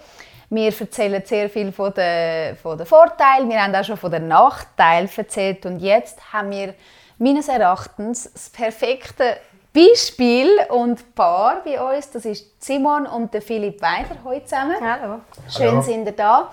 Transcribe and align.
Wir 0.51 0.73
erzählen 0.73 1.21
sehr 1.25 1.51
viel 1.51 1.73
von 1.73 1.93
den, 1.93 2.57
von 2.59 2.79
den 2.79 2.87
Vorteilen, 2.87 3.51
wir 3.51 3.61
haben 3.61 3.75
auch 3.75 3.85
schon 3.85 3.97
von 3.97 4.13
den 4.13 4.29
Nachteilen 4.29 5.11
erzählt 5.17 5.67
und 5.67 5.81
jetzt 5.81 6.33
haben 6.33 6.53
wir 6.53 6.75
meines 7.19 7.49
Erachtens 7.49 8.33
das 8.33 8.51
perfekte 8.51 9.39
Beispiel 9.79 10.59
und 10.71 11.15
Paar 11.15 11.63
bei 11.65 11.81
uns. 11.81 12.11
Das 12.11 12.25
ist 12.25 12.63
Simon 12.63 13.07
und 13.07 13.33
der 13.33 13.43
Philipp 13.43 13.81
Weider 13.81 14.17
heute 14.25 14.45
zusammen. 14.45 14.77
Hallo. 14.81 15.21
Schön 15.49 15.71
Hallo. 15.71 15.83
sind 15.83 16.07
ihr 16.07 16.13
da. 16.13 16.51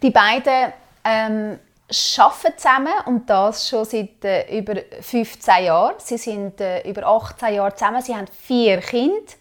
Die 0.00 0.10
beiden 0.10 0.72
ähm, 1.04 1.58
arbeiten 1.88 2.56
zusammen 2.56 2.92
und 3.06 3.28
das 3.28 3.68
schon 3.68 3.84
seit 3.84 4.24
äh, 4.24 4.56
über 4.56 4.76
15 5.00 5.64
Jahren. 5.64 5.94
Sie 5.98 6.18
sind 6.18 6.60
äh, 6.60 6.88
über 6.88 7.04
18 7.04 7.54
Jahre 7.54 7.74
zusammen. 7.74 8.00
Sie 8.00 8.14
haben 8.14 8.28
vier 8.28 8.78
Kinder. 8.78 9.32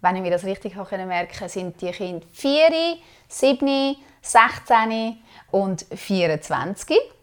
Wenn 0.00 0.16
ich 0.16 0.22
mir 0.22 0.30
das 0.30 0.44
richtig 0.44 0.76
habe 0.76 1.06
merken 1.06 1.48
sind 1.48 1.80
die 1.80 1.90
Kinder 1.90 2.24
4, 2.32 2.98
7, 3.26 3.96
16 4.22 5.18
und 5.50 5.86
24. 5.92 7.15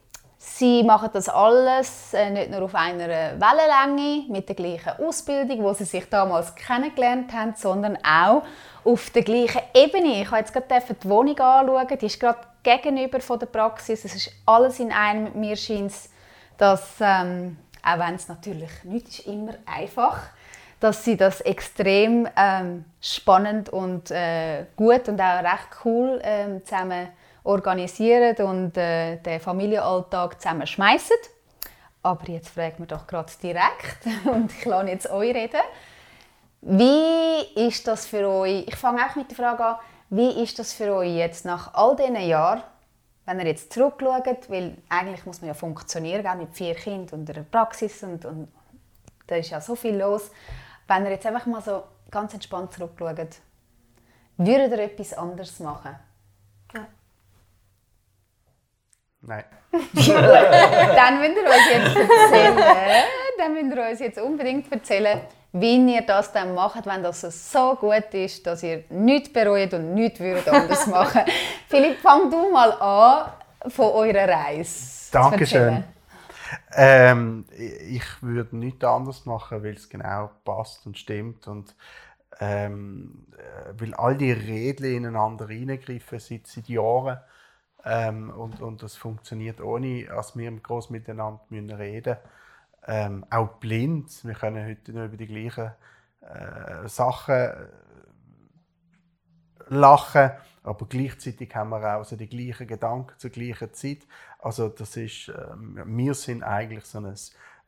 Sie 0.45 0.83
machen 0.83 1.09
das 1.13 1.29
alles 1.29 2.13
äh, 2.13 2.29
nicht 2.29 2.51
nur 2.51 2.63
auf 2.63 2.75
einer 2.75 3.07
Wellenlänge 3.07 4.25
mit 4.27 4.49
der 4.49 4.55
gleichen 4.55 4.91
Ausbildung, 4.99 5.63
wo 5.63 5.73
sie 5.73 5.85
sich 5.85 6.09
damals 6.09 6.53
kennengelernt 6.53 7.31
haben, 7.31 7.53
sondern 7.55 7.97
auch 8.03 8.43
auf 8.83 9.09
der 9.11 9.23
gleichen 9.23 9.61
Ebene. 9.73 10.21
Ich 10.21 10.27
habe 10.27 10.39
jetzt 10.39 10.51
gerade 10.51 10.95
die 11.01 11.09
Wohnung 11.09 11.39
anschauen, 11.39 11.97
die 11.99 12.05
ist 12.05 12.19
gerade 12.19 12.39
gegenüber 12.61 13.21
von 13.21 13.39
der 13.39 13.45
Praxis. 13.45 14.03
Es 14.03 14.15
ist 14.15 14.31
alles 14.45 14.79
in 14.81 14.91
einem. 14.91 15.31
Mir 15.39 15.55
scheint 15.55 15.93
dass, 16.57 16.95
ähm, 16.99 17.57
auch 17.81 17.99
wenn 17.99 18.15
es 18.15 18.27
natürlich 18.27 18.83
nicht 18.83 19.07
ist, 19.07 19.27
immer 19.27 19.53
einfach 19.65 20.19
dass 20.83 21.05
sie 21.05 21.15
das 21.15 21.39
extrem 21.39 22.27
ähm, 22.35 22.83
spannend 22.99 23.69
und 23.69 24.11
äh, 24.11 24.65
gut 24.75 25.07
und 25.07 25.21
auch 25.21 25.41
recht 25.41 25.69
cool 25.85 26.19
ähm, 26.21 26.61
zusammen 26.65 27.07
organisieren 27.43 28.35
und 28.45 28.77
äh, 28.77 29.17
den 29.17 29.39
Familienalltag 29.39 30.41
zusammen 30.41 30.67
schmeißen. 30.67 31.17
Aber 32.01 32.27
jetzt 32.27 32.49
fragen 32.49 32.79
wir 32.79 32.85
doch 32.85 33.07
gerade 33.07 33.31
direkt 33.41 34.05
und 34.25 34.51
ich 34.51 34.65
lasse 34.65 34.89
jetzt 34.89 35.09
euch 35.09 35.33
reden. 35.33 35.61
Wie 36.61 37.67
ist 37.67 37.87
das 37.87 38.05
für 38.05 38.27
euch? 38.27 38.65
Ich 38.67 38.75
fange 38.75 39.01
auch 39.05 39.15
mit 39.15 39.29
der 39.29 39.37
Frage 39.37 39.65
an, 39.65 39.75
wie 40.09 40.43
ist 40.43 40.59
das 40.59 40.73
für 40.73 40.93
euch 40.93 41.15
jetzt 41.15 41.45
nach 41.45 41.73
all 41.73 41.95
diesen 41.95 42.15
Jahren, 42.15 42.63
wenn 43.25 43.39
ihr 43.39 43.47
jetzt 43.47 43.73
zurückschaut, 43.73 44.49
weil 44.49 44.77
eigentlich 44.89 45.25
muss 45.25 45.41
man 45.41 45.49
ja 45.49 45.53
funktionieren, 45.53 46.37
mit 46.37 46.53
vier 46.53 46.75
Kindern 46.75 47.21
und 47.21 47.29
einer 47.29 47.43
Praxis 47.43 48.03
und, 48.03 48.23
und 48.25 48.47
da 49.27 49.35
ist 49.35 49.49
ja 49.49 49.59
so 49.59 49.75
viel 49.75 49.95
los. 49.95 50.29
Wenn 50.87 51.05
ihr 51.05 51.11
jetzt 51.11 51.25
einfach 51.25 51.45
mal 51.45 51.61
so 51.61 51.83
ganz 52.11 52.33
entspannt 52.33 52.73
zurückschaut, 52.73 53.39
würdet 54.37 54.71
ihr 54.71 54.79
etwas 54.79 55.13
anderes 55.13 55.59
machen? 55.59 55.95
Nein. 59.25 59.45
dann 59.71 61.19
müsst 61.19 61.37
ihr 61.37 61.45
uns 61.45 61.69
jetzt 61.71 61.95
erzählen, 61.95 62.57
dann 63.37 63.53
müsst 63.53 63.75
ihr 63.75 63.89
uns 63.89 63.99
jetzt 63.99 64.19
unbedingt 64.19 64.71
erzählen, 64.71 65.21
wie 65.53 65.93
ihr 65.93 66.01
das 66.01 66.31
dann 66.31 66.53
macht, 66.53 66.85
wenn 66.85 67.03
das 67.03 67.21
so 67.21 67.75
gut 67.75 68.13
ist, 68.13 68.45
dass 68.45 68.63
ihr 68.63 68.83
nichts 68.89 69.31
bereut 69.31 69.73
und 69.73 69.93
nichts 69.93 70.19
würdet 70.19 70.47
anders 70.49 70.87
machen. 70.87 71.21
Philipp, 71.69 71.99
fang 71.99 72.29
du 72.29 72.51
mal 72.51 72.71
an 72.73 73.71
von 73.71 73.91
eurer 73.93 74.27
Reise. 74.27 75.11
Dankeschön. 75.11 75.85
Ähm, 76.75 77.45
ich 77.87 78.03
würde 78.21 78.57
nichts 78.57 78.83
anders 78.83 79.25
machen, 79.25 79.63
weil 79.63 79.75
es 79.75 79.87
genau 79.87 80.31
passt 80.43 80.85
und 80.85 80.97
stimmt 80.97 81.47
und 81.47 81.75
ähm, 82.39 83.25
äh, 83.37 83.73
weil 83.79 83.93
all 83.93 84.17
die 84.17 84.31
Regeln 84.31 84.97
ineinander 84.97 85.47
reingreifen 85.47 86.19
seit, 86.19 86.47
seit 86.47 86.67
Jahren 86.67 87.19
ähm, 87.85 88.29
und, 88.29 88.61
und 88.61 88.83
das 88.83 88.95
funktioniert 88.95 89.61
ohne, 89.61 90.05
dass 90.05 90.37
wir 90.37 90.51
groß 90.51 90.89
miteinander 90.89 91.41
müssen 91.49 91.71
reden 91.71 92.17
ähm, 92.87 93.25
Auch 93.29 93.59
blind. 93.59 94.25
Wir 94.25 94.33
können 94.33 94.67
heute 94.67 94.91
nur 94.91 95.05
über 95.05 95.17
die 95.17 95.27
gleichen 95.27 95.71
äh, 96.21 96.87
Sachen 96.87 97.35
äh, 97.35 97.55
lachen, 99.69 100.31
aber 100.63 100.85
gleichzeitig 100.87 101.53
haben 101.55 101.69
wir 101.69 101.77
auch 101.77 101.99
also 101.99 102.15
die 102.15 102.27
gleichen 102.27 102.67
Gedanken 102.67 103.17
zur 103.17 103.29
gleichen 103.29 103.73
Zeit. 103.73 103.99
Also 104.39 104.69
das 104.69 104.97
ist, 104.97 105.29
äh, 105.29 105.33
wir 105.57 106.13
sind 106.13 106.43
eigentlich 106.43 106.85
so 106.85 106.99
ein, 106.99 107.05
ein, 107.05 107.15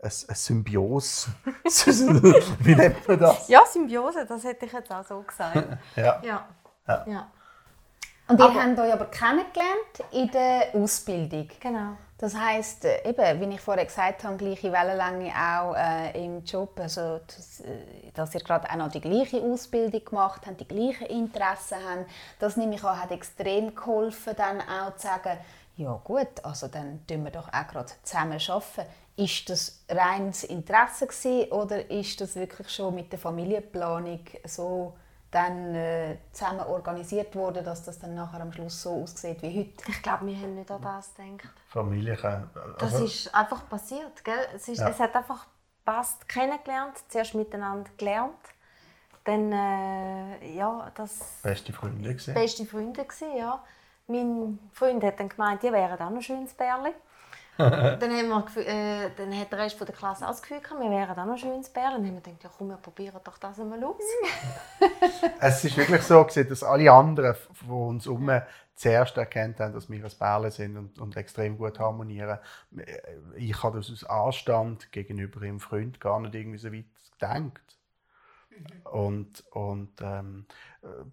ein 0.02 0.10
Symbiose. 0.10 1.30
Wie 2.60 2.76
nennt 2.76 3.08
man 3.08 3.20
das? 3.20 3.48
Ja, 3.48 3.66
Symbiose, 3.66 4.26
das 4.26 4.44
hätte 4.44 4.66
ich 4.66 4.74
jetzt 4.74 4.92
auch 4.92 5.06
so 5.06 5.22
gesagt. 5.22 5.56
ja. 5.96 6.22
ja. 6.24 6.48
ja. 6.88 7.06
ja. 7.08 7.32
Und 8.28 8.40
ihr 8.40 8.46
aber, 8.46 8.64
habt 8.64 8.80
euch 8.80 8.94
aber 8.94 9.06
kennengelernt 9.06 10.04
in 10.12 10.32
der 10.32 10.70
Ausbildung. 10.74 11.48
Genau. 11.60 11.98
Das 12.18 12.34
heisst, 12.34 12.86
äh, 12.86 13.08
eben, 13.08 13.42
wie 13.42 13.56
ich 13.56 13.62
vorher 13.62 13.86
gesagt 13.86 14.24
habe, 14.24 14.38
gleiche 14.38 14.72
Wellenlänge 14.72 15.32
auch 15.32 15.76
äh, 15.76 16.24
im 16.24 16.44
Job. 16.46 16.80
Also, 16.80 17.20
dass, 17.28 17.60
äh, 17.60 18.12
dass 18.14 18.34
ihr 18.34 18.42
gerade 18.42 18.70
auch 18.70 18.76
noch 18.76 18.90
die 18.90 19.02
gleiche 19.02 19.42
Ausbildung 19.42 20.04
gemacht 20.06 20.42
habt, 20.46 20.62
die 20.62 20.68
gleichen 20.68 21.08
Interessen 21.08 21.78
habt. 21.88 22.10
Das 22.40 22.56
nehme 22.56 22.76
ich 22.76 22.84
an, 22.84 23.02
hat 23.02 23.12
extrem 23.12 23.76
geholfen, 23.76 24.34
dann 24.38 24.62
auch 24.62 24.96
zu 24.96 25.08
sagen, 25.08 25.38
ja 25.76 26.00
gut, 26.04 26.44
also 26.44 26.68
dann 26.68 27.06
tun 27.06 27.26
wir 27.26 27.32
doch 27.32 27.50
auch 27.50 27.68
gerade 27.68 27.92
zusammen 28.04 28.40
arbeiten. 28.48 28.90
Ist 29.18 29.50
das 29.50 29.84
reines 29.90 30.46
Interesse 30.46 31.08
gewesen, 31.08 31.52
oder 31.52 31.90
ist 31.92 32.20
das 32.22 32.36
wirklich 32.36 32.70
schon 32.70 32.96
mit 32.96 33.12
der 33.12 33.20
Familienplanung 33.20 34.22
so 34.46 34.94
dann 35.36 35.76
äh, 35.76 36.18
zusammen 36.32 36.62
organisiert 36.62 37.36
wurde, 37.36 37.62
dass 37.62 37.84
das 37.84 38.00
dann 38.00 38.16
nachher 38.16 38.40
am 38.40 38.54
Schluss 38.54 38.82
so 38.82 39.04
aussieht 39.04 39.42
wie 39.42 39.60
heute. 39.60 39.92
Ich 39.92 40.02
glaube, 40.02 40.28
wir 40.28 40.38
haben 40.38 40.56
nicht 40.56 40.72
an 40.72 40.82
das 40.82 41.14
gedacht. 41.14 41.54
Familie 41.68 42.16
kann, 42.16 42.50
Das 42.80 42.94
ist 43.02 43.36
einfach 43.36 43.68
passiert. 43.68 44.24
Gell? 44.24 44.48
Es, 44.56 44.70
ist, 44.70 44.80
ja. 44.80 44.88
es 44.88 44.98
hat 44.98 45.14
einfach 45.14 45.46
passt 45.84 46.30
kennengelernt, 46.30 46.96
zuerst 47.10 47.36
miteinander 47.36 47.90
gelernt. 47.98 48.40
Dann, 49.26 49.52
äh, 49.52 50.56
ja, 50.56 50.90
das... 50.96 51.42
Beste 51.44 51.74
Freunde 51.74 52.10
gewesen. 52.10 52.34
Beste 52.34 52.66
Freunde 52.66 53.04
gewesen, 53.04 53.36
ja. 53.36 53.62
Mein 54.08 54.60
Freund 54.72 55.04
hat 55.04 55.20
dann 55.20 55.28
gemeint, 55.28 55.64
die 55.64 55.72
wären 55.72 55.94
auch 55.96 56.10
noch 56.12 56.18
ein 56.18 56.22
schönes 56.22 56.54
Bärli. 56.54 56.92
dann, 57.58 58.02
haben 58.02 58.56
wir, 58.56 58.68
äh, 58.68 59.12
dann 59.16 59.40
hat 59.40 59.52
der 59.52 59.60
Rest 59.60 59.80
der 59.80 59.88
Klasse 59.88 60.28
auch 60.28 60.36
wir 60.44 60.90
wären 60.90 61.12
auch 61.12 61.26
noch 61.26 61.34
ein 61.34 61.38
schönes 61.38 61.70
Bär. 61.70 61.92
Dann 61.92 62.06
haben 62.06 62.16
wir 62.16 62.22
gedacht, 62.22 62.44
ja, 62.44 62.50
komm, 62.58 62.68
wir 62.68 62.78
probieren 62.78 63.20
doch 63.24 63.38
das 63.38 63.60
einmal 63.60 63.84
aus. 63.84 63.96
es 65.40 65.64
ist 65.64 65.78
wirklich 65.78 66.02
so, 66.02 66.24
gewesen, 66.24 66.50
dass 66.50 66.64
alle 66.64 66.92
anderen 66.92 67.36
von 67.54 67.90
uns 67.90 68.06
herum 68.06 68.30
zuerst 68.76 69.16
erkannt 69.18 69.60
haben, 69.60 69.74
dass 69.74 69.90
wir 69.90 70.04
ein 70.04 70.12
Bärle 70.20 70.52
sind 70.52 70.78
und, 70.78 71.00
und, 71.00 71.16
extrem 71.16 71.58
gut 71.58 71.80
harmonieren. 71.80 72.40
Ich 73.38 73.64
habe 73.64 73.78
das 73.78 73.90
aus 73.90 74.04
Anstand 74.04 74.92
gegenüber 74.92 75.42
ihrem 75.42 75.62
Freund 75.62 76.02
gar 76.02 76.20
nicht 76.20 76.36
irgendwie 76.36 76.58
so 76.58 76.74
weit 76.74 76.86
gedacht. 77.14 77.62
Und, 78.84 79.44
und 79.52 79.92
ähm, 80.02 80.46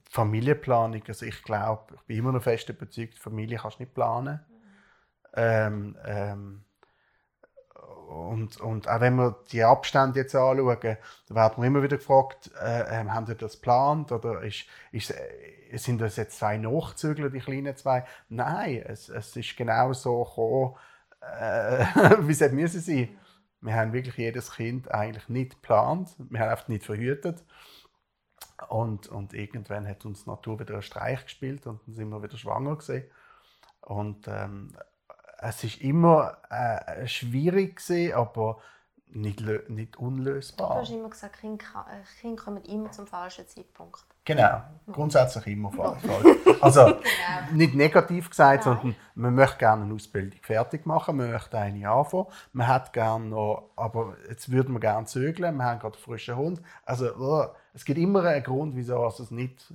Familienplanung, 0.08 1.02
also 1.06 1.26
ich 1.26 1.42
glaube, 1.42 1.94
ich 1.94 2.02
bin 2.02 2.18
immer 2.18 2.32
noch 2.32 2.42
fest 2.42 2.68
überzeugt, 2.68 3.18
Familie 3.18 3.58
kannst 3.58 3.78
du 3.78 3.84
nicht 3.84 3.94
planen. 3.94 4.40
Ähm, 5.34 5.96
ähm, 6.04 6.64
und, 8.12 8.60
und 8.60 8.88
auch 8.88 9.00
wenn 9.00 9.16
wir 9.16 9.36
die 9.50 9.64
Abstände 9.64 10.20
jetzt 10.20 10.34
anschauen, 10.34 10.78
da 11.28 11.34
werden 11.34 11.62
wir 11.62 11.66
immer 11.66 11.82
wieder 11.82 11.96
gefragt, 11.96 12.50
äh, 12.60 13.00
ähm, 13.00 13.14
haben 13.14 13.26
Sie 13.26 13.34
das 13.34 13.54
geplant 13.54 14.12
oder 14.12 14.42
ist, 14.42 14.66
ist, 14.90 15.10
äh, 15.10 15.76
sind 15.76 16.00
das 16.00 16.16
jetzt 16.16 16.38
zwei 16.38 16.58
Nachzügler, 16.58 17.30
die 17.30 17.40
kleinen 17.40 17.76
zwei? 17.76 18.04
Nein, 18.28 18.82
es, 18.86 19.08
es 19.08 19.34
ist 19.36 19.56
genau 19.56 19.92
so 19.94 20.24
gekommen, 20.24 20.74
äh, 21.20 21.84
wie 22.26 22.32
es 22.32 22.52
müssen 22.52 22.80
sein. 22.80 23.08
Wir 23.60 23.74
haben 23.74 23.92
wirklich 23.92 24.16
jedes 24.16 24.52
Kind 24.52 24.90
eigentlich 24.90 25.28
nicht 25.28 25.52
geplant, 25.62 26.14
wir 26.18 26.40
haben 26.40 26.50
einfach 26.50 26.68
nicht 26.68 26.84
verhütet. 26.84 27.42
Und, 28.68 29.08
und 29.08 29.34
irgendwann 29.34 29.88
hat 29.88 30.04
uns 30.04 30.24
die 30.24 30.30
Natur 30.30 30.60
wieder 30.60 30.74
einen 30.74 30.82
Streich 30.82 31.24
gespielt 31.24 31.66
und 31.66 31.80
dann 31.86 31.94
sind 31.94 32.08
wir 32.10 32.22
wieder 32.22 32.36
schwanger 32.36 32.76
gewesen. 32.76 33.04
Und 33.80 34.28
ähm, 34.28 34.72
es 35.42 35.64
ist 35.64 35.80
immer 35.80 36.38
äh, 36.50 37.06
schwierig 37.06 37.76
gewesen, 37.76 38.14
aber 38.14 38.58
nicht, 39.08 39.42
nicht 39.68 39.96
unlösbar. 39.96 40.68
Du 40.68 40.80
hast 40.80 40.90
immer 40.90 41.10
gesagt, 41.10 41.40
Kinder, 41.40 41.64
äh, 41.90 42.20
Kinder 42.20 42.42
kommen 42.42 42.64
immer 42.64 42.90
zum 42.92 43.06
falschen 43.06 43.46
Zeitpunkt. 43.46 44.06
Genau, 44.24 44.62
grundsätzlich 44.90 45.48
immer 45.48 45.70
falsch. 45.72 46.02
Also 46.60 46.84
genau. 46.84 47.02
nicht 47.52 47.74
negativ 47.74 48.30
gesagt, 48.30 48.64
Nein. 48.64 48.76
sondern 48.76 48.96
man 49.16 49.34
möchte 49.34 49.58
gerne 49.58 49.84
eine 49.84 49.94
Ausbildung 49.94 50.38
fertig 50.42 50.86
machen, 50.86 51.16
man 51.16 51.30
möchte 51.32 51.58
eine 51.58 51.90
anfangen, 51.90 52.26
man 52.52 52.68
hat 52.68 52.92
gerne 52.92 53.26
noch, 53.26 53.70
aber 53.76 54.16
jetzt 54.28 54.50
würden 54.50 54.72
wir 54.74 54.80
gerne 54.80 55.06
zögeln, 55.06 55.56
wir 55.56 55.64
haben 55.64 55.80
gerade 55.80 55.96
einen 55.96 56.04
frischen 56.04 56.36
Hund. 56.36 56.62
Also 56.84 57.14
oh, 57.16 57.46
es 57.74 57.84
gibt 57.84 57.98
immer 57.98 58.24
einen 58.24 58.44
Grund, 58.44 58.76
wieso 58.76 59.04
es 59.06 59.30
nicht... 59.30 59.74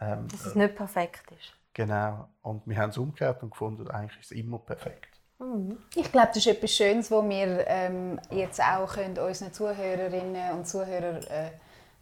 Ähm, 0.00 0.28
Dass 0.28 0.46
es 0.46 0.54
nicht 0.54 0.76
perfekt 0.76 1.32
ist. 1.32 1.57
Genau. 1.74 2.28
Und 2.42 2.66
wir 2.66 2.76
haben 2.76 2.90
es 2.90 2.98
umgekehrt 2.98 3.42
und 3.42 3.50
gefunden, 3.50 3.88
eigentlich 3.90 4.20
ist 4.20 4.32
es 4.32 4.36
immer 4.36 4.58
perfekt. 4.58 5.18
Mhm. 5.38 5.78
Ich 5.94 6.10
glaube, 6.10 6.28
das 6.28 6.38
ist 6.38 6.46
etwas 6.48 6.72
Schönes, 6.72 7.10
wo 7.10 7.26
wir 7.28 7.64
ähm, 7.68 8.18
jetzt 8.30 8.60
auch 8.60 8.92
können 8.92 9.18
unseren 9.18 9.52
Zuhörerinnen 9.52 10.52
und 10.52 10.66
Zuhörern 10.66 11.22
äh, 11.24 11.50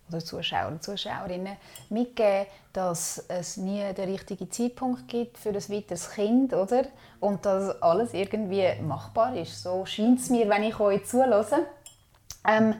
oder 0.08 0.20
Zuschauer 0.20 0.68
und 0.68 0.82
Zuschauerinnen 0.82 1.56
mitgeben, 1.90 2.46
dass 2.72 3.24
es 3.28 3.56
nie 3.56 3.92
den 3.92 4.10
richtigen 4.10 4.50
Zeitpunkt 4.50 5.08
gibt 5.08 5.38
für 5.38 5.50
ein 5.50 5.56
weiteres 5.56 6.10
Kind, 6.10 6.54
oder? 6.54 6.84
Und 7.20 7.44
dass 7.44 7.82
alles 7.82 8.14
irgendwie 8.14 8.80
machbar 8.82 9.36
ist. 9.36 9.62
So 9.62 9.84
scheint 9.84 10.20
es 10.20 10.30
mir, 10.30 10.48
wenn 10.48 10.62
ich 10.62 10.78
euch 10.78 11.04
zulasse. 11.04 11.66
Ähm, 12.46 12.76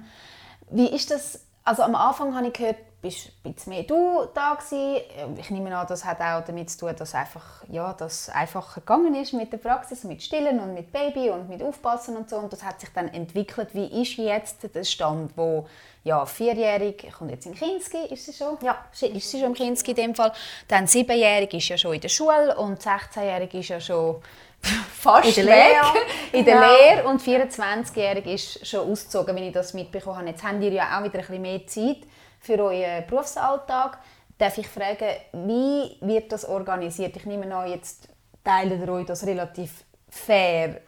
wie 0.70 0.88
ist 0.88 1.10
das? 1.10 1.44
Also 1.64 1.82
am 1.82 1.96
Anfang 1.96 2.34
habe 2.36 2.46
ich 2.46 2.52
gehört, 2.52 2.76
bist 3.06 3.30
ein 3.44 3.52
bisschen 3.52 3.72
mehr 3.72 3.82
du 3.84 4.26
da 4.34 4.54
gewesen. 4.54 5.00
Ich 5.38 5.50
nehme 5.50 5.76
an, 5.76 5.86
das 5.88 6.04
hat 6.04 6.20
auch 6.20 6.44
damit 6.44 6.70
zu 6.70 6.78
tun, 6.78 6.94
dass 6.98 7.14
einfach, 7.14 7.62
ja, 7.68 7.92
das 7.92 8.28
einfacher 8.28 8.80
gegangen 8.80 9.14
ist 9.14 9.32
mit 9.32 9.52
der 9.52 9.58
Praxis, 9.58 10.04
mit 10.04 10.22
Stillen 10.22 10.58
und 10.58 10.74
mit 10.74 10.92
Baby 10.92 11.30
und 11.30 11.48
mit 11.48 11.62
Aufpassen 11.62 12.16
und 12.16 12.28
so. 12.28 12.36
Und 12.36 12.52
das 12.52 12.64
hat 12.64 12.80
sich 12.80 12.90
dann 12.94 13.08
entwickelt. 13.08 13.68
Wie 13.74 14.02
ist 14.02 14.16
jetzt 14.16 14.74
der 14.74 14.84
Stand, 14.84 15.36
wo 15.36 15.66
ja, 16.02 16.24
vierjährig 16.26 17.12
kommt 17.16 17.30
jetzt 17.30 17.46
in 17.46 17.54
Kinski, 17.54 17.98
ist 18.10 18.26
sie 18.26 18.32
schon? 18.32 18.58
Ja. 18.62 18.76
Ist 18.92 19.30
sie 19.30 19.38
schon 19.38 19.48
im 19.48 19.54
Kinski 19.54 19.92
in 19.92 19.96
dem 19.96 20.14
Fall. 20.14 20.32
Dann 20.68 20.86
siebenjährig 20.86 21.52
ist 21.54 21.68
ja 21.68 21.78
schon 21.78 21.94
in 21.94 22.00
der 22.00 22.08
Schule 22.08 22.56
und 22.56 22.80
16-jährig 22.80 23.54
ist 23.54 23.68
ja 23.68 23.80
schon 23.80 24.16
fast 24.92 25.36
in 25.38 25.46
der 25.46 25.54
weg 25.54 25.64
Lehre. 25.72 26.06
in 26.32 26.44
der 26.44 26.54
ja. 26.54 26.70
Lehre 26.70 27.08
und 27.08 27.20
24-jährig 27.20 28.26
ist 28.26 28.66
schon 28.66 28.90
ausgezogen, 28.90 29.34
wenn 29.36 29.44
ich 29.44 29.52
das 29.52 29.74
mitbekommen 29.74 30.18
habe. 30.18 30.28
Jetzt 30.28 30.42
haben 30.42 30.60
ihr 30.62 30.72
ja 30.72 30.98
auch 30.98 31.04
wieder 31.04 31.18
ein 31.18 31.26
bisschen 31.26 31.42
mehr 31.42 31.66
Zeit 31.66 31.98
für 32.46 32.62
euren 32.62 33.06
Berufsalltag. 33.06 33.98
Darf 34.38 34.56
ich 34.58 34.68
fragen, 34.68 35.08
wie 35.32 35.96
wird 36.00 36.30
das 36.30 36.44
organisiert? 36.44 37.16
Ich 37.16 37.26
nehme 37.26 37.54
an, 37.54 37.68
jetzt 37.68 38.08
teilt 38.44 38.80
ihr 38.80 38.88
euch 38.88 39.06
das 39.06 39.26
relativ 39.26 39.84
fair 40.08 40.80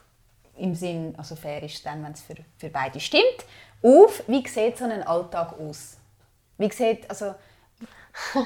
im 0.56 0.74
Sinn, 0.74 1.14
also 1.16 1.36
fair 1.36 1.62
ist 1.62 1.84
dann, 1.86 2.02
wenn 2.04 2.12
es 2.12 2.22
für, 2.22 2.34
für 2.58 2.68
beide 2.68 3.00
stimmt, 3.00 3.44
auf. 3.82 4.22
Wie 4.26 4.46
sieht 4.46 4.78
so 4.78 4.84
ein 4.84 5.02
Alltag 5.02 5.58
aus? 5.58 5.96
Wie 6.56 6.70
sieht, 6.70 7.08
also... 7.10 7.34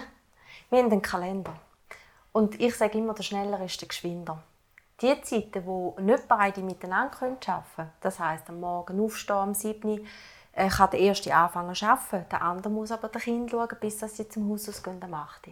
Wir 0.70 0.79
haben 0.79 0.91
einen 0.91 1.03
Kalender. 1.03 1.55
Und 2.32 2.58
ich 2.58 2.75
sage 2.75 2.97
immer, 2.97 3.12
der 3.12 3.23
schneller 3.23 3.62
ist 3.62 3.79
der 3.81 3.88
geschwinder. 3.88 4.43
Die 5.03 5.20
Zeiten, 5.20 5.67
wo 5.67 5.94
nicht 6.00 6.26
beide 6.29 6.62
miteinander 6.62 7.15
arbeiten 7.15 7.70
können, 7.76 7.91
das 8.00 8.19
heisst, 8.19 8.49
am 8.49 8.61
Morgen 8.61 8.99
aufstehen, 8.99 9.37
am 9.37 9.55
7 9.55 10.06
äh, 10.52 10.69
kann 10.69 10.90
der 10.90 11.00
Erste 11.00 11.34
anfangen 11.34 11.75
zu 11.75 11.87
arbeiten, 11.87 12.26
der 12.31 12.43
andere 12.43 12.72
muss 12.72 12.93
aber 12.93 13.08
das 13.08 13.22
Kind 13.22 13.50
schauen, 13.50 13.69
bis 13.81 14.00
sie 14.00 14.28
zum 14.28 14.50
Haus 14.50 14.69
ausgehen 14.69 15.02
8. 15.02 15.49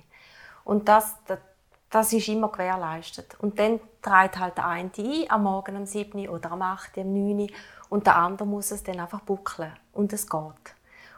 Und 0.65 0.89
das, 0.89 1.17
das, 1.27 1.39
das 1.89 2.13
ist 2.13 2.29
immer 2.29 2.49
gewährleistet. 2.49 3.37
Und 3.41 3.59
dann 3.59 3.81
trägt 4.03 4.39
halt 4.39 4.57
der 4.57 4.67
eine 4.67 4.91
ein, 4.97 5.25
am 5.29 5.43
Morgen 5.43 5.77
am 5.77 5.87
7. 5.87 6.29
oder 6.29 6.53
am 6.53 6.63
8. 6.63 6.99
am 6.99 7.13
9. 7.13 7.51
und 7.89 8.07
der 8.07 8.17
andere 8.17 8.47
muss 8.47 8.71
es 8.71 8.83
dann 8.83 9.01
einfach 9.01 9.21
buckeln. 9.21 9.73
Und 9.93 10.13
es 10.13 10.29
geht. 10.29 10.75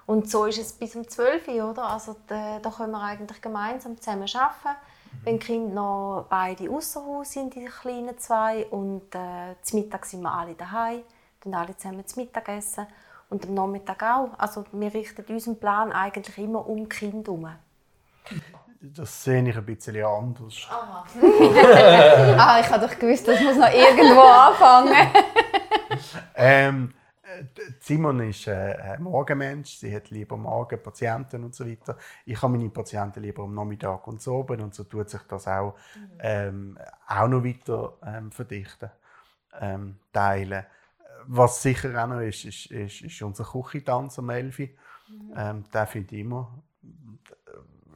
Und 0.07 0.31
so 0.31 0.47
ist 0.47 0.59
es 0.59 0.73
bis 0.73 0.97
um 0.97 1.07
12 1.07 1.49
Uhr, 1.49 1.71
oder? 1.71 1.85
Also 1.85 2.17
da, 2.27 2.59
da 2.59 2.71
können 2.71 2.93
wir 2.93 3.01
eigentlich 3.01 3.41
gemeinsam 3.41 4.01
zusammen 4.01 4.29
arbeiten. 4.35 4.79
Wenn 5.25 5.39
die 5.39 5.47
Kinder 5.47 5.75
noch 5.75 6.27
beide 6.29 6.71
außer 6.71 7.05
Haus 7.05 7.33
sind, 7.33 7.55
die 7.55 7.67
kleinen 7.67 8.19
zwei, 8.19 8.67
und 8.67 9.15
äh, 9.15 9.55
zum 9.63 9.81
Mittag 9.81 10.07
sind 10.07 10.23
wir 10.23 10.33
alle 10.33 10.55
daheim, 10.55 11.03
dann 11.43 11.55
alle 11.55 11.77
zusammen 11.77 12.07
zum 12.07 12.23
Mittagessen. 12.23 12.87
Und 13.33 13.47
am 13.47 13.55
Nachmittag 13.55 14.03
auch. 14.03 14.29
Also 14.37 14.67
wir 14.73 14.93
richten 14.93 15.25
unseren 15.27 15.59
Plan 15.59 15.91
eigentlich 15.91 16.37
immer 16.37 16.69
um 16.69 16.87
Kinder 16.87 17.33
herum. 17.33 17.49
Das 18.83 19.25
sehe 19.25 19.49
ich 19.49 19.57
ein 19.57 19.65
bisschen 19.65 20.05
anders. 20.05 20.69
Aha. 20.69 21.07
ah, 22.37 22.61
ich 22.61 22.69
habe 22.69 22.87
doch 22.87 22.99
gewusst, 22.99 23.27
das 23.27 23.41
muss 23.41 23.57
noch 23.57 23.73
irgendwo 23.73 24.21
anfangen. 24.21 24.93
ähm, 26.35 26.95
Simon 27.81 28.21
ist 28.29 28.49
äh, 28.49 28.77
ein 28.83 29.03
Morgenmensch. 29.03 29.79
Sie 29.79 29.97
hat 29.97 30.11
lieber 30.11 30.37
Morgen 30.37 30.83
Patienten 30.83 31.43
und 31.43 31.55
so 31.55 31.67
weiter. 31.67 31.97
Ich 32.27 32.43
habe 32.43 32.53
meine 32.53 32.69
Patienten 32.69 33.23
lieber 33.23 33.45
am 33.45 33.55
Nachmittag 33.55 34.07
und 34.09 34.21
so 34.21 34.35
oben 34.35 34.61
und 34.61 34.75
so 34.75 34.85
tut 34.85 35.09
sich 35.09 35.23
das 35.23 35.49
auch, 35.49 35.75
ähm, 36.21 36.79
auch 37.09 37.29
noch 37.29 37.43
weiter 37.43 37.95
ähm, 38.05 38.31
verdichten, 38.31 38.91
ähm, 39.59 39.97
teilen 40.13 40.67
was 41.27 41.63
sicher 41.63 42.03
auch 42.03 42.09
noch 42.09 42.21
ist, 42.21 42.45
ist, 42.45 42.67
ist, 42.67 43.03
ist 43.03 43.23
unser 43.23 43.45
Küchentanz 43.45 44.19
am 44.19 44.31
11. 44.31 44.59
Mhm. 44.59 44.69
Ähm, 45.37 45.65
den 45.73 45.87
finde 45.87 46.15
ich 46.15 46.21
immer. 46.23 46.63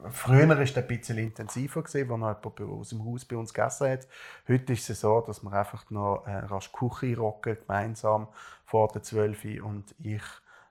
Früher 0.09 0.47
war 0.47 0.59
es 0.59 0.77
ein 0.77 0.87
bisschen 0.87 1.17
intensiver, 1.17 1.81
gewesen, 1.81 2.11
als 2.11 2.19
noch 2.19 2.59
jemand 2.59 2.79
aus 2.79 2.89
dem 2.89 3.03
Haus 3.03 3.25
bei 3.25 3.35
uns 3.35 3.53
gegessen 3.53 3.89
hat. 3.89 4.07
Heute 4.47 4.73
ist 4.73 4.89
es 4.89 5.01
so, 5.01 5.21
dass 5.21 5.43
wir 5.43 5.51
einfach 5.51 5.89
noch 5.89 6.23
äh, 6.25 6.37
rasch 6.37 6.71
Küche 6.71 7.17
rocken, 7.17 7.57
gemeinsam 7.59 8.27
vor 8.63 8.89
der 8.89 9.01
12 9.01 9.63
und 9.63 9.95
ich 9.99 10.21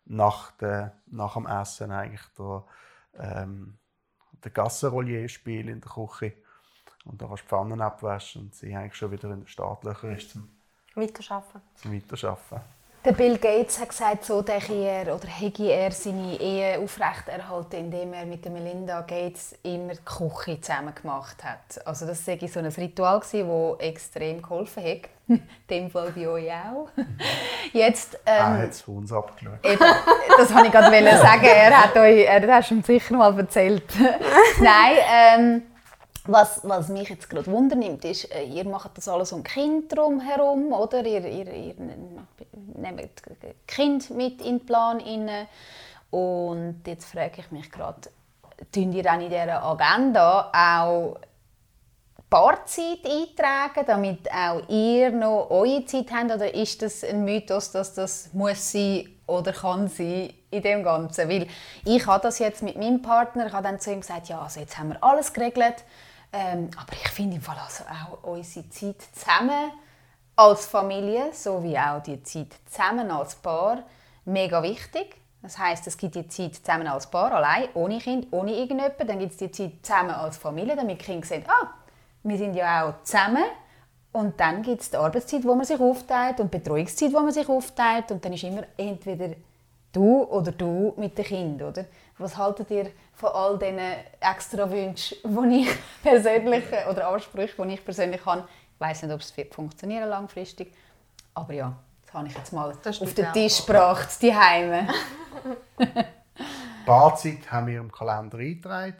nach, 0.04 0.52
der, 0.52 0.96
nach 1.06 1.34
dem 1.34 1.46
Essen 1.46 1.90
eigentlich 1.90 2.26
der, 2.38 2.64
ähm, 3.18 3.78
der 4.44 4.50
Gassenrollier 4.52 5.28
spiele 5.28 5.72
in 5.72 5.80
der 5.80 5.90
Küche. 5.90 6.32
Und 7.04 7.20
da 7.20 7.26
kannst 7.26 7.44
du 7.44 7.48
Pfannen 7.48 7.80
abwaschen 7.80 8.42
und 8.42 8.54
sie 8.54 8.74
eigentlich 8.74 8.94
schon 8.94 9.10
wieder 9.10 9.30
in 9.30 9.40
den 9.40 9.46
Startlöchern 9.46 10.16
ist 10.16 10.30
zum 10.30 10.55
Weiterarbeiten. 10.96 11.62
Zum 11.76 11.92
Weiterarbeiten. 11.92 12.76
Der 13.06 13.12
Bill 13.12 13.38
Gates 13.38 13.78
hat 13.78 13.90
gesagt, 13.90 14.24
so 14.24 14.42
denke 14.42 14.74
er 14.74 15.14
oder 15.14 15.28
hätte 15.28 15.62
er 15.70 15.92
seine 15.92 16.40
Ehe 16.40 16.80
aufrechterhalten, 16.80 17.76
indem 17.76 18.12
er 18.12 18.26
mit 18.26 18.44
der 18.44 18.50
Melinda 18.50 19.02
Gates 19.02 19.54
immer 19.62 19.92
die 19.92 20.04
Küche 20.04 20.60
zusammen 20.60 20.92
gemacht 20.92 21.36
hat. 21.44 21.86
Also 21.86 22.04
das 22.04 22.26
war 22.26 22.48
so 22.48 22.58
ein 22.58 22.66
Ritual, 22.66 23.20
das 23.20 23.86
extrem 23.86 24.42
geholfen 24.42 24.82
hat. 24.82 25.08
In 25.28 25.40
dem 25.70 25.88
Fall 25.88 26.10
bei 26.16 26.26
euch 26.26 26.50
auch. 26.50 26.88
Jetzt, 27.72 28.14
ähm, 28.26 28.34
er 28.34 28.58
hat 28.62 28.70
es 28.70 28.80
von 28.80 28.96
uns 28.96 29.12
abgeschaut. 29.12 29.64
Eben, 29.64 29.84
das 30.36 30.52
wollte 30.52 30.66
ich 30.66 30.72
gerade 30.72 31.16
sagen. 31.18 31.44
Er 31.44 31.84
hat 31.84 31.96
euch, 31.96 32.24
er 32.26 32.54
hat 32.54 32.72
es 32.72 32.86
sicher 32.86 33.16
mal 33.16 33.38
erzählt. 33.38 33.84
Nein, 34.60 34.96
ähm, 35.08 35.62
was, 36.28 36.60
was 36.62 36.88
mich 36.88 37.08
jetzt 37.08 37.28
gerade 37.30 37.50
wundernimmt, 37.50 38.04
ist, 38.04 38.32
äh, 38.32 38.44
ihr 38.44 38.64
macht 38.64 38.96
das 38.96 39.08
alles 39.08 39.32
um 39.32 39.42
Kind 39.42 39.92
herum, 39.94 40.72
oder? 40.72 41.04
Ihr, 41.04 41.24
ihr, 41.24 41.52
ihr 41.52 41.74
nehmt 42.74 43.22
Kind 43.66 44.10
mit 44.10 44.40
in 44.40 44.58
den 44.58 44.66
Plan 44.66 45.00
rein. 45.00 45.46
Und 46.10 46.82
jetzt 46.86 47.06
frage 47.06 47.40
ich 47.40 47.50
mich 47.50 47.70
gerade, 47.70 48.08
tun 48.72 48.92
ihr 48.92 49.02
dann 49.02 49.20
in 49.20 49.30
dieser 49.30 49.62
Agenda 49.62 50.50
auch 50.52 51.16
Paarzeit 52.28 53.04
eintragen, 53.04 53.84
damit 53.86 54.30
auch 54.32 54.68
ihr 54.68 55.12
noch 55.12 55.48
eure 55.50 55.84
Zeit 55.84 56.10
habt? 56.12 56.32
Oder 56.32 56.52
ist 56.54 56.82
das 56.82 57.04
ein 57.04 57.24
Mythos, 57.24 57.70
dass 57.70 57.94
das 57.94 58.30
muss 58.32 58.72
sein 58.72 59.08
oder 59.26 59.52
kann 59.52 59.88
sein 59.88 60.32
in 60.50 60.62
dem 60.62 60.82
Ganzen? 60.82 61.28
Weil 61.28 61.46
ich 61.84 62.06
habe 62.06 62.22
das 62.22 62.40
jetzt 62.40 62.62
mit 62.62 62.76
meinem 62.76 63.00
Partner, 63.00 63.46
ich 63.46 63.52
habe 63.52 63.62
dann 63.62 63.78
zu 63.78 63.92
ihm 63.92 64.00
gesagt, 64.00 64.28
ja, 64.28 64.40
also 64.40 64.58
jetzt 64.58 64.76
haben 64.76 64.88
wir 64.88 65.04
alles 65.04 65.32
geregelt, 65.32 65.84
ähm, 66.32 66.70
aber 66.76 66.92
ich 66.92 67.08
finde 67.08 67.36
im 67.36 67.42
Fall 67.42 67.56
also 67.58 67.84
auch 67.84 68.28
unsere 68.28 68.68
Zeit 68.68 69.02
zusammen 69.12 69.72
als 70.36 70.66
Familie, 70.66 71.32
sowie 71.32 71.78
auch 71.78 72.02
die 72.02 72.22
Zeit 72.22 72.54
zusammen 72.66 73.10
als 73.10 73.34
Paar, 73.36 73.82
mega 74.24 74.62
wichtig. 74.62 75.16
Das 75.42 75.58
heißt, 75.58 75.86
es 75.86 75.96
gibt 75.96 76.14
die 76.14 76.28
Zeit 76.28 76.56
zusammen 76.56 76.88
als 76.88 77.10
Paar, 77.10 77.32
allein, 77.32 77.68
ohne 77.74 77.98
Kind, 77.98 78.26
ohne 78.32 78.52
irgendjemanden. 78.52 79.06
Dann 79.06 79.18
gibt 79.18 79.32
es 79.32 79.38
die 79.38 79.50
Zeit 79.50 79.72
zusammen 79.82 80.10
als 80.10 80.36
Familie, 80.36 80.76
damit 80.76 81.00
die 81.00 81.04
Kinder 81.04 81.26
sehen, 81.26 81.44
ah, 81.46 81.68
wir 82.22 82.36
sind 82.36 82.54
ja 82.54 82.88
auch 82.88 83.02
zusammen. 83.02 83.44
Und 84.12 84.40
dann 84.40 84.62
gibt 84.62 84.80
es 84.82 84.90
die 84.90 84.96
Arbeitszeit, 84.96 85.44
wo 85.44 85.54
man 85.54 85.64
sich 85.64 85.78
aufteilt 85.78 86.40
und 86.40 86.52
die 86.52 86.58
Betreuungszeit, 86.58 87.12
wo 87.12 87.20
man 87.20 87.32
sich 87.32 87.48
aufteilt. 87.48 88.10
Und 88.10 88.24
dann 88.24 88.32
ist 88.32 88.44
immer 88.44 88.64
entweder 88.76 89.36
du 89.92 90.22
oder 90.24 90.52
du 90.52 90.94
mit 90.96 91.16
dem 91.16 91.24
Kind, 91.24 91.62
oder? 91.62 91.84
Was 92.18 92.36
haltet 92.36 92.70
ihr 92.70 92.90
von 93.12 93.30
all 93.30 93.58
diesen 93.58 93.78
extra 94.20 94.70
Wünschen, 94.70 95.18
die 95.24 95.62
ich 95.62 95.78
persönlich, 96.02 96.64
oder 96.90 97.08
Ansprüche, 97.08 97.66
die 97.66 97.74
ich 97.74 97.84
persönlich 97.84 98.24
habe? 98.24 98.48
Ich 98.74 98.80
weiß 98.80 99.02
nicht, 99.02 99.12
ob 99.12 99.20
es 99.20 99.32
funktionieren 99.54 100.08
langfristig, 100.08 100.72
aber 101.34 101.52
ja, 101.52 101.76
das 102.04 102.14
habe 102.14 102.28
ich 102.28 102.34
jetzt 102.34 102.52
mal 102.52 102.70
auf 102.70 102.80
den 102.80 103.32
Tisch 103.32 103.64
gebracht, 103.64 104.08
die 104.22 104.34
Heime. 104.34 104.88
Barzeit 106.86 107.50
haben 107.50 107.66
wir 107.66 107.80
im 107.80 107.92
Kalender 107.92 108.38
eingetragen. 108.38 108.96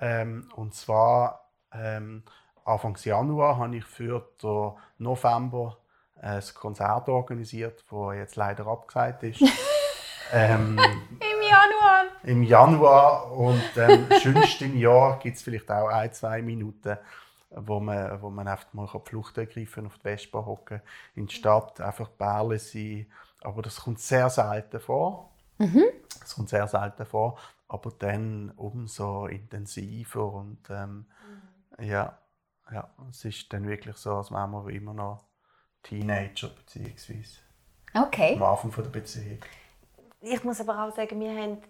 Ähm, 0.00 0.48
und 0.54 0.74
zwar 0.74 1.50
ähm, 1.72 2.24
Anfang 2.64 2.96
Januar 3.02 3.58
habe 3.58 3.76
ich 3.76 3.84
für 3.84 4.28
den 4.42 4.72
November 4.98 5.78
ein 6.20 6.42
Konzert 6.54 7.08
organisiert, 7.08 7.84
das 7.90 8.14
jetzt 8.14 8.36
leider 8.36 8.66
abgesagt 8.66 9.22
ist. 9.22 9.42
ähm, 10.32 10.78
Januar? 11.48 12.04
Im 12.24 12.42
Januar. 12.42 13.32
Und 13.32 13.62
ähm, 13.76 14.06
schönst 14.22 14.62
im 14.62 14.76
Jahr 14.76 15.18
gibt 15.18 15.36
es 15.36 15.42
vielleicht 15.42 15.70
auch 15.70 15.88
ein, 15.88 16.12
zwei 16.12 16.42
Minuten, 16.42 16.96
wo 17.50 17.80
man, 17.80 18.20
wo 18.20 18.30
man 18.30 18.46
einfach 18.48 18.72
mal 18.72 18.86
Flucht 18.86 19.38
ergreifen 19.38 19.86
auf 19.86 19.96
die 19.98 20.02
Vespa 20.02 20.44
hocken, 20.44 20.82
in 21.14 21.26
die 21.26 21.34
Stadt, 21.34 21.80
einfach 21.80 22.08
Bärle 22.08 22.58
sein. 22.58 23.06
Aber 23.40 23.62
das 23.62 23.80
kommt 23.80 24.00
sehr 24.00 24.28
selten 24.30 24.80
vor. 24.80 25.32
Mhm. 25.58 25.84
Das 26.20 26.34
kommt 26.34 26.48
sehr 26.48 26.66
selten 26.66 27.04
vor, 27.04 27.38
aber 27.68 27.90
dann 27.98 28.52
umso 28.56 29.26
intensiver 29.26 30.32
und 30.32 30.58
ähm, 30.70 31.06
mhm. 31.78 31.84
ja, 31.84 32.18
ja, 32.70 32.88
es 33.10 33.24
ist 33.24 33.52
dann 33.52 33.66
wirklich 33.66 33.96
so, 33.96 34.16
als 34.16 34.30
wären 34.30 34.50
wir 34.52 34.68
immer 34.68 34.94
noch 34.94 35.24
Teenager 35.82 36.48
beziehungsweise 36.48 37.38
okay. 37.94 38.36
am 38.36 38.42
Anfang 38.42 38.70
der 38.70 38.90
Beziehung. 38.90 39.38
Ich 40.20 40.42
muss 40.42 40.60
aber 40.60 40.84
auch 40.84 40.94
sagen, 40.94 41.20
wir 41.20 41.30
haben, 41.30 41.62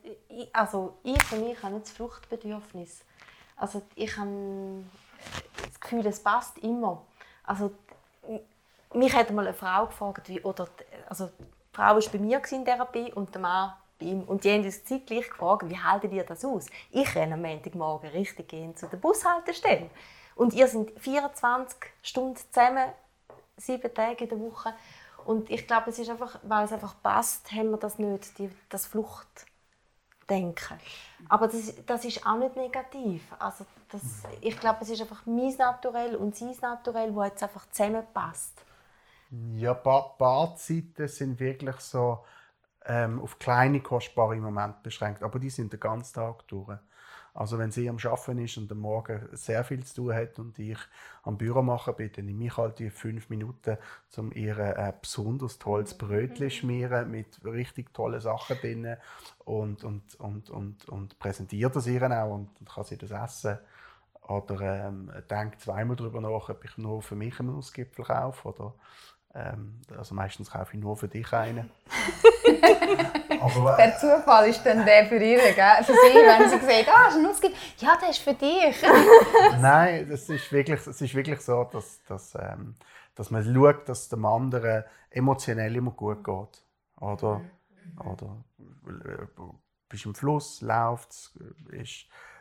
also 0.52 0.96
ich 1.02 1.22
für 1.24 1.36
mich 1.36 1.62
habe 1.62 1.74
nicht 1.74 1.86
das 1.86 1.92
Fluchtbedürfnis. 1.92 3.04
Also 3.56 3.82
ich 3.94 4.16
habe 4.16 4.84
das 5.62 5.78
Gefühl, 5.80 6.06
es 6.06 6.22
passt 6.22 6.56
immer. 6.58 7.02
Also 7.44 7.72
mich 8.94 9.12
hat 9.12 9.30
mal 9.30 9.46
eine 9.46 9.54
Frau 9.54 9.86
gefragt, 9.86 10.28
wie, 10.28 10.40
oder 10.40 10.68
also 11.08 11.26
die 11.26 11.44
Frau 11.72 11.94
war 11.94 12.00
bei 12.00 12.18
mir 12.18 12.40
in 12.50 12.64
Therapie 12.64 13.12
und 13.12 13.34
der 13.34 13.42
Mann 13.42 13.72
bei 13.98 14.06
ihm. 14.06 14.22
Und 14.22 14.44
die 14.44 14.52
haben 14.52 14.64
uns 14.64 14.84
zeitgleich 14.84 15.28
gefragt, 15.28 15.68
wie 15.68 15.78
haltet 15.78 16.12
ihr 16.12 16.24
das 16.24 16.44
aus? 16.44 16.66
Ich 16.90 17.14
renne 17.14 17.34
am 17.34 17.42
Montagmorgen 17.42 18.10
richtig 18.10 18.48
gehen 18.48 18.76
zu 18.76 18.86
der 18.86 18.96
Bushaltestelle. 18.96 19.90
Und 20.36 20.54
ihr 20.54 20.68
sind 20.68 20.98
24 20.98 21.76
Stunden 22.02 22.36
zusammen, 22.36 22.88
sieben 23.56 23.92
Tage 23.92 24.24
in 24.24 24.30
der 24.30 24.40
Woche. 24.40 24.72
Und 25.28 25.50
ich 25.50 25.66
glaube, 25.66 25.90
es 25.90 25.98
ist 25.98 26.08
einfach, 26.08 26.38
weil 26.42 26.64
es 26.64 26.72
einfach 26.72 26.94
passt, 27.02 27.52
haben 27.52 27.72
wir 27.72 27.76
das 27.76 27.98
nicht, 27.98 28.38
die, 28.38 28.50
das 28.70 28.86
Fluchtdenken. 28.86 30.78
Aber 31.28 31.48
das, 31.48 31.74
das 31.84 32.06
ist 32.06 32.26
auch 32.26 32.38
nicht 32.38 32.56
negativ. 32.56 33.30
Also 33.38 33.66
das, 33.90 34.00
ich 34.40 34.58
glaube, 34.58 34.78
es 34.80 34.88
ist 34.88 35.02
einfach 35.02 35.26
mein 35.26 35.54
Naturell 35.58 36.16
und 36.16 36.34
sein 36.34 36.56
Naturell, 36.62 37.14
wo 37.14 37.22
jetzt 37.24 37.42
einfach 37.42 37.68
zusammenpasst. 37.70 38.64
Ja, 39.54 39.74
ba 39.74 40.14
Badzeiten 40.18 41.08
sind 41.08 41.38
wirklich 41.38 41.76
so 41.80 42.24
ähm, 42.86 43.20
auf 43.20 43.38
kleine, 43.38 43.82
kostbare 43.82 44.36
Momente 44.36 44.78
beschränkt. 44.82 45.22
Aber 45.22 45.38
die 45.38 45.50
sind 45.50 45.74
den 45.74 45.80
ganzen 45.80 46.14
Tag 46.14 46.48
durch. 46.48 46.78
Also 47.38 47.56
wenn 47.56 47.70
sie 47.70 47.88
am 47.88 47.98
Arbeiten 48.02 48.38
ist 48.38 48.56
und 48.56 48.72
am 48.72 48.80
Morgen 48.80 49.28
sehr 49.30 49.62
viel 49.62 49.84
zu 49.84 49.94
tun 49.94 50.12
hat 50.12 50.40
und 50.40 50.58
ich 50.58 50.78
am 51.22 51.38
Büro 51.38 51.62
machen 51.62 51.94
bin, 51.94 52.10
dann 52.10 52.24
nehme 52.24 52.46
ich 52.46 52.56
halt 52.56 52.80
die 52.80 52.90
fünf 52.90 53.30
Minuten, 53.30 53.78
um 54.16 54.32
ihr 54.32 54.58
ein 54.58 54.94
besonders 55.00 55.56
tolles 55.56 55.94
Brötchen 55.94 56.50
schmieren 56.50 57.12
mit 57.12 57.38
richtig 57.44 57.94
tollen 57.94 58.20
Sachen 58.20 58.56
drin 58.56 58.96
und, 59.44 59.84
und, 59.84 60.16
und, 60.16 60.50
und, 60.50 60.88
und 60.88 61.18
präsentiere 61.20 61.70
das 61.70 61.86
ihr 61.86 62.02
auch 62.10 62.34
und 62.34 62.48
dann 62.58 62.66
kann 62.66 62.82
sie 62.82 62.98
das 62.98 63.12
essen. 63.12 63.58
Oder 64.26 64.88
ähm, 64.88 65.12
denke 65.30 65.58
zweimal 65.58 65.94
darüber 65.94 66.20
nach, 66.20 66.48
ob 66.48 66.64
ich 66.64 66.76
nur 66.76 67.02
für 67.02 67.14
mich 67.14 67.38
einen 67.38 67.52
Nussgipfel 67.52 68.04
kaufe 68.04 68.48
oder 68.48 68.74
ähm, 69.36 69.80
also 69.96 70.12
meistens 70.12 70.50
kaufe 70.50 70.76
ich 70.76 70.82
nur 70.82 70.96
für 70.96 71.06
dich 71.06 71.32
einen. 71.32 71.70
Aber, 73.58 73.76
der 73.76 73.96
Zufall 73.98 74.48
ist 74.48 74.64
dann 74.64 74.84
der 74.84 75.06
für 75.06 75.16
ihre, 75.16 75.52
gell? 75.54 75.84
für 75.84 75.92
sie, 75.92 76.14
wenn 76.14 76.48
sie 76.48 76.66
sehen, 76.66 76.86
ah, 76.90 77.10
oh, 77.14 77.22
Nuss 77.22 77.40
gibt, 77.40 77.56
ja, 77.78 77.96
der 78.00 78.10
ist 78.10 78.18
für 78.18 78.34
dich. 78.34 78.82
Nein, 79.60 80.10
es 80.10 80.28
ist 80.28 80.50
wirklich, 80.52 80.86
es 80.86 81.00
ist 81.00 81.14
wirklich 81.14 81.40
so, 81.40 81.64
dass, 81.64 82.02
dass, 82.04 82.34
ähm, 82.34 82.74
dass 83.14 83.30
man 83.30 83.44
schaut, 83.44 83.88
dass 83.88 84.08
dem 84.08 84.24
anderen 84.24 84.84
emotionell 85.10 85.74
immer 85.76 85.92
gut 85.92 86.24
geht. 86.24 86.62
Oder, 87.00 87.40
oder 88.04 88.44
äh, 88.86 89.26
bist 89.88 90.06
im 90.06 90.14
Fluss, 90.14 90.60
läuft 90.60 91.10
es, 91.10 91.34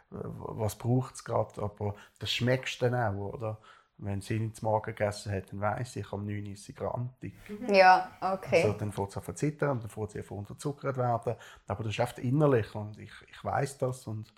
was 0.10 0.78
braucht 0.78 1.16
es 1.16 1.24
gerade, 1.24 1.62
aber 1.62 1.96
das 2.20 2.32
schmeckst 2.32 2.82
du 2.82 2.90
dann 2.90 3.16
auch, 3.18 3.34
oder? 3.34 3.58
Wenn 4.00 4.22
sie 4.22 4.40
nicht 4.40 4.58
zum 4.58 4.70
Morgen 4.70 4.94
gegessen 4.94 5.32
hat, 5.32 5.52
dann 5.52 5.60
weiss 5.60 5.96
ich, 5.96 6.14
am 6.14 6.24
9 6.24 6.46
ist 6.46 6.66
sie 6.66 6.74
grantig. 6.74 7.34
Ja, 7.68 8.12
okay. 8.22 8.64
Also, 8.64 8.74
dann 8.78 8.92
fängt 8.92 9.12
sie 9.12 9.20
an 9.20 9.26
zu 9.26 9.34
zittern 9.34 9.72
und 9.72 9.84
dann 9.84 9.90
fängt 9.90 10.12
sie 10.12 10.20
an 10.20 10.38
unterzuckert 10.38 10.98
werden. 10.98 11.36
Aber 11.68 11.84
das 11.84 11.94
ist 11.94 12.00
oft 12.00 12.20
innerlich 12.20 12.76
und 12.76 13.00
ich, 13.00 13.12
ich 13.28 13.44
weiss 13.44 13.78
das. 13.78 14.06
Und, 14.06 14.32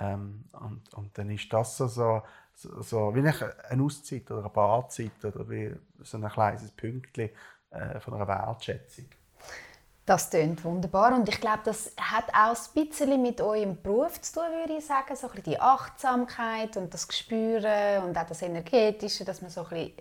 ähm, 0.00 0.44
und, 0.52 0.92
und 0.94 1.16
dann 1.16 1.30
ist 1.30 1.52
das 1.52 1.76
so, 1.76 1.86
so, 1.86 2.22
so 2.54 3.14
wie 3.14 3.20
eine 3.20 3.84
Auszeit 3.84 4.28
oder 4.30 4.40
eine 4.40 4.50
Barzeit 4.50 5.24
oder 5.24 5.48
wie 5.48 5.72
so 6.02 6.18
ein 6.18 6.28
kleines 6.28 6.72
Pünktchen 6.72 7.30
äh, 7.70 8.00
von 8.00 8.14
einer 8.14 8.26
Wertschätzung. 8.26 9.06
Das 10.06 10.30
klingt 10.30 10.64
wunderbar 10.64 11.12
und 11.16 11.28
ich 11.28 11.40
glaube, 11.40 11.62
das 11.64 11.90
hat 12.00 12.26
auch 12.32 12.56
ein 12.56 12.88
bisschen 12.88 13.20
mit 13.20 13.40
eurem 13.40 13.82
Beruf 13.82 14.20
zu 14.20 14.34
tun, 14.34 14.44
würde 14.56 14.78
ich 14.78 14.86
sagen. 14.86 15.16
So 15.16 15.26
ein 15.26 15.32
bisschen 15.32 15.52
die 15.52 15.60
Achtsamkeit 15.60 16.76
und 16.76 16.94
das 16.94 17.08
Gespüren 17.08 18.04
und 18.04 18.16
auch 18.16 18.26
das 18.26 18.40
Energetische, 18.42 19.24
dass 19.24 19.42
man 19.42 19.50
so 19.50 19.62
ein 19.62 19.68
bisschen 19.68 19.92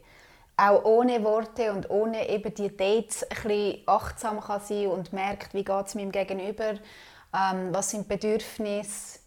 auch 0.58 0.86
ohne 0.86 1.24
Worte 1.24 1.72
und 1.74 1.90
ohne 1.90 2.30
eben 2.30 2.54
die 2.54 2.78
Dates 2.78 3.24
ein 3.24 3.30
bisschen 3.30 3.82
achtsam 3.88 4.42
kann 4.42 4.62
sein 4.62 4.88
und 4.88 5.12
merkt, 5.12 5.56
wie 5.56 5.64
geht 5.64 5.88
es 5.88 5.96
meinem 5.96 6.12
Gegenüber, 6.12 6.76
ähm, 7.34 7.74
was 7.74 7.90
sind 7.90 8.08
Bedürfnisse, 8.08 9.20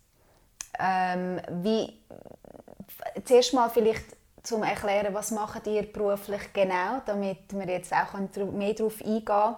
ähm, 0.78 1.40
wie 1.60 1.92
zuerst 3.24 3.52
mal 3.52 3.68
vielleicht 3.68 4.16
zum 4.44 4.62
erklären, 4.62 5.12
was 5.12 5.32
macht 5.32 5.66
ihr 5.66 5.92
beruflich 5.92 6.52
genau, 6.52 7.02
damit 7.04 7.52
wir 7.52 7.66
jetzt 7.66 7.92
auch 7.92 8.14
mehr 8.52 8.74
darauf 8.74 9.00
eingehen 9.00 9.24
können 9.24 9.56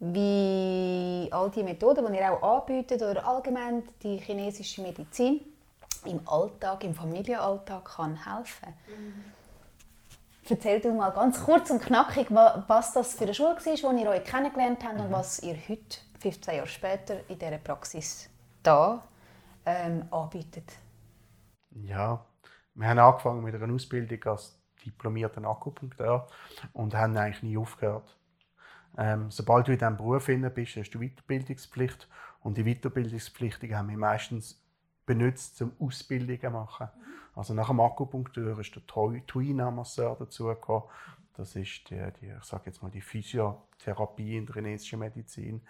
wie 0.00 1.28
all 1.30 1.50
die 1.50 1.62
Methoden, 1.62 2.12
die 2.12 2.18
ihr 2.18 2.32
auch 2.32 2.60
anbietet 2.60 3.02
oder 3.02 3.26
allgemein 3.26 3.82
die 4.02 4.18
chinesische 4.18 4.82
Medizin 4.82 5.40
im 6.04 6.20
Alltag, 6.26 6.84
im 6.84 6.94
Familienalltag 6.94 7.84
kann 7.84 8.16
helfen. 8.24 8.74
Mhm. 8.86 9.24
Erzähl 10.50 10.80
du 10.80 10.92
mal 10.92 11.10
ganz 11.10 11.44
kurz 11.44 11.70
und 11.70 11.82
knackig, 11.82 12.28
was 12.30 12.92
das 12.94 13.14
für 13.14 13.24
eine 13.24 13.34
Schule 13.34 13.56
war, 13.56 13.92
wo 13.92 13.98
ihr 13.98 14.08
euch 14.08 14.24
kennengelernt 14.24 14.82
habt 14.82 14.94
mhm. 14.94 15.06
und 15.06 15.12
was 15.12 15.40
ihr 15.40 15.56
heute, 15.68 15.98
15 16.20 16.54
Jahre 16.54 16.66
später, 16.66 17.20
in 17.28 17.38
dieser 17.38 17.58
Praxis 17.58 18.30
da 18.62 19.02
ähm, 19.66 20.04
anbietet. 20.10 20.72
Ja, 21.70 22.24
wir 22.74 22.88
haben 22.88 22.98
angefangen 22.98 23.42
mit 23.42 23.54
einer 23.54 23.72
Ausbildung 23.72 24.22
als 24.24 24.58
diplomierter 24.84 25.44
Akupunkteur 25.44 26.26
und 26.72 26.94
haben 26.94 27.16
eigentlich 27.16 27.42
nie 27.42 27.58
aufgehört. 27.58 28.17
Ähm, 28.98 29.30
sobald 29.30 29.68
du 29.68 29.72
in 29.72 29.78
diesem 29.78 29.96
Beruf 29.96 30.26
bist, 30.26 30.76
hast 30.76 30.90
du 30.90 30.98
Weiterbildungspflicht. 30.98 32.08
Und 32.40 32.58
die 32.58 32.64
Weiterbildungspflichtigen 32.64 33.76
haben 33.76 33.88
wir 33.88 33.96
meistens 33.96 34.60
benutzt, 35.06 35.62
um 35.62 35.72
Ausbildungen 35.78 36.40
zu 36.40 36.50
machen. 36.50 36.88
Also 37.34 37.54
nach 37.54 37.68
dem 37.68 37.80
Akupunktur 37.80 38.58
ist 38.58 38.74
der 38.74 38.84
Tuina-Masseur 39.26 40.16
dazugekommen. 40.18 40.88
Das 41.38 41.54
ist 41.54 41.88
die, 41.88 42.02
die, 42.20 42.32
ich 42.36 42.42
sage 42.42 42.64
jetzt 42.66 42.82
mal 42.82 42.90
die 42.90 43.00
Physiotherapie 43.00 44.36
in 44.36 44.44
der 44.44 44.56
chinesischen 44.56 44.98
Medizin. 44.98 45.62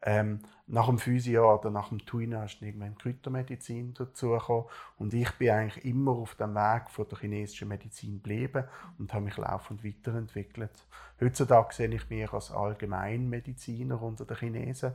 Ähm, 0.00 0.38
nach 0.68 0.86
dem 0.86 0.98
Physio 0.98 1.58
oder 1.58 1.72
nach 1.72 1.88
dem 1.88 1.98
Tuina 1.98 2.44
ist 2.44 2.62
irgendwann 2.62 2.96
Kräutermedizin 2.96 3.94
dazugekommen. 3.94 4.66
Und 4.96 5.12
ich 5.14 5.28
bin 5.32 5.50
eigentlich 5.50 5.84
immer 5.84 6.12
auf 6.12 6.36
dem 6.36 6.54
Weg 6.54 6.88
von 6.88 7.08
der 7.08 7.18
chinesischen 7.18 7.66
Medizin 7.66 8.22
geblieben 8.22 8.62
und 9.00 9.12
habe 9.12 9.24
mich 9.24 9.36
laufend 9.36 9.84
weiterentwickelt. 9.84 10.86
Heutzutage 11.20 11.74
sehe 11.74 11.92
ich 11.92 12.08
mich 12.08 12.32
als 12.32 12.52
Allgemeinmediziner 12.52 14.00
unter 14.00 14.24
den 14.24 14.36
Chinesen. 14.36 14.92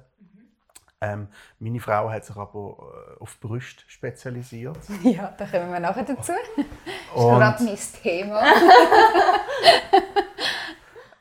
Ähm, 1.04 1.28
meine 1.60 1.82
Frau 1.82 2.10
hat 2.10 2.24
sich 2.24 2.38
aber 2.38 3.18
äh, 3.20 3.22
auf 3.22 3.40
Brust 3.40 3.84
spezialisiert. 3.88 4.80
Ja, 5.04 5.34
da 5.38 5.46
kommen 5.46 5.72
wir 5.72 5.80
nachher 5.80 6.04
dazu. 6.04 6.32
Das 6.56 6.66
ist 7.16 7.16
gerade 7.16 7.64
mein 7.64 7.78
Thema. 8.02 8.44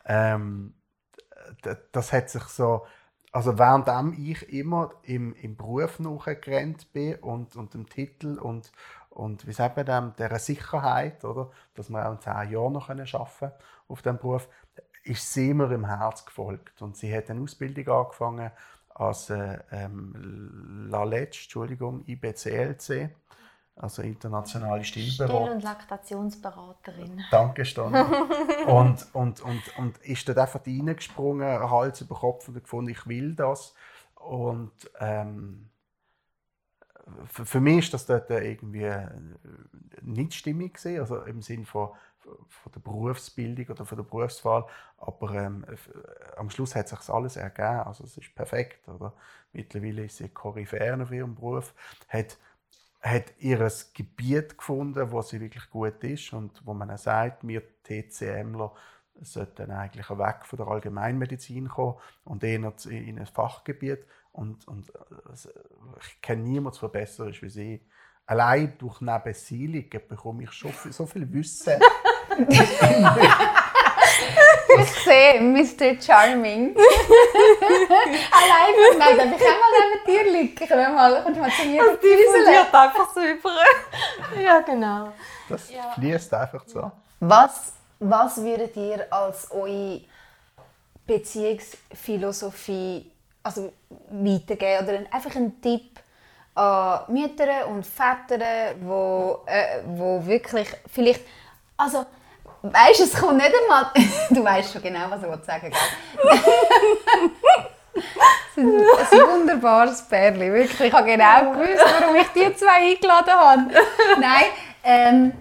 ähm, 0.06 0.74
das 1.92 2.12
hat 2.12 2.30
sich 2.30 2.42
so 2.44 2.86
also 3.32 3.58
währenddem 3.58 4.12
ich 4.12 4.52
immer 4.52 4.90
im, 5.04 5.34
im 5.34 5.56
Beruf 5.56 5.98
nachgerannt 5.98 6.92
bin 6.92 7.16
und, 7.16 7.56
und 7.56 7.72
dem 7.72 7.88
Titel 7.88 8.38
und, 8.38 8.70
und 9.08 9.46
wie 9.46 9.52
sagt 9.52 9.78
man 9.78 9.86
dem, 9.86 10.16
der 10.16 10.38
Sicherheit, 10.38 11.24
oder, 11.24 11.50
dass 11.74 11.88
wir 11.88 12.06
auch 12.06 12.12
in 12.12 12.20
zehn 12.20 12.50
Jahren 12.50 12.74
noch 12.74 12.90
arbeiten 12.90 13.38
können 13.38 13.52
auf 13.88 14.02
diesem 14.02 14.18
Beruf, 14.18 14.48
ist 15.02 15.32
sie 15.32 15.54
mir 15.54 15.72
im 15.72 15.86
Herz 15.86 16.26
gefolgt. 16.26 16.82
Und 16.82 16.96
sie 16.96 17.14
hat 17.14 17.30
eine 17.30 17.40
Ausbildung 17.40 17.88
angefangen 17.88 18.52
als 19.02 19.30
äh, 19.30 19.58
ähm, 19.70 20.88
LALETsch, 20.90 21.44
Entschuldigung, 21.44 22.04
IBCLC, 22.06 23.10
also 23.76 24.02
internationale 24.02 24.84
Stillberaterin. 24.84 25.42
Still- 25.42 25.54
und 25.56 25.62
Laktationsberaterin. 25.62 27.24
Danke, 27.30 27.64
Stone. 27.64 28.04
und, 28.66 29.06
und, 29.14 29.40
und, 29.40 29.78
und 29.78 29.98
ist 29.98 30.28
dort 30.28 30.38
einfach 30.38 30.66
reingesprungen, 30.66 31.70
Hals 31.70 32.00
über 32.00 32.16
Kopf 32.16 32.48
und 32.48 32.54
gefunden, 32.54 32.90
ich 32.90 33.06
will 33.06 33.34
das. 33.34 33.74
Und 34.14 34.72
ähm, 35.00 35.68
für, 37.26 37.46
für 37.46 37.60
mich 37.60 37.78
ist 37.78 37.94
das 37.94 38.06
dort 38.06 38.30
irgendwie 38.30 38.84
äh, 38.84 39.08
nicht 40.02 40.34
stimmig 40.34 40.74
gewesen, 40.74 41.00
also 41.00 41.22
im 41.22 41.42
Sinne 41.42 41.64
von, 41.64 41.90
von 42.48 42.72
der 42.72 42.80
Berufsbildung 42.80 43.66
oder 43.68 43.84
von 43.84 43.98
der 43.98 44.04
Berufswahl, 44.04 44.66
aber 44.98 45.34
ähm, 45.34 45.64
am 46.36 46.50
Schluss 46.50 46.74
hat 46.74 46.88
sich 46.88 47.08
alles 47.08 47.36
ergeben, 47.36 47.80
also 47.80 48.04
es 48.04 48.16
ist 48.16 48.34
perfekt, 48.34 48.88
oder? 48.88 49.12
Mittlerweile 49.52 50.04
ist 50.04 50.16
sie 50.16 50.28
Koryphäe 50.28 51.00
auf 51.00 51.10
ihrem 51.10 51.34
Beruf, 51.34 51.74
hat 52.08 52.38
hat 53.02 53.32
ihr 53.40 53.68
Gebiet 53.94 54.56
gefunden, 54.56 55.10
wo 55.10 55.22
sie 55.22 55.40
wirklich 55.40 55.68
gut 55.70 56.02
ist 56.04 56.32
und 56.32 56.64
wo 56.64 56.72
man 56.72 56.90
auch 56.90 56.98
sagt, 56.98 57.46
wir 57.46 57.62
TCMler 57.82 58.72
sollten 59.20 59.70
eigentlich 59.70 60.08
weg 60.10 60.44
von 60.44 60.56
der 60.56 60.68
Allgemeinmedizin 60.68 61.68
kommen 61.68 61.96
und 62.24 62.44
eher 62.44 62.72
in 62.86 63.18
ein 63.18 63.26
Fachgebiet. 63.26 64.06
Und, 64.32 64.66
und 64.66 64.88
äh, 64.90 65.48
ich 66.00 66.20
kenne 66.22 66.42
niemanden, 66.42 66.78
der 66.80 66.88
besser 66.88 67.28
ist 67.28 67.42
wie 67.42 67.50
sie. 67.50 67.80
Allein 68.24 68.78
durch 68.78 69.00
Nebensiedlung 69.00 70.08
bekomme 70.08 70.44
ich 70.44 70.52
schon 70.52 70.72
so 70.90 71.06
viel 71.06 71.30
Wissen. 71.32 71.74
Sehe 75.04 75.40
Mr. 75.40 76.00
Charming. 76.00 76.74
Allein, 78.30 78.74
nein, 78.98 79.16
darf 79.18 79.40
ich 79.40 79.46
auch 79.46 79.60
mal 79.60 79.72
neben 79.80 80.04
dir 80.06 80.24
liegen? 80.32 80.54
Komm 80.68 80.94
mal, 80.94 81.22
kommst 81.22 81.40
mal 81.40 81.50
zu 81.50 81.64
mir 81.66 81.82
Das 81.84 82.00
diffundiert 82.00 82.74
einfach 82.74 83.08
so 83.14 83.20
über. 83.20 83.50
ja, 84.42 84.60
genau. 84.60 85.12
Das 85.48 85.70
Ja. 85.70 85.92
fließt 85.94 86.34
einfach 86.34 86.64
so. 86.66 86.90
Was, 87.20 87.72
was 88.00 88.42
würdet 88.42 88.76
ihr 88.76 89.06
als 89.12 89.50
eure 89.50 90.00
Beziehungsphilosophie 91.06 93.10
also 93.42 93.72
weitergeben? 94.10 94.84
Oder 94.88 94.98
ein- 94.98 95.12
einfach 95.12 95.34
einen 95.36 95.60
Tipp 95.60 95.98
an 96.54 97.00
Mütter 97.08 97.66
und 97.68 97.86
Väter, 97.86 98.74
wo, 98.80 99.40
äh, 99.46 99.80
wo 99.86 100.24
wirklich 100.26 100.68
vielleicht... 100.92 101.22
Also, 101.76 102.04
weißt 102.62 103.00
du, 103.00 103.04
es 103.04 103.14
kommt 103.14 103.36
nicht 103.36 103.52
einmal... 103.62 103.86
du 104.30 104.44
weißt 104.44 104.72
schon 104.72 104.82
genau, 104.82 105.10
was 105.10 105.22
ich 105.22 105.44
sagen 105.44 105.70
will, 105.70 106.40
ein 109.12 109.28
wunderbares 109.28 110.02
Pärchen, 110.02 110.52
wirklich. 110.52 110.88
Ich 110.88 110.92
habe 110.92 111.06
genau 111.06 111.52
gewusst, 111.52 111.84
warum 112.00 112.16
ich 112.16 112.28
die 112.28 112.54
zwei 112.56 112.92
eingeladen 112.92 113.32
habe. 113.32 113.62
Nein, 114.20 114.44
ähm, 114.84 115.32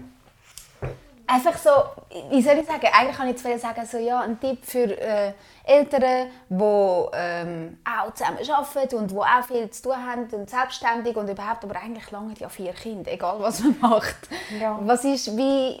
einfach 1.26 1.56
so, 1.56 1.70
wie 2.30 2.42
soll 2.42 2.58
ich 2.58 2.66
sagen, 2.66 2.86
eigentlich 2.92 3.16
kann 3.16 3.28
ich 3.28 3.42
jetzt 3.42 3.62
sagen, 3.62 3.86
so, 3.86 3.98
ja, 3.98 4.20
ein 4.20 4.38
Tipp 4.40 4.64
für 4.64 4.98
äh, 4.98 5.32
Eltern, 5.64 6.28
die 6.48 7.04
ähm, 7.14 7.78
auch 7.84 8.12
zusammen 8.14 8.38
arbeiten 8.50 8.96
und 8.96 9.10
die 9.10 9.16
auch 9.16 9.44
viel 9.44 9.70
zu 9.70 9.82
tun 9.82 10.06
haben 10.06 10.28
und 10.32 10.50
selbstständig 10.50 11.16
und 11.16 11.28
überhaupt, 11.28 11.64
aber 11.64 11.76
eigentlich 11.76 12.10
lange 12.10 12.34
ja 12.38 12.48
vier 12.48 12.72
Kinder, 12.72 13.12
egal 13.12 13.36
was 13.38 13.60
man 13.60 13.76
macht. 13.80 14.28
Ja. 14.60 14.78
Was 14.82 15.04
ist 15.04 15.36
wie, 15.36 15.80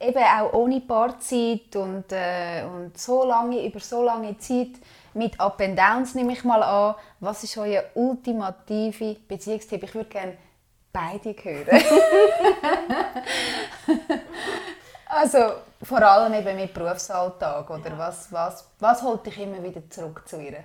eben 0.00 0.22
auch 0.22 0.52
ohne 0.52 0.80
Paarzeit 0.80 1.76
und, 1.76 2.04
äh, 2.10 2.64
und 2.64 2.98
so 2.98 3.24
lange, 3.24 3.66
über 3.66 3.80
so 3.80 4.02
lange 4.02 4.38
Zeit 4.38 4.72
mit 5.14 5.38
Up 5.40 5.60
and 5.60 5.78
Downs 5.78 6.14
nehme 6.14 6.32
ich 6.32 6.44
mal 6.44 6.62
an, 6.62 6.94
was 7.20 7.44
ist 7.44 7.56
euer 7.58 7.84
ultimative 7.94 9.16
Beziehungstipp? 9.26 9.82
Ich 9.82 9.94
würde 9.94 10.08
gerne 10.08 10.38
beide 10.92 11.34
hören. 11.42 11.66
Also 15.08 15.62
vor 15.82 16.02
allem 16.02 16.34
eben 16.34 16.56
mit 16.56 16.74
Berufsalltag 16.74 17.70
oder 17.70 17.96
was, 17.96 18.30
was, 18.30 18.70
was 18.78 19.02
holt 19.02 19.24
dich 19.24 19.38
immer 19.38 19.62
wieder 19.62 19.88
zurück 19.88 20.22
zu 20.26 20.40
ihr? 20.40 20.62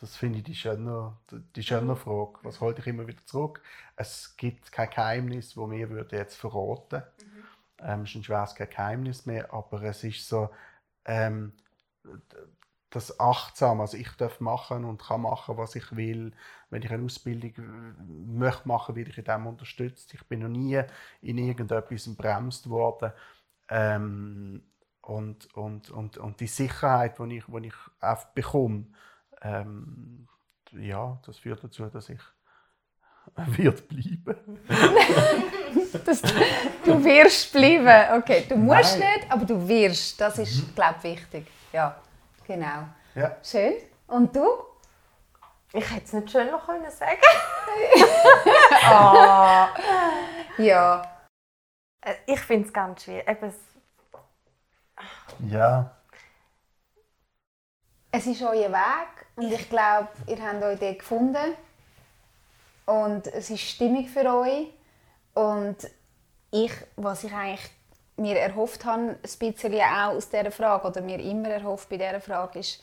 Das 0.00 0.16
finde 0.16 0.38
ich 0.38 0.44
die 0.44 0.54
schöne, 0.54 1.16
die 1.30 1.62
schöne 1.62 1.96
Frage. 1.96 2.38
Was 2.42 2.60
holt 2.60 2.78
dich 2.78 2.86
immer 2.86 3.06
wieder 3.06 3.24
zurück? 3.24 3.62
Es 3.96 4.36
gibt 4.36 4.70
kein 4.70 4.90
Geheimnis, 4.90 5.56
wo 5.56 5.70
wir 5.70 5.88
würden 5.88 6.18
jetzt 6.18 6.36
verraten. 6.36 7.02
Ähm, 7.78 8.02
es 8.02 8.10
ist 8.10 8.16
ein 8.16 8.24
schweres 8.24 8.54
kein 8.54 8.68
Geheimnis 8.68 9.26
mehr, 9.26 9.52
aber 9.52 9.82
es 9.82 10.04
ist 10.04 10.28
so 10.28 10.50
ähm, 11.06 11.52
das 12.90 13.18
achtsam. 13.18 13.80
Also 13.80 13.96
ich 13.96 14.10
darf 14.12 14.40
machen 14.40 14.84
und 14.84 15.02
kann 15.02 15.22
machen, 15.22 15.56
was 15.56 15.74
ich 15.74 15.94
will. 15.96 16.32
Wenn 16.70 16.82
ich 16.82 16.90
eine 16.90 17.04
Ausbildung 17.04 17.52
äh, 17.56 18.02
möchte 18.02 18.68
machen, 18.68 18.96
werde 18.96 19.10
ich 19.10 19.18
in 19.18 19.24
dem 19.24 19.46
unterstützt. 19.46 20.14
Ich 20.14 20.24
bin 20.26 20.40
noch 20.40 20.48
nie 20.48 20.80
in 21.20 21.38
irgendetwas 21.38 22.14
bremst 22.16 22.68
worden. 22.68 23.12
Ähm, 23.68 24.62
und, 25.02 25.54
und, 25.54 25.90
und, 25.90 26.18
und 26.18 26.40
die 26.40 26.46
Sicherheit, 26.46 27.18
die 27.18 27.38
ich, 27.38 27.44
die 27.46 27.66
ich 27.66 27.74
auch 28.00 28.24
bekomme, 28.34 28.86
ähm, 29.42 30.26
ja, 30.72 31.20
das 31.24 31.38
führt 31.38 31.62
dazu, 31.62 31.86
dass 31.86 32.08
ich 32.08 32.20
wird 33.56 33.88
bleiben. 33.88 34.60
Das, 36.04 36.20
du 36.20 37.02
wirst 37.04 37.52
bleiben. 37.52 38.20
Okay, 38.20 38.44
du 38.48 38.56
musst 38.56 38.98
Nein. 38.98 39.08
nicht, 39.18 39.32
aber 39.32 39.44
du 39.46 39.66
wirst. 39.66 40.20
Das 40.20 40.38
ist, 40.38 40.74
glaube 40.74 40.96
ich, 41.02 41.04
wichtig. 41.04 41.46
Ja, 41.72 41.96
genau. 42.46 42.84
Ja. 43.14 43.36
Schön. 43.42 43.74
Und 44.06 44.34
du? 44.34 44.46
Ich 45.72 45.90
hätte 45.90 46.04
es 46.04 46.12
nicht 46.12 46.30
schöner 46.30 46.58
können 46.58 46.90
sagen. 46.90 47.20
Ah. 48.84 49.68
Ja. 50.58 51.02
Äh, 52.00 52.14
Ich 52.26 52.40
finde 52.40 52.66
es 52.68 52.72
ganz 52.72 53.02
schwierig. 53.02 53.28
Eben, 53.28 53.46
es- 53.48 55.00
Ja. 55.50 55.90
Es 58.12 58.26
ist 58.26 58.42
euer 58.42 58.72
Weg 58.72 59.26
und 59.36 59.52
ich 59.52 59.68
glaube, 59.68 60.08
ihr 60.26 60.42
habt 60.42 60.62
euch 60.62 60.78
dort 60.78 60.98
gefunden. 61.00 61.54
Und 62.86 63.26
es 63.26 63.50
ist 63.50 63.60
stimmig 63.62 64.08
für 64.10 64.24
euch. 64.32 64.68
Und 65.34 65.76
ich, 66.52 66.72
was 66.96 67.24
ich 67.24 67.32
eigentlich 67.34 67.68
mir 68.16 68.38
erhofft 68.38 68.84
habe, 68.84 69.02
ein 69.02 69.18
bisschen 69.22 69.74
auch 69.80 70.14
aus 70.14 70.28
dieser 70.28 70.50
Frage, 70.50 70.88
oder 70.88 71.00
mir 71.00 71.20
immer 71.20 71.48
erhofft 71.48 71.88
bei 71.88 71.96
dieser 71.96 72.20
Frage, 72.20 72.60
ist, 72.60 72.80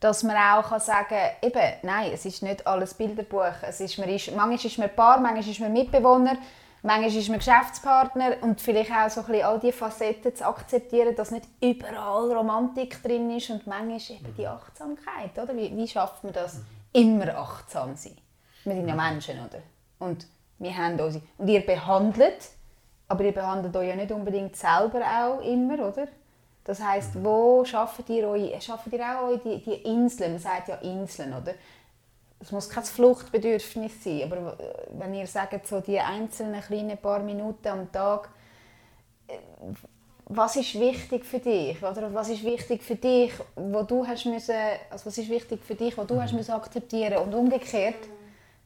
dass 0.00 0.22
man 0.22 0.36
auch 0.36 0.66
kann 0.66 0.80
sagen 0.80 1.08
kann, 1.08 1.30
eben, 1.42 1.72
nein, 1.82 2.10
es 2.14 2.24
ist 2.24 2.42
nicht 2.42 2.66
alles 2.66 2.94
Bilderbuch. 2.94 3.62
Es 3.62 3.80
ist, 3.80 3.98
man 3.98 4.08
ist, 4.08 4.34
manchmal 4.34 4.54
ist 4.54 4.78
man 4.78 4.94
Paar, 4.94 5.20
manchmal 5.20 5.46
ist 5.46 5.60
man 5.60 5.72
Mitbewohner, 5.72 6.38
manchmal 6.82 7.14
ist 7.14 7.28
man 7.28 7.38
Geschäftspartner 7.38 8.36
und 8.40 8.62
vielleicht 8.62 8.90
auch 8.90 9.10
so 9.10 9.20
ein 9.20 9.26
bisschen 9.26 9.44
all 9.44 9.60
diese 9.60 9.74
Facetten 9.74 10.34
zu 10.34 10.46
akzeptieren, 10.46 11.14
dass 11.14 11.30
nicht 11.30 11.46
überall 11.60 12.32
Romantik 12.32 13.02
drin 13.02 13.30
ist 13.36 13.50
und 13.50 13.66
manchmal 13.66 13.96
eben 13.96 14.34
die 14.38 14.46
Achtsamkeit, 14.46 15.38
oder? 15.38 15.54
Wie, 15.54 15.76
wie 15.76 15.86
schafft 15.86 16.24
man 16.24 16.32
das, 16.32 16.62
immer 16.94 17.36
achtsam 17.36 17.94
sein? 17.94 18.16
Wir 18.64 18.74
sind 18.74 18.88
ja 18.88 18.94
Menschen, 18.94 19.38
oder? 19.38 19.62
Und 19.98 20.26
wir 20.58 20.76
haben 20.76 20.98
unsere... 20.98 21.22
Und 21.36 21.48
ihr 21.48 21.64
behandelt, 21.64 22.48
aber 23.10 23.24
ihr 23.24 23.32
behandelt 23.32 23.74
euch 23.76 23.88
ja 23.88 23.96
nicht 23.96 24.12
unbedingt 24.12 24.54
selber 24.54 25.00
auch 25.00 25.40
immer, 25.40 25.88
oder? 25.88 26.06
Das 26.62 26.80
heisst, 26.80 27.10
wo 27.24 27.64
schafft 27.64 28.08
ihr 28.08 28.28
euch, 28.28 28.62
schafft 28.62 28.86
ihr 28.92 29.00
auch 29.00 29.28
euch 29.28 29.40
die, 29.42 29.60
die 29.60 29.82
Inseln? 29.82 30.34
Man 30.34 30.40
sagt 30.40 30.68
ja 30.68 30.76
Inseln, 30.76 31.34
oder? 31.34 31.54
Es 32.38 32.52
muss 32.52 32.70
kein 32.70 32.84
Fluchtbedürfnis 32.84 34.04
sein, 34.04 34.22
aber 34.22 34.56
wenn 34.92 35.12
ihr 35.14 35.26
sagt, 35.26 35.66
so 35.66 35.80
die 35.80 35.98
einzelnen 35.98 36.60
kleinen 36.60 36.96
paar 36.98 37.18
Minuten 37.18 37.66
am 37.66 37.90
Tag, 37.90 38.28
äh, 39.26 39.38
was 40.26 40.54
ist 40.54 40.78
wichtig 40.78 41.26
für 41.26 41.40
dich? 41.40 41.82
Oder 41.82 42.14
was 42.14 42.28
ist 42.28 42.44
wichtig 42.44 42.84
für 42.84 42.94
dich, 42.94 43.32
wo 43.56 43.82
du 43.82 44.06
hast 44.06 44.26
müssen, 44.26 44.54
also 44.88 45.06
was 45.06 45.18
ist 45.18 45.28
wichtig 45.28 45.64
für 45.64 45.74
dich, 45.74 45.98
wo 45.98 46.04
du 46.04 46.22
hast 46.22 46.32
müssen 46.32 46.52
akzeptieren 46.52 47.16
und 47.24 47.34
umgekehrt, 47.34 48.08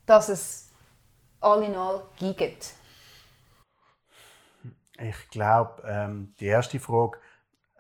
dass 0.04 0.28
es 0.28 0.68
all 1.40 1.62
in 1.62 1.74
all 1.74 2.02
gibt? 2.18 2.74
Ich 4.98 5.28
glaube, 5.30 5.83
ähm, 5.87 6.35
die 6.38 6.46
erste 6.46 6.78
Frage, 6.78 7.18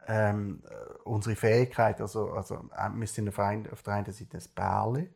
ähm, 0.06 0.62
äh, 0.68 0.92
unsere 1.04 1.36
Fähigkeit, 1.36 2.00
also, 2.00 2.32
also 2.32 2.68
äh, 2.76 2.90
wir 2.92 3.06
sind 3.06 3.28
auf, 3.28 3.38
ein, 3.38 3.70
auf 3.70 3.82
der 3.82 3.94
einen 3.94 4.12
Seite 4.12 4.36
ein 4.36 4.44
Bärli, 4.54 5.14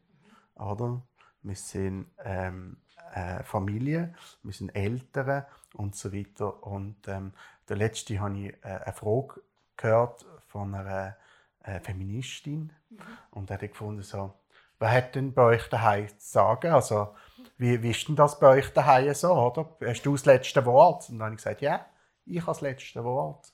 oder? 0.54 1.02
Wir 1.42 1.56
sind 1.56 2.10
ähm, 2.24 2.78
äh, 3.14 3.42
Familie, 3.42 4.14
wir 4.42 4.52
sind 4.52 4.74
Eltern 4.74 5.44
und 5.74 5.94
so 5.94 6.12
weiter. 6.12 6.62
Und 6.64 7.06
ähm, 7.08 7.32
der 7.68 7.76
letzte 7.76 8.20
habe 8.20 8.38
ich 8.38 8.64
äh, 8.64 8.80
eine 8.84 8.92
Frage 8.92 9.42
gehört 9.76 10.26
von 10.46 10.74
einer 10.74 11.16
äh, 11.62 11.80
Feministin. 11.80 12.72
Mhm. 12.90 12.98
Und 13.30 13.50
er 13.50 13.54
hat 13.60 13.68
gefunden, 13.68 14.02
so, 14.02 14.34
wer 14.78 14.90
hat 14.90 15.14
denn 15.14 15.32
bei 15.32 15.42
euch 15.42 15.68
daheim 15.68 16.08
zu 16.08 16.14
sagen? 16.18 16.72
Also, 16.72 17.14
wie, 17.56 17.82
wie 17.82 17.90
ist 17.90 18.06
denn 18.08 18.16
das 18.16 18.38
bei 18.38 18.48
euch 18.48 18.72
daheim 18.72 19.12
so, 19.14 19.32
oder? 19.32 19.76
Hast 19.84 20.02
du 20.04 20.12
das 20.12 20.26
letzte 20.26 20.64
Wort? 20.64 21.08
Und 21.08 21.18
dann 21.18 21.26
habe 21.26 21.34
ich 21.34 21.38
gesagt, 21.38 21.60
ja, 21.60 21.86
ich 22.24 22.40
habe 22.40 22.52
das 22.52 22.60
letzte 22.60 23.04
Wort. 23.04 23.52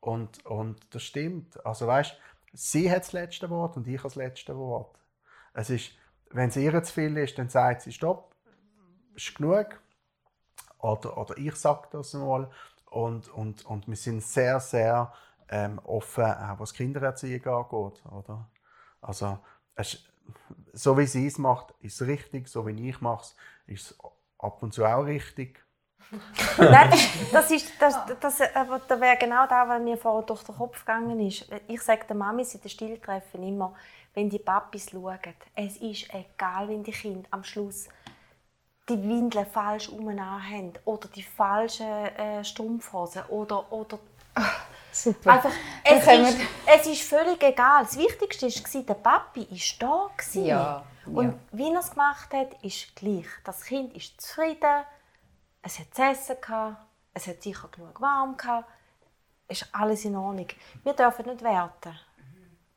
Und, 0.00 0.44
und 0.46 0.94
das 0.94 1.02
stimmt. 1.02 1.64
Also 1.66 1.86
weißt, 1.86 2.16
sie 2.52 2.90
hat 2.90 3.02
das 3.02 3.12
letzte 3.12 3.50
Wort 3.50 3.76
und 3.76 3.86
ich 3.86 3.98
habe 3.98 4.08
das 4.08 4.14
letzte 4.14 4.56
Wort. 4.56 4.98
Es 5.52 5.70
ist, 5.70 5.92
wenn 6.30 6.48
es 6.48 6.56
ihr 6.56 6.82
zu 6.82 6.92
viel 6.92 7.16
ist, 7.16 7.38
dann 7.38 7.48
sagt 7.48 7.82
sie, 7.82 7.92
stopp, 7.92 8.34
ist 9.14 9.34
genug. 9.34 9.80
Oder, 10.78 11.16
oder 11.16 11.36
ich 11.38 11.56
sage 11.56 11.88
das 11.90 12.12
mal. 12.14 12.50
Und, 12.90 13.28
und, 13.28 13.64
und 13.66 13.88
wir 13.88 13.96
sind 13.96 14.22
sehr, 14.22 14.60
sehr 14.60 15.12
ähm, 15.48 15.80
offen, 15.84 16.24
auch 16.24 16.60
was 16.60 16.72
Kindererziehung 16.72 17.44
angeht. 17.46 18.04
Oder? 18.06 18.50
Also, 19.00 19.38
es, 19.74 20.04
so 20.72 20.96
wie 20.98 21.06
sie 21.06 21.26
es 21.26 21.38
macht, 21.38 21.74
ist 21.80 22.00
es 22.00 22.06
richtig. 22.06 22.48
So 22.48 22.66
wie 22.66 22.88
ich 22.88 23.00
mache 23.00 23.22
es, 23.22 23.36
ist 23.66 23.90
es 23.90 23.98
ab 24.38 24.62
und 24.62 24.72
zu 24.72 24.84
auch 24.84 25.04
richtig. 25.04 25.64
Nein, 26.58 26.90
das, 27.32 27.50
ist, 27.50 27.72
das, 27.80 27.98
das, 28.20 28.40
aber 28.54 28.78
das 28.78 29.00
wäre 29.00 29.16
genau 29.16 29.46
das, 29.46 29.68
was 29.68 29.82
mir 29.82 29.96
vorher 29.96 30.24
durch 30.24 30.44
den 30.44 30.54
Kopf 30.54 30.80
gegangen 30.80 31.18
ist. 31.20 31.46
Ich 31.66 31.82
sage 31.82 32.06
der 32.08 32.14
Mami 32.14 32.42
in 32.42 32.60
den 32.60 32.68
Stilltreffen 32.68 33.42
immer, 33.42 33.74
wenn 34.14 34.30
die 34.30 34.38
Papis 34.38 34.90
schauen, 34.90 35.18
es 35.54 35.76
ist 35.78 36.08
egal, 36.14 36.68
wenn 36.68 36.84
die 36.84 36.92
Kinder 36.92 37.28
am 37.32 37.42
Schluss 37.42 37.88
die 38.88 39.02
Windeln 39.02 39.46
falsch 39.46 39.90
haben 39.90 40.72
oder 40.84 41.08
die 41.08 41.22
falschen 41.22 41.86
äh, 41.86 42.44
Strumpfhosen 42.44 43.24
oder, 43.28 43.70
oder 43.72 43.98
Super. 44.96 45.32
Einfach, 45.32 45.50
es, 45.84 46.06
ist, 46.06 46.38
es 46.64 46.86
ist 46.86 47.02
völlig 47.02 47.42
egal. 47.42 47.84
Das 47.84 47.98
Wichtigste 47.98 48.46
war, 48.46 48.82
der 48.82 48.94
Papi 48.94 49.46
war 49.50 50.10
da. 50.32 50.40
Ja, 50.40 50.84
Und 51.04 51.26
ja. 51.26 51.38
wie 51.52 51.70
er 51.70 51.80
es 51.80 51.90
gemacht 51.90 52.32
hat, 52.32 52.64
ist 52.64 52.96
gleich. 52.96 53.26
Das 53.44 53.62
Kind 53.62 53.94
ist 53.94 54.18
zufrieden, 54.18 54.84
es 55.60 55.78
hat 55.78 55.94
zu 55.94 56.02
essen, 56.02 56.36
gehabt, 56.40 56.78
es 57.12 57.26
hat 57.26 57.42
sicher 57.42 57.68
genug 57.68 58.00
warm, 58.00 58.38
gehabt, 58.38 58.70
ist 59.48 59.68
alles 59.72 60.06
in 60.06 60.16
Ordnung. 60.16 60.48
Wir 60.82 60.94
dürfen 60.94 61.26
nicht 61.26 61.42
werten. 61.42 61.98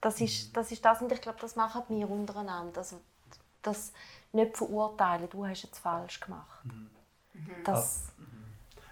Das 0.01 0.19
ist 0.19 0.55
das, 0.55 0.71
ist 0.73 0.83
das 0.83 1.01
und 1.01 1.11
ich 1.13 1.21
glaube, 1.21 1.39
das 1.39 1.55
machen 1.55 1.83
wir 1.87 2.09
untereinander. 2.09 2.79
Also, 2.79 2.99
das 3.61 3.93
nicht 4.33 4.57
verurteilen, 4.57 5.29
du 5.29 5.45
hast 5.45 5.69
es 5.71 5.79
falsch 5.79 6.19
gemacht. 6.19 6.65
Mhm. 6.65 6.89
Das, 7.63 8.11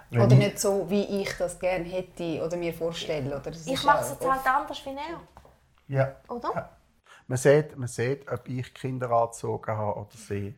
wenn 0.09 0.21
oder 0.21 0.35
nicht 0.35 0.59
so, 0.59 0.89
wie 0.89 1.21
ich 1.21 1.37
das 1.37 1.59
gerne 1.59 1.85
hätte 1.85 2.43
oder 2.43 2.57
mir 2.57 2.73
vorstelle. 2.73 3.35
Oder 3.35 3.51
ich 3.51 3.83
mache 3.83 4.03
es 4.03 4.11
jetzt 4.11 4.29
halt 4.29 4.45
anders 4.45 4.85
wie 4.85 4.89
er. 4.89 5.21
Ja. 5.87 6.15
Oder? 6.29 6.51
Ja. 6.53 6.69
Man, 7.27 7.37
sieht, 7.37 7.77
man 7.77 7.87
sieht, 7.87 8.29
ob 8.31 8.47
ich 8.47 8.73
Kinder 8.73 9.11
angezogen 9.11 9.71
habe 9.71 9.99
oder 9.99 10.15
sie. 10.15 10.55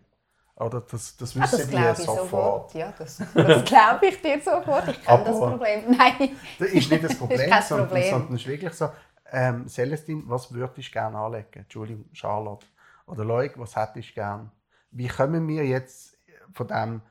Oder 0.56 0.82
das, 0.82 1.16
das 1.16 1.36
wissen 1.36 1.42
ah, 1.42 1.48
das 1.52 1.98
die 1.98 2.04
sofort. 2.04 2.20
sofort. 2.20 2.74
Ja, 2.74 2.94
das, 2.98 3.22
das 3.34 3.66
glaube 3.66 4.08
ich 4.08 4.22
dir 4.22 4.42
sofort. 4.42 4.90
Ich 4.90 5.04
kenne 5.04 5.24
das 5.24 5.38
Problem. 5.38 5.98
Nein. 5.98 6.38
Das 6.60 6.70
ist 6.70 6.92
nicht 6.92 7.04
das 7.04 7.16
Problem, 7.18 7.50
das 7.50 7.70
sondern, 7.70 7.88
Problem. 7.88 8.10
sondern 8.10 8.36
es 8.36 8.42
ist 8.42 8.48
wirklich 8.48 8.74
so. 8.74 8.90
Ähm, 9.32 9.68
Celestine, 9.68 10.24
was 10.26 10.52
würdest 10.54 10.90
du 10.90 10.92
gerne 10.92 11.18
anlegen? 11.18 11.48
Entschuldigung, 11.54 12.06
Charlotte. 12.14 12.66
Oder 13.06 13.24
Leuk, 13.24 13.54
was 13.58 13.76
hättest 13.76 14.10
du 14.10 14.14
gerne? 14.14 14.52
Wie 14.92 15.08
kommen 15.08 15.48
wir 15.48 15.66
jetzt 15.66 16.18
von 16.54 16.68
dem 16.68 17.02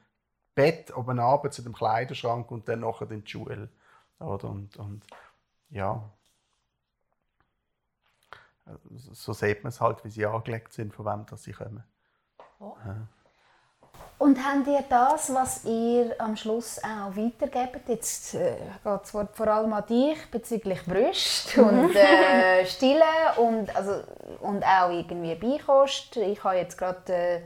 Bett 0.59 0.97
oben 0.97 1.21
runter 1.21 1.53
zu 1.53 1.62
dem 1.62 1.73
Kleiderschrank 1.73 2.51
und 2.51 2.68
dann 2.68 2.81
nachher 2.81 3.09
in 3.12 3.23
die 3.23 3.31
Schule. 3.31 3.68
Oder? 4.18 4.51
Und, 4.51 4.77
und 4.77 5.05
ja, 5.71 6.03
so 9.12 9.33
sieht 9.33 9.62
man 9.62 9.68
es 9.68 9.81
halt, 9.81 10.05
wie 10.05 10.11
sie 10.11 10.27
angelegt 10.27 10.73
sind, 10.73 10.92
von 10.92 11.07
wem 11.07 11.27
dass 11.27 11.44
sie 11.44 11.53
kommen. 11.53 11.85
Oh. 12.59 12.75
Ja. 12.85 12.97
Und 14.18 14.44
habt 14.44 14.66
ihr 14.66 14.83
das, 14.88 15.33
was 15.33 15.64
ihr 15.64 16.16
am 16.18 16.37
Schluss 16.37 16.83
auch 16.83 17.16
weitergebt? 17.16 17.88
Jetzt 17.88 18.35
äh, 18.35 18.57
geht 18.83 19.03
es 19.05 19.11
vor 19.11 19.47
allem 19.47 19.73
an 19.73 19.87
dich 19.87 20.29
bezüglich 20.33 20.85
Brüste 20.85 21.62
und 21.64 21.94
äh, 21.94 22.66
Stillen 22.66 23.03
und, 23.37 23.75
also, 23.77 24.03
und 24.40 24.64
auch 24.64 24.90
irgendwie 24.90 25.37
Beikost. 25.37 26.16
Ich 26.16 26.42
habe 26.42 26.57
jetzt 26.57 26.77
gerade 26.77 27.12
äh, 27.14 27.42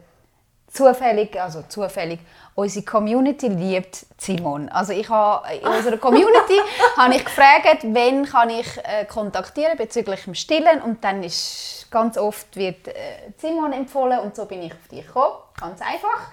zufällig, 0.73 1.41
also 1.41 1.63
zufällig, 1.69 2.21
unsere 2.55 2.85
Community 2.85 3.49
liebt 3.49 4.07
Simon. 4.19 4.69
Also 4.71 4.93
ich 4.93 5.09
habe 5.09 5.55
in 5.55 5.67
unserer 5.67 5.99
Community 5.99 6.59
habe 6.97 7.15
ich 7.15 7.25
gefragt, 7.25 7.83
wen 7.83 8.25
kann 8.25 8.51
ich 8.51 8.67
äh, 8.79 9.05
kontaktieren 9.05 9.77
bezüglich 9.77 10.25
dem 10.25 10.35
Stillen 10.35 10.81
und 10.83 11.05
dann 11.05 11.23
ist 11.23 11.89
ganz 11.91 12.17
oft 12.17 12.57
wird 12.57 12.89
äh, 12.89 12.93
Simon 13.37 13.73
empfohlen 13.73 14.21
und 14.21 14.35
so 14.35 14.47
bin 14.47 14.63
ich 14.63 14.73
auf 14.73 14.89
dich 14.89 15.07
gekommen, 15.07 15.37
ganz 15.61 15.81
einfach. 15.83 16.31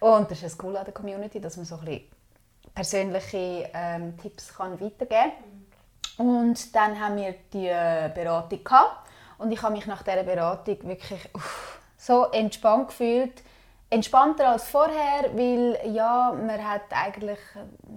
Und 0.00 0.30
das 0.30 0.38
ist 0.38 0.44
das 0.44 0.58
Coole 0.58 0.78
an 0.78 0.84
der 0.84 0.94
Community, 0.94 1.40
dass 1.40 1.56
man 1.56 1.66
so 1.66 1.76
ein 1.76 1.84
bisschen 1.84 2.08
persönliche 2.74 3.70
ähm, 3.74 4.16
Tipps 4.18 4.54
kann 4.54 4.80
weitergeben 4.80 5.32
kann. 6.16 6.26
Und 6.26 6.74
dann 6.74 7.00
haben 7.00 7.16
wir 7.16 7.34
die 7.52 7.68
äh, 7.68 8.10
Beratung 8.14 8.62
gehabt 8.62 9.08
und 9.38 9.50
ich 9.50 9.62
habe 9.62 9.72
mich 9.72 9.86
nach 9.86 10.02
dieser 10.02 10.24
Beratung 10.24 10.76
wirklich 10.82 11.20
uff, 11.34 11.78
so 11.96 12.26
entspannt 12.26 12.88
gefühlt 12.88 13.42
entspannter 13.90 14.48
als 14.48 14.68
vorher, 14.68 15.30
weil 15.34 15.78
ja, 15.92 16.32
man 16.32 16.66
hat 16.66 16.82
eigentlich 16.90 17.38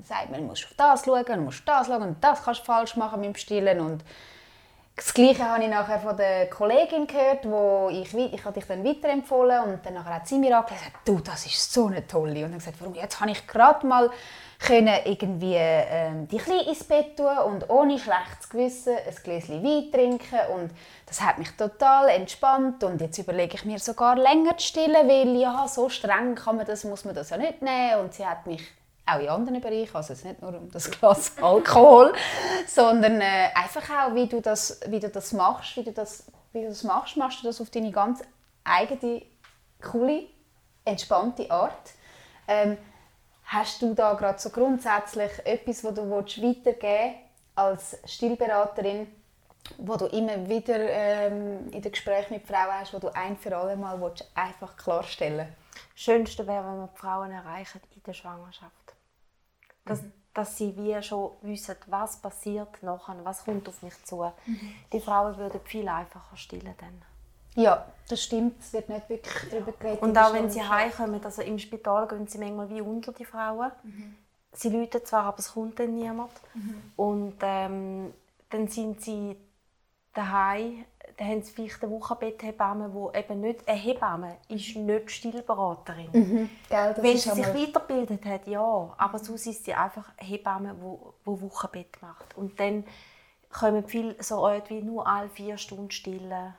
sagt, 0.04 0.32
man 0.32 0.48
muss 0.48 0.64
auf 0.64 0.74
das 0.78 1.06
schauen, 1.06 1.26
man 1.28 1.46
muss 1.46 1.64
das 1.66 1.88
schauen 1.88 2.04
und 2.04 2.24
das 2.24 2.44
kannst 2.44 2.62
du 2.62 2.66
falsch 2.66 2.96
machen 2.96 3.20
mit 3.20 3.30
dem 3.30 3.36
Stillen 3.36 3.80
und 3.80 4.04
das 4.96 5.14
Gleiche 5.14 5.50
habe 5.50 5.64
ich 5.64 5.70
nachher 5.70 6.00
von 6.00 6.16
der 6.16 6.50
Kollegin 6.50 7.08
gehört, 7.08 7.46
wo 7.46 7.90
ich, 7.92 8.14
ich 8.14 8.46
habe 8.46 8.54
dich 8.54 8.68
dann 8.68 8.84
weiterempfohlen 8.84 9.64
und 9.64 9.86
dann 9.86 10.04
hat 10.06 10.28
sie 10.28 10.38
mir 10.38 10.56
angesagt, 10.58 10.98
du, 11.06 11.20
das 11.20 11.46
ist 11.46 11.74
so 11.74 11.88
eine 11.88 12.06
tolle. 12.06 12.46
Und 12.46 12.52
dann 12.52 12.60
gesagt, 12.60 12.78
warum? 12.80 12.94
Jetzt 12.94 13.20
habe 13.20 13.32
ich 13.32 13.48
gerade 13.48 13.88
mal 13.88 14.12
können 14.62 14.94
irgendwie 15.06 15.56
ähm, 15.58 16.28
die 16.28 16.38
ins 16.38 16.84
Bett 16.84 17.18
tun 17.18 17.38
und 17.46 17.70
ohne 17.70 17.98
schlechtes 17.98 18.48
Gewissen 18.50 18.96
ein 18.96 19.16
Gläschen 19.24 19.64
Wein 19.64 19.92
trinken 19.92 20.40
und 20.54 20.72
das 21.08 21.22
hat 21.22 21.40
mich 21.40 21.50
total 21.52 22.10
entspannt 22.10 22.84
und 22.84 23.02
jetzt 23.02 23.18
überlege 23.18 23.56
ich 23.56 23.66
mir 23.66 23.80
sogar 23.80 24.16
länger 24.16 24.58
zu 24.58 24.68
stillen, 24.68 25.08
weil 25.08 25.36
ja, 25.36 25.68
so 25.68 25.90
streng 25.90 26.36
kann 26.36 26.58
man 26.58 26.66
das, 26.66 26.84
muss 26.84 27.06
man 27.06 27.16
das 27.16 27.32
ja 27.32 27.38
nicht 27.38 27.62
nehmen 27.62 28.02
und 28.02 28.14
sie 28.14 28.26
hat 28.26 28.46
mich 28.46 28.62
auch 29.06 29.20
in 29.20 29.30
anderen 29.30 29.62
Bereichen, 29.62 29.96
also 29.96 30.14
es 30.14 30.24
nicht 30.24 30.42
nur 30.42 30.56
um 30.56 30.70
das 30.72 30.92
Glas 30.92 31.34
Alkohol, 31.42 32.14
sondern 32.68 33.20
äh, 33.20 33.50
einfach 33.56 33.90
auch, 33.90 34.16
wie 34.16 34.28
du, 34.28 34.42
das, 34.42 34.80
wie 34.88 35.00
du 35.00 35.10
das 35.10 35.34
machst, 35.34 35.76
wie 35.76 35.84
du 35.84 35.92
das, 35.92 36.26
wie 36.54 36.62
du 36.62 36.68
das 36.68 36.84
machst, 36.84 37.18
machst 37.18 37.42
du 37.42 37.48
das 37.48 37.60
auf 37.60 37.72
deine 37.72 37.92
ganz 37.92 38.22
eigene, 38.64 39.24
coole, 39.82 40.26
entspannte 40.86 41.50
Art. 41.50 41.92
Ähm, 42.48 42.78
Hast 43.52 43.82
du 43.82 43.94
da 43.94 44.14
gerade 44.14 44.40
so 44.40 44.50
grundsätzlich 44.50 45.32
etwas, 45.46 45.84
was 45.84 45.94
du 45.94 46.10
weitergeben 46.10 47.16
als 47.54 47.98
Stillberaterin, 48.06 49.08
wo 49.78 49.98
du 49.98 50.06
immer 50.06 50.48
wieder 50.48 50.80
ähm, 50.80 51.70
in 51.70 51.82
den 51.82 51.92
Gesprächen 51.92 52.36
mit 52.36 52.48
Frauen 52.48 52.80
hast, 52.80 52.94
wo 52.94 53.00
du 53.00 53.10
ein 53.10 53.36
für 53.36 53.56
alle 53.58 53.76
Mal 53.76 54.00
willst, 54.00 54.32
einfach 54.36 54.78
klarstellen 54.78 55.54
Das 55.74 56.02
Schönste 56.02 56.48
wäre, 56.48 56.64
wenn 56.64 56.80
wir 56.80 56.90
die 56.96 56.98
Frauen 56.98 57.32
erreichen 57.32 57.82
in 57.94 58.04
der 58.04 58.14
Schwangerschaft. 58.14 58.96
Dass, 59.84 60.02
mhm. 60.02 60.14
dass 60.34 60.58
sie 60.58 60.74
wie 60.78 61.04
schon 61.04 61.32
wissen, 61.42 61.76
was 61.88 62.22
passiert 62.22 62.82
nachher, 62.82 63.18
was 63.26 63.44
kommt 63.44 63.68
auf 63.68 63.82
mich 63.82 64.02
zu. 64.06 64.32
Mhm. 64.46 64.76
Die 64.94 65.02
Frauen 65.02 65.36
würden 65.36 65.60
viel 65.66 65.90
einfacher 65.90 66.38
stillen 66.38 66.74
dann. 66.80 67.02
Ja, 67.56 67.86
das 68.08 68.24
stimmt. 68.24 68.60
Es 68.60 68.74
wird 68.74 68.90
nicht 68.90 69.10
wirklich 69.10 69.34
darüber 69.50 69.72
geredet. 69.74 70.02
Und 70.02 70.18
auch 70.18 70.34
wenn 70.34 70.50
sie 70.50 70.62
heimkommen, 70.62 71.24
also 71.24 71.42
im 71.42 71.60
Spital 71.60 72.08
gehen 72.08 72.28
sie 72.28 72.38
manchmal 72.38 72.70
wie 72.70 72.82
unter 72.82 73.12
die 73.12 73.26
Frauen. 73.26 73.72
Mhm. 73.84 74.16
Sie 74.54 74.70
läuten 74.70 75.06
zwar, 75.06 75.26
aber 75.26 75.40
es 75.40 75.54
kommt 75.54 75.80
dann 75.80 75.96
niemand. 75.96 76.32
Mhm. 76.54 76.82
Und 76.96 77.36
ähm, 77.42 78.14
dann 78.50 78.68
sind 78.68 79.02
sie 79.02 79.38
daheim, 80.14 80.86
dann 81.18 81.28
haben 81.28 81.42
sie 81.42 81.52
vielleicht 81.54 81.84
eine 81.84 81.92
Wochenbetthebamme, 81.94 82.94
wo 82.94 83.12
eben 83.12 83.42
nicht 83.42 83.68
eine 83.68 83.78
Hebamme 83.78 84.38
ist, 84.50 84.76
nicht 84.76 85.12
Stillberaterin. 85.12 86.10
Mhm. 86.12 86.50
Gell, 86.70 86.96
Wenn 87.00 87.18
sie 87.18 87.30
sich 87.30 87.48
weiterbildet 87.48 88.26
hat, 88.26 88.48
ja, 88.48 88.94
aber 88.98 89.20
sonst 89.20 89.46
ist 89.46 89.64
sie 89.66 89.74
einfach 89.74 90.12
eine 90.18 90.28
Hebamme, 90.28 90.76
wo, 90.80 91.14
wo 91.24 91.40
Wochenbett 91.42 92.02
macht. 92.02 92.36
Und 92.36 92.60
dann 92.60 92.86
kommen 93.50 93.88
viele 93.88 94.22
so 94.22 94.44
wie 94.68 94.82
nur 94.82 95.08
alle 95.08 95.30
vier 95.30 95.58
Stunden 95.58 95.92
stillen 95.92 96.54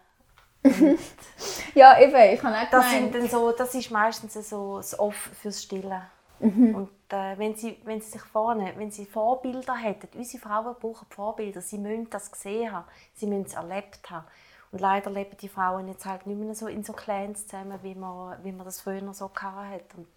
ja, 1.75 2.01
eben, 2.01 2.35
ich 2.35 2.43
habe 2.43 2.57
auch 2.57 2.71
das, 2.71 2.91
sind 2.91 3.15
dann 3.15 3.29
so, 3.29 3.53
das 3.53 3.75
ist 3.75 3.91
meistens 3.91 4.35
so 4.49 4.77
das 4.77 4.99
Off 4.99 5.31
fürs 5.41 5.63
Stillen. 5.63 6.03
Mhm. 6.39 6.75
Und 6.75 6.91
äh, 7.13 7.39
wenn, 7.39 7.55
sie, 7.55 7.79
wenn 7.85 8.01
sie 8.01 8.11
sich 8.11 8.23
vorne, 8.23 8.73
wenn 8.77 8.91
sie 8.91 9.07
Vorbilder 9.07 9.77
hätten, 9.77 10.09
unsere 10.17 10.43
Frauen 10.43 10.75
brauchen 10.81 11.07
Vorbilder, 11.11 11.61
sie 11.61 11.79
müssen 11.79 12.11
das 12.11 12.31
gesehen 12.31 12.73
haben, 12.73 12.87
sie 13.15 13.27
müssen 13.27 13.47
es 13.47 13.55
erlebt 13.55 14.11
haben. 14.11 14.27
Und 14.73 14.81
leider 14.81 15.11
leben 15.11 15.37
die 15.37 15.49
Frauen 15.49 15.87
jetzt 15.89 16.07
halt 16.07 16.27
nicht 16.27 16.39
mehr 16.39 16.55
so 16.55 16.67
in 16.67 16.83
so 16.83 16.95
Clans 16.95 17.47
zusammen, 17.47 17.79
wie 17.83 17.95
man, 17.95 18.43
wie 18.43 18.53
man 18.53 18.65
das 18.65 18.81
früher 18.81 19.13
so 19.13 19.31
hat. 19.35 19.95
Und 19.97 20.09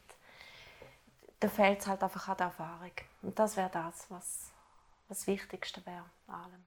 da 1.41 1.49
fehlt 1.49 1.81
es 1.81 1.88
halt 1.88 2.01
einfach 2.01 2.29
an 2.29 2.38
der 2.38 2.45
Erfahrung. 2.47 2.91
Und 3.21 3.38
das 3.38 3.58
wäre 3.58 3.69
das, 3.71 4.05
was, 4.10 4.51
das 5.10 5.27
Wichtigste 5.27 5.86
wäre. 5.86 6.05
Allem. 6.27 6.65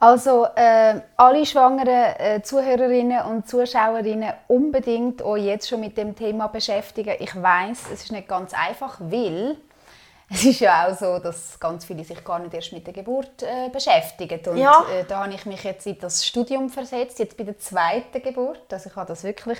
Also 0.00 0.46
äh, 0.54 1.00
alle 1.16 1.44
schwangeren 1.44 1.88
äh, 1.88 2.42
Zuhörerinnen 2.42 3.22
und 3.26 3.48
Zuschauerinnen 3.48 4.32
unbedingt 4.46 5.22
auch 5.22 5.36
jetzt 5.36 5.68
schon 5.68 5.80
mit 5.80 5.96
dem 5.98 6.14
Thema 6.14 6.46
beschäftigen. 6.46 7.16
Ich 7.18 7.34
weiß, 7.34 7.90
es 7.92 8.04
ist 8.04 8.12
nicht 8.12 8.28
ganz 8.28 8.52
einfach, 8.54 9.00
weil 9.00 9.56
es 10.30 10.44
ist 10.44 10.60
ja 10.60 10.86
auch 10.86 10.96
so, 10.96 11.18
dass 11.18 11.58
ganz 11.58 11.84
viele 11.84 12.04
sich 12.04 12.22
gar 12.22 12.38
nicht 12.38 12.54
erst 12.54 12.72
mit 12.72 12.86
der 12.86 12.92
Geburt 12.94 13.42
äh, 13.42 13.70
beschäftigen. 13.70 14.38
Und 14.46 14.58
Ja. 14.58 14.84
äh, 14.92 15.04
da 15.08 15.24
habe 15.24 15.34
ich 15.34 15.46
mich 15.46 15.64
jetzt 15.64 15.86
in 15.86 15.98
das 15.98 16.24
Studium 16.24 16.68
versetzt, 16.68 17.18
jetzt 17.18 17.36
bei 17.36 17.44
der 17.44 17.58
zweiten 17.58 18.22
Geburt. 18.22 18.72
Also 18.72 18.90
ich 18.90 18.96
habe 18.96 19.08
das 19.08 19.24
wirklich, 19.24 19.58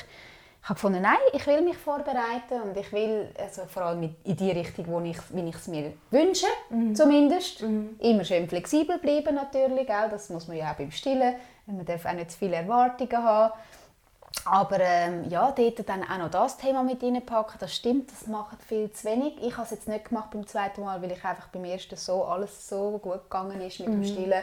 ich 0.61 0.69
habe 0.69 0.75
gefunden, 0.75 1.03
nein, 1.03 1.17
ich 1.33 1.47
will 1.47 1.63
mich 1.63 1.77
vorbereiten 1.77 2.61
und 2.63 2.77
ich 2.77 2.93
will 2.93 3.33
also 3.39 3.63
vor 3.67 3.85
allem 3.85 4.15
in 4.25 4.37
die 4.37 4.51
Richtung, 4.51 4.87
wo 4.89 5.01
ich, 5.01 5.17
wie 5.31 5.49
ich 5.49 5.55
es 5.55 5.69
mir 5.69 5.93
wünsche, 6.11 6.47
zumindest. 6.95 7.63
Immer 8.01 8.25
schön 8.25 8.49
flexibel 8.49 8.99
bleiben 8.99 9.35
natürlich, 9.35 9.89
auch. 9.89 10.11
das 10.11 10.29
muss 10.29 10.47
man 10.47 10.57
ja 10.57 10.73
auch 10.73 10.77
beim 10.77 10.91
Stillen. 10.91 11.37
Man 11.67 11.87
darf 11.87 12.05
auch 12.05 12.13
nicht 12.13 12.33
zu 12.33 12.39
viele 12.39 12.57
Erwartungen 12.57 13.23
haben. 13.23 13.53
Aber 14.45 14.79
ähm, 14.81 15.29
ja, 15.29 15.53
dort 15.53 15.89
dann 15.89 16.03
auch 16.03 16.19
noch 16.19 16.31
das 16.31 16.57
Thema 16.57 16.83
mit 16.83 17.03
reinpacken, 17.03 17.57
das 17.59 17.75
stimmt, 17.75 18.11
das 18.11 18.27
machen 18.27 18.59
viel 18.67 18.91
zu 18.93 19.07
wenig. 19.07 19.37
Ich 19.43 19.55
habe 19.55 19.65
es 19.65 19.71
jetzt 19.71 19.89
nicht 19.89 20.07
gemacht 20.07 20.31
beim 20.31 20.47
zweiten 20.47 20.83
Mal, 20.83 21.01
weil 21.03 21.13
ich 21.13 21.25
einfach 21.25 21.49
beim 21.49 21.65
ersten 21.65 21.97
so 21.97 22.25
alles 22.25 22.69
so 22.69 22.99
gut 22.99 23.25
gegangen 23.25 23.61
ist 23.61 23.81
mit 23.81 23.89
dem 23.89 24.05
Stillen. 24.05 24.43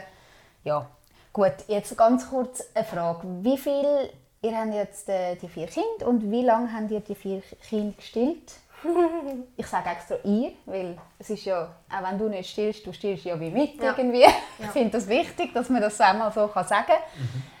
Ja, 0.64 0.86
gut, 1.32 1.54
jetzt 1.68 1.96
ganz 1.96 2.28
kurz 2.28 2.64
eine 2.74 2.84
Frage. 2.84 3.26
Wie 3.42 3.58
viel, 3.58 4.10
ihr 4.42 4.56
habt 4.56 4.74
jetzt 4.74 5.08
äh, 5.08 5.34
die 5.36 5.48
vier 5.48 5.66
Kinder 5.66 6.06
und 6.06 6.30
wie 6.30 6.42
lange 6.42 6.72
habt 6.72 6.90
ihr 6.90 7.00
die 7.00 7.14
vier 7.14 7.42
Kinder 7.68 7.94
gestillt? 7.96 8.52
Ich 9.56 9.66
sage 9.66 9.88
extra 9.88 10.16
ihr, 10.22 10.52
weil 10.66 10.96
es 11.18 11.30
ist 11.30 11.44
ja, 11.46 11.74
auch 11.90 12.02
wenn 12.08 12.18
du 12.18 12.28
nicht 12.28 12.50
stillst, 12.50 12.86
du 12.86 12.92
stillst 12.92 13.24
ja 13.24 13.38
wie 13.40 13.50
mit 13.50 13.82
Ja. 13.82 13.94
irgendwie. 13.96 14.24
Ich 14.58 14.66
finde 14.66 14.90
das 14.90 15.08
wichtig, 15.08 15.52
dass 15.54 15.68
man 15.70 15.80
das 15.80 16.00
einmal 16.00 16.30
so 16.32 16.46
kann 16.48 16.66
sagen 16.66 16.86
kann. 16.86 16.96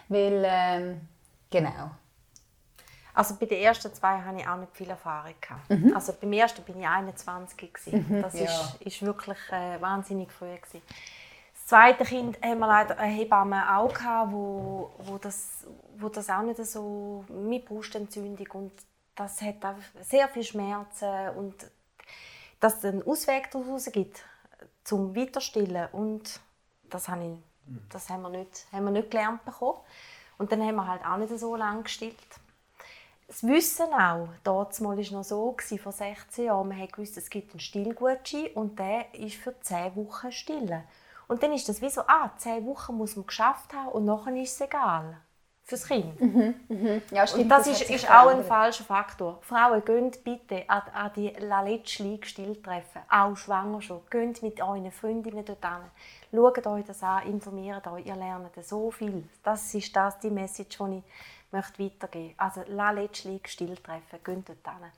Weil, 0.08 0.42
ähm, 0.46 1.00
genau. 1.50 1.90
Also 3.14 3.34
bei 3.36 3.46
den 3.46 3.62
ersten 3.62 3.92
zwei 3.94 4.18
hatte 4.20 4.38
ich 4.38 4.46
auch 4.46 4.56
nicht 4.58 4.76
viel 4.76 4.90
Erfahrung. 4.90 5.32
Gehabt. 5.40 5.94
Also 5.96 6.12
beim 6.20 6.32
ersten 6.34 6.62
bin 6.62 6.78
ich 6.80 6.86
21. 6.86 7.56
Gewesen. 7.72 8.22
Das 8.22 8.34
Ja. 8.38 8.44
ist, 8.44 8.74
ist 8.82 9.02
wirklich 9.02 9.38
äh, 9.50 9.80
wahnsinnig 9.80 10.30
früh. 10.30 10.54
Gewesen. 10.54 10.82
Das 11.66 11.70
zweite 11.70 12.04
Kind 12.04 12.40
haben 12.44 12.60
wir 12.60 12.68
leider 12.68 12.96
eine 12.96 13.12
Hebamme 13.12 13.76
auch 13.76 13.92
gehabt, 13.92 14.30
wo, 14.30 14.92
wo, 14.98 15.18
das, 15.18 15.66
wo 15.98 16.08
das 16.08 16.30
auch 16.30 16.42
nicht 16.42 16.64
so 16.64 17.24
mit 17.28 17.64
Brustentzündung 17.64 18.46
und 18.52 18.72
das 19.16 19.42
hat 19.42 19.64
auch 19.64 19.74
sehr 20.00 20.28
viel 20.28 20.44
Schmerzen 20.44 21.30
und 21.30 21.54
dass 22.60 22.76
es 22.76 22.84
einen 22.84 23.02
Ausweg 23.02 23.50
daraus 23.50 23.86
gibt 23.86 24.22
zum 24.84 25.16
Weiterstillen 25.16 25.88
und 25.90 26.38
das, 26.88 27.08
habe 27.08 27.24
ich, 27.24 27.76
das 27.88 28.10
haben, 28.10 28.22
wir 28.22 28.28
nicht, 28.28 28.66
haben 28.70 28.84
wir 28.84 28.92
nicht 28.92 29.10
gelernt 29.10 29.44
bekommen. 29.44 29.80
Und 30.38 30.52
dann 30.52 30.62
haben 30.62 30.76
wir 30.76 30.86
halt 30.86 31.04
auch 31.04 31.16
nicht 31.16 31.36
so 31.36 31.56
lange 31.56 31.82
gestillt. 31.82 32.14
Das 33.26 33.42
Wissen 33.42 33.92
auch, 33.92 34.28
damals 34.44 34.80
war 34.84 34.96
es 34.96 35.10
noch 35.10 35.24
so, 35.24 35.50
gewesen, 35.50 35.80
vor 35.80 35.90
16 35.90 36.44
Jahren, 36.44 36.68
man 36.68 36.80
hat 36.80 36.92
gewusst, 36.92 37.16
es 37.16 37.28
gibt 37.28 37.50
einen 37.50 37.58
Stillgutschein 37.58 38.52
und 38.54 38.78
der 38.78 39.12
ist 39.14 39.34
für 39.34 39.60
10 39.60 39.96
Wochen 39.96 40.30
stillen. 40.30 40.84
Und 41.28 41.42
dann 41.42 41.52
ist 41.52 41.68
das 41.68 41.82
wie 41.82 41.90
so, 41.90 42.02
ah, 42.02 42.30
10 42.36 42.66
Wochen 42.66 42.96
muss 42.96 43.16
man 43.16 43.26
geschafft 43.26 43.72
haben 43.72 43.88
und 43.88 44.04
nachher 44.04 44.34
ist 44.36 44.54
es 44.54 44.60
egal. 44.60 45.18
Fürs 45.68 45.84
Kind. 45.88 46.14
Ja, 47.10 47.24
Und 47.34 47.48
das, 47.48 47.66
hat 47.66 47.72
ist, 47.72 47.90
ist 47.90 48.08
auch 48.08 48.28
ein 48.28 48.44
falscher 48.44 48.84
Faktor. 48.84 49.38
Frauen, 49.42 49.84
geht 49.84 50.22
bitte 50.22 50.62
an, 50.68 50.82
an 50.94 51.10
die 51.16 51.30
La 51.40 51.60
Letzli 51.62 52.20
Stilltreffen, 52.22 53.02
auch 53.10 53.36
schwanger 53.36 53.82
schon. 53.82 54.02
Geht 54.08 54.44
mit 54.44 54.62
euren 54.62 54.92
Freundinnen 54.92 55.44
dort 55.44 55.64
hin. 55.64 55.90
Schaut 56.30 56.66
euch 56.68 56.84
das 56.84 57.02
an, 57.02 57.26
informiert 57.26 57.84
euch, 57.88 58.06
ihr 58.06 58.14
lernt 58.14 58.54
so 58.64 58.92
viel. 58.92 59.28
Das 59.42 59.74
ist 59.74 59.96
das, 59.96 60.20
die 60.20 60.30
Message, 60.30 60.78
die 60.78 60.98
ich 60.98 61.04
möchte 61.50 61.82
weitergeben 61.82 62.26
möchte. 62.26 62.40
Also 62.40 62.62
La 62.68 62.92
Letzli 62.92 63.40
Stilltreffen, 63.44 64.20
geht 64.22 64.48
dort 64.48 64.76
hin. 64.78 64.92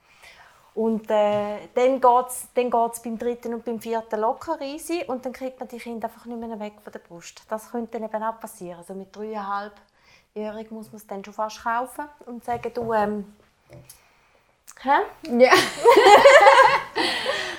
Und 0.79 1.11
äh, 1.11 1.67
dann 1.75 1.99
geht 1.99 2.27
es 2.29 2.47
dann 2.53 2.71
geht's 2.71 3.01
beim 3.01 3.19
dritten 3.19 3.53
und 3.53 3.65
beim 3.65 3.81
vierten 3.81 4.21
locker 4.21 4.61
easy 4.61 5.03
und 5.05 5.25
dann 5.25 5.33
kriegt 5.33 5.59
man 5.59 5.67
die 5.67 5.77
Kinder 5.77 6.07
einfach 6.07 6.23
nicht 6.23 6.39
mehr 6.39 6.57
weg 6.57 6.75
von 6.81 6.93
der 6.93 6.99
Brust. 6.99 7.41
Das 7.49 7.69
könnte 7.69 7.99
dann 7.99 8.07
eben 8.07 8.23
auch 8.23 8.39
passieren. 8.39 8.77
Also 8.77 8.93
mit 8.93 9.13
dreieinhalbjährig 9.13 10.71
muss 10.71 10.87
man 10.87 10.95
es 10.95 11.05
dann 11.05 11.25
schon 11.25 11.33
fast 11.33 11.61
kaufen 11.61 12.05
und 12.27 12.45
sagen, 12.45 12.71
du, 12.73 12.93
ähm, 12.93 13.35
hä? 14.81 14.99
Ja. 15.37 15.51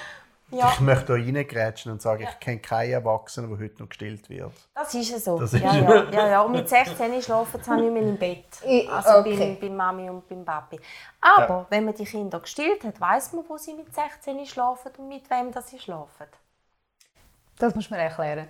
Ja, 0.53 0.71
Ich 0.73 0.81
möchte 0.81 1.07
da 1.07 1.13
reingrätschen 1.15 1.93
und 1.93 2.03
sagen, 2.03 2.25
ich 2.29 2.41
kenne 2.41 2.59
keinen 2.59 2.93
Erwachsenen, 2.93 3.51
der 3.51 3.59
heute 3.65 3.81
noch 3.83 3.89
gestillt 3.89 4.29
wird. 4.29 4.53
das 4.75 4.95
ist 4.95 5.13
es 5.15 5.25
so. 5.25 5.39
Das 5.39 5.53
ist- 5.53 5.63
ja, 5.63 5.75
ja, 5.75 6.11
ja, 6.11 6.29
ja. 6.29 6.41
Und 6.43 6.53
mit 6.53 6.69
16 6.69 7.23
schlafen 7.23 7.63
sie 7.63 7.71
nicht 7.77 7.93
mehr 7.93 8.03
im 8.03 8.19
Bett. 8.19 8.47
Also 8.91 9.21
okay. 9.21 9.57
bei, 9.61 9.69
bei 9.69 9.73
Mami 9.75 10.11
und 10.11 10.29
beim 10.29 10.45
Papi. 10.45 10.81
Aber 11.21 11.67
wenn 11.71 11.85
man 11.85 11.95
die 11.95 12.05
Kinder 12.05 12.41
gestillt 12.41 12.83
hat, 12.85 13.01
weiß 13.01 13.33
man, 13.35 13.45
wo 13.49 13.57
sie 13.59 13.75
mit 13.75 13.95
16 13.95 14.45
schlafen 14.47 14.91
und 14.99 15.09
mit 15.09 15.31
wem 15.31 15.53
dass 15.53 15.69
sie 15.71 15.79
schlafen. 15.79 16.27
Das 17.59 17.75
muss 17.75 17.91
man 17.91 18.01
erklären. 18.01 18.49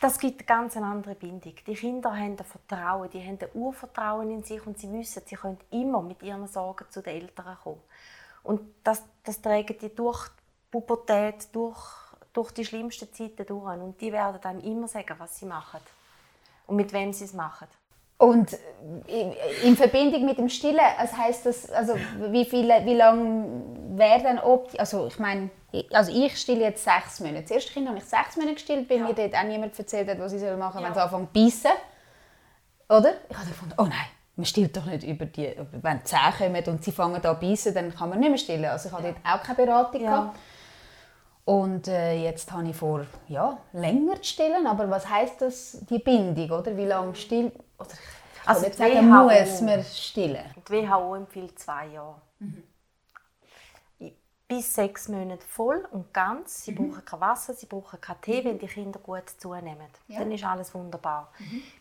Das 0.00 0.18
gibt 0.18 0.40
eine 0.40 0.46
ganz 0.46 0.76
andere 0.76 1.14
Bindung. 1.14 1.54
Die 1.66 1.74
Kinder 1.74 2.10
haben 2.10 2.36
ein 2.38 2.44
Vertrauen, 2.44 3.08
die 3.10 3.20
haben 3.22 3.38
ein 3.40 3.48
Urvertrauen 3.54 4.30
in 4.30 4.42
sich 4.42 4.64
und 4.66 4.78
sie 4.78 4.92
wissen, 4.92 5.22
sie 5.24 5.34
können 5.36 5.58
immer 5.70 6.02
mit 6.02 6.22
ihren 6.22 6.46
Sorgen 6.46 6.84
zu 6.90 7.02
den 7.02 7.14
Eltern 7.22 7.56
kommen. 7.62 7.80
Und 8.42 8.60
das, 8.84 9.02
das 9.22 9.40
tragen 9.40 9.76
die 9.80 9.94
durch 9.94 10.28
die 10.28 10.43
Pubertät, 10.80 11.54
durch, 11.54 11.78
durch 12.32 12.50
die 12.50 12.64
schlimmsten 12.64 13.12
Zeiten 13.12 13.46
durch. 13.46 13.80
Und 13.80 14.00
die 14.00 14.12
werden 14.12 14.42
einem 14.42 14.60
immer 14.60 14.88
sagen, 14.88 15.14
was 15.18 15.38
sie 15.38 15.46
machen 15.46 15.80
und 16.66 16.74
mit 16.74 16.92
wem 16.92 17.12
sie 17.12 17.26
es 17.26 17.32
machen. 17.32 17.68
Und 18.16 18.56
in, 19.06 19.32
in 19.62 19.76
Verbindung 19.76 20.24
mit 20.24 20.38
dem 20.38 20.48
Stillen, 20.48 20.80
das 21.00 21.16
heißt 21.16 21.46
das, 21.46 21.70
also 21.70 21.94
wie 22.30 22.44
viele, 22.44 22.84
wie 22.86 22.94
lange 22.94 23.62
wäre 23.96 24.22
dann 24.22 24.38
opti 24.38 24.78
also 24.78 25.06
ich 25.06 25.18
meine, 25.18 25.50
also 25.92 26.12
ich 26.12 26.36
stille 26.38 26.62
jetzt 26.62 26.84
sechs 26.84 27.20
Monate. 27.20 27.42
Das 27.42 27.50
erste 27.50 27.72
Kind 27.72 27.88
habe 27.88 27.98
ich 27.98 28.04
sechs 28.04 28.36
Monate 28.36 28.54
gestillt, 28.54 28.88
weil 28.88 29.00
mir 29.00 29.14
dort 29.14 29.34
auch 29.34 29.42
niemand 29.42 29.78
erzählt 29.78 30.08
hat, 30.08 30.18
was 30.18 30.32
ich 30.32 30.42
machen 30.42 30.72
soll, 30.74 30.84
wenn 30.84 30.94
sie 30.94 31.02
anfangen 31.02 31.28
zu 31.32 31.40
beißen. 31.42 31.70
Oder? 32.88 33.14
Ich 33.28 33.36
habe 33.36 33.48
gefunden, 33.48 33.74
oh 33.78 33.82
nein, 33.84 34.06
man 34.36 34.46
stillt 34.46 34.76
doch 34.76 34.86
nicht 34.86 35.04
über 35.04 35.26
die, 35.26 35.54
wenn 35.82 35.98
die 35.98 36.04
Zähne 36.04 36.32
kommen 36.38 36.64
und 36.66 36.84
sie 36.84 36.92
fangen 36.92 37.16
an 37.16 37.22
zu 37.22 37.34
beißen, 37.34 37.74
dann 37.74 37.94
kann 37.94 38.10
man 38.10 38.20
nicht 38.20 38.28
mehr 38.28 38.38
stillen. 38.38 38.64
Also 38.66 38.88
ich 38.88 38.94
habe 38.94 39.02
dort 39.02 39.16
auch 39.24 39.42
keine 39.42 39.56
Beratung 39.56 40.00
Ja. 40.02 40.10
gehabt. 40.10 40.38
Und 41.44 41.88
äh, 41.88 42.14
jetzt 42.22 42.50
habe 42.52 42.68
ich 42.68 42.76
vor, 42.76 43.04
ja, 43.28 43.58
länger 43.72 44.16
zu 44.16 44.24
stillen. 44.24 44.66
Aber 44.66 44.88
was 44.88 45.08
heißt 45.08 45.42
das, 45.42 45.78
die 45.90 45.98
Bindung, 45.98 46.50
oder? 46.50 46.76
Wie 46.76 46.86
lange 46.86 47.14
still... 47.14 47.52
Oder 47.78 47.90
ich 47.92 48.48
Also 48.48 48.66
die 48.66 48.72
sagen, 48.72 49.10
WHO 49.10 49.40
muss 49.40 49.60
man 49.60 49.84
stillen. 49.84 50.44
Die 50.56 50.72
WHO 50.72 51.14
empfiehlt 51.16 51.58
zwei 51.58 51.86
Jahre. 51.88 52.20
Bis 54.46 54.74
sechs 54.74 55.08
Monate 55.08 55.44
voll 55.46 55.86
und 55.90 56.12
ganz. 56.12 56.64
Sie 56.64 56.72
brauchen 56.72 57.04
kein 57.04 57.20
Wasser, 57.20 57.54
sie 57.54 57.66
brauchen 57.66 58.00
keinen 58.00 58.20
Tee, 58.20 58.44
wenn 58.44 58.58
die 58.58 58.66
Kinder 58.66 59.00
gut 59.00 59.28
zunehmen. 59.38 59.88
Ja. 60.06 60.20
Dann 60.20 60.32
ist 60.32 60.44
alles 60.44 60.74
wunderbar. 60.74 61.32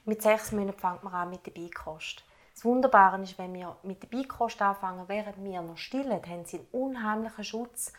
Mit 0.05 0.21
sechs 0.21 0.51
Monaten 0.51 0.79
fängt 0.79 1.03
man 1.03 1.13
an 1.13 1.29
mit 1.29 1.45
der 1.45 1.51
Beikost. 1.51 2.23
Das 2.53 2.63
Wunderbare 2.63 3.21
ist, 3.21 3.37
wenn 3.37 3.53
wir 3.53 3.75
mit 3.83 4.03
der 4.03 4.07
Beikost 4.07 4.61
anfangen, 4.61 5.03
während 5.07 5.43
wir 5.43 5.61
noch 5.61 5.77
stillen, 5.77 6.21
haben 6.25 6.45
sie 6.45 6.59
einen 6.59 6.67
unheimlichen 6.71 7.43
Schutz 7.43 7.91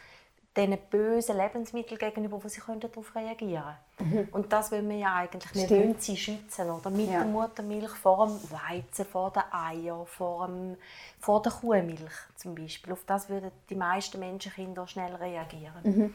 diesen 0.57 0.79
bösen 0.91 1.37
Lebensmitteln 1.37 1.99
gegenüber, 1.99 2.43
wo 2.43 2.49
sie 2.49 2.61
darauf 2.61 3.15
reagieren 3.17 3.75
können. 3.99 4.29
Und 4.31 4.53
das 4.53 4.71
wollen 4.71 4.89
wir 4.89 4.97
ja 4.99 5.15
eigentlich. 5.17 5.53
Wir 5.55 5.65
Stimmt. 5.65 5.81
wollen 5.81 6.01
sie 6.01 6.17
schützen, 6.17 6.71
oder? 6.71 6.91
Mit 6.91 7.09
Ja. 7.11 7.19
der 7.21 7.25
Muttermilch 7.25 7.91
vor 7.91 8.27
dem 8.27 8.39
Weizen, 8.51 9.05
vor 9.05 9.33
den 9.33 9.43
Eiern, 9.53 10.07
vor, 10.07 10.47
dem, 10.47 10.77
vor 11.19 11.43
der 11.43 11.53
Kuhmilch 11.53 12.13
zum 12.37 12.55
Beispiel. 12.55 12.93
Auf 12.93 13.05
das 13.07 13.29
würden 13.29 13.51
die 13.69 13.75
meisten 13.75 14.21
Menschenkinder 14.21 14.87
schnell 14.87 15.15
reagieren. 15.17 16.15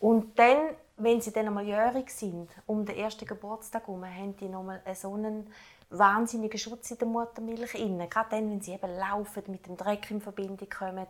Und 0.00 0.38
dann, 0.38 0.56
wenn 0.96 1.20
sie 1.20 1.32
dann 1.32 1.46
einmal 1.46 1.64
jährig 1.66 2.10
sind, 2.10 2.48
um 2.66 2.84
den 2.84 2.96
ersten 2.96 3.26
Geburtstag 3.26 3.86
herum, 3.86 4.04
haben 4.04 4.36
die 4.36 4.48
nochmal 4.48 4.82
so 4.94 5.14
einen 5.14 5.52
wahnsinnigen 5.90 6.58
Schutz 6.58 6.90
in 6.90 6.98
der 6.98 7.08
Muttermilch 7.08 7.74
inne. 7.74 8.08
Gerade 8.08 8.30
dann, 8.30 8.50
wenn 8.50 8.60
sie 8.60 8.72
eben 8.72 8.90
laufen, 8.96 9.42
mit 9.48 9.66
dem 9.66 9.76
Dreck 9.76 10.10
in 10.10 10.20
Verbindung 10.20 10.68
kommen, 10.70 11.06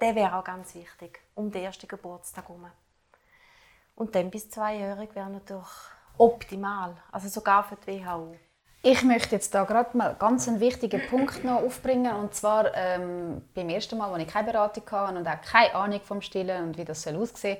der 0.00 0.14
wäre 0.14 0.36
auch 0.36 0.44
ganz 0.44 0.74
wichtig, 0.74 1.20
um 1.34 1.50
den 1.50 1.64
ersten 1.64 1.88
Geburtstag 1.88 2.48
herum. 2.48 2.66
Und 3.94 4.14
dann 4.14 4.30
bis 4.30 4.50
zweijährig 4.50 5.14
wäre 5.14 5.30
natürlich 5.30 5.66
optimal, 6.18 6.96
also 7.12 7.28
sogar 7.28 7.64
für 7.64 7.76
die 7.76 8.04
WHO. 8.04 8.36
Ich 8.82 9.02
möchte 9.02 9.34
jetzt 9.34 9.52
da 9.54 9.64
gerade 9.64 9.96
mal 9.96 10.14
ganz 10.14 10.46
einen 10.46 10.60
wichtigen 10.60 11.00
Punkt 11.08 11.42
noch 11.42 11.62
aufbringen. 11.62 12.14
Und 12.14 12.34
zwar 12.34 12.72
ähm, 12.74 13.42
beim 13.54 13.68
ersten 13.68 13.98
Mal, 13.98 14.12
als 14.12 14.22
ich 14.22 14.28
keine 14.28 14.52
Beratung 14.52 14.84
hatte 14.90 15.18
und 15.18 15.26
auch 15.26 15.40
keine 15.40 15.74
Ahnung 15.74 16.00
vom 16.02 16.20
Stillen 16.22 16.62
und 16.68 16.78
wie 16.78 16.84
das 16.84 17.02
soll 17.02 17.16
aussehen 17.16 17.56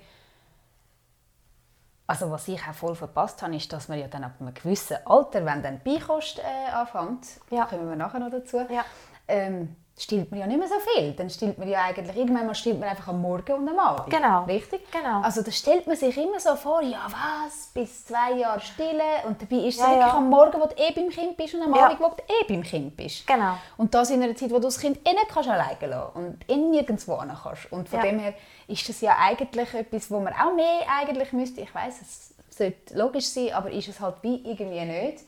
Also 2.07 2.31
was 2.31 2.47
ich 2.47 2.61
auch 2.63 2.75
voll 2.75 2.95
verpasst 2.95 3.43
habe, 3.43 3.57
ist, 3.57 3.73
dass 3.73 3.89
man 3.89 3.99
ja 3.99 4.07
dann 4.07 4.23
ab 4.23 4.35
einem 4.39 4.55
gewissen 4.55 4.99
Alter, 5.05 5.45
wenn 5.45 5.63
dann 5.63 5.81
Beikost 5.83 6.39
äh, 6.39 6.71
anfängt, 6.71 7.27
Ja. 7.51 7.65
kommen 7.65 7.89
wir 7.89 7.97
nachher 7.97 8.21
noch 8.21 8.31
dazu, 8.31 8.59
Ja. 8.71 8.85
ähm, 9.27 9.75
stillt 9.99 10.31
man 10.31 10.41
ja 10.41 10.47
nicht 10.47 10.59
mehr 10.59 10.69
so 10.69 10.75
viel. 10.79 11.13
Dann 11.13 11.31
stillt 11.31 11.57
man 11.59 11.69
ja 11.69 11.85
eigentlich, 11.85 12.15
irgendwann 12.17 12.47
mal 12.47 12.55
stillt 12.55 12.79
man 12.79 12.89
einfach 12.89 13.09
am 13.09 13.21
Morgen 13.23 13.53
und 13.55 13.69
am 13.69 13.79
Abend. 13.79 14.11
Genau. 14.11 14.45
Richtig? 14.45 14.91
Genau. 14.91 15.23
Also 15.23 15.43
da 15.43 15.51
stellt 15.51 15.87
man 15.87 15.97
sich 15.97 16.17
immer 16.19 16.39
so 16.39 16.55
vor, 16.55 16.83
ja 16.83 17.07
was, 17.07 17.69
bis 17.73 18.05
zwei 18.05 18.33
Jahre 18.33 18.61
stille 18.61 19.03
und 19.27 19.41
dabei 19.41 19.57
ist 19.67 19.77
es 19.77 19.81
Ja, 19.81 19.89
wirklich 19.89 20.07
ja. 20.07 20.17
am 20.17 20.29
Morgen, 20.29 20.61
wo 20.61 20.67
du 20.67 20.75
eh 20.77 20.93
beim 20.93 21.09
Kind 21.09 21.37
bist 21.37 21.55
und 21.55 21.63
am 21.63 21.75
Ja. 21.75 21.87
Abend, 21.87 22.01
wo 22.01 22.09
du 22.09 22.23
eh 22.29 22.45
beim 22.47 22.63
Kind 22.63 22.97
bist. 22.97 23.27
Genau. 23.27 23.57
Und 23.79 23.95
das 23.95 24.11
in 24.11 24.23
einer 24.23 24.37
Zeit, 24.37 24.51
wo 24.51 24.57
du 24.57 24.63
das 24.63 24.79
Kind 24.79 24.99
innen 25.09 25.25
kannst 25.33 25.49
alleine 25.49 25.87
lassen 25.87 26.11
und 26.15 26.45
in 26.47 26.71
nirgendwo 26.71 27.21
hin 27.21 27.33
kannst. 27.43 27.73
Und 27.73 27.89
von 27.89 28.01
dem 28.03 28.19
her 28.19 28.35
ist 28.69 28.87
das 28.89 29.01
ja 29.01 29.17
eigentlich 29.19 29.73
etwas, 29.73 30.11
wo 30.11 30.21
man 30.21 30.35
auch 30.35 30.55
mehr 30.55 30.81
eigentlich 31.01 31.33
müsste, 31.33 31.63
ich 31.63 31.75
weiß 31.75 32.03
es 32.03 32.35
sollte 32.51 32.97
logisch 32.99 33.27
sein, 33.27 33.53
aber 33.53 33.71
ist 33.71 33.89
es 33.89 34.01
halt 34.01 34.17
wie 34.23 34.37
irgendwie 34.45 34.85
nicht, 34.85 35.25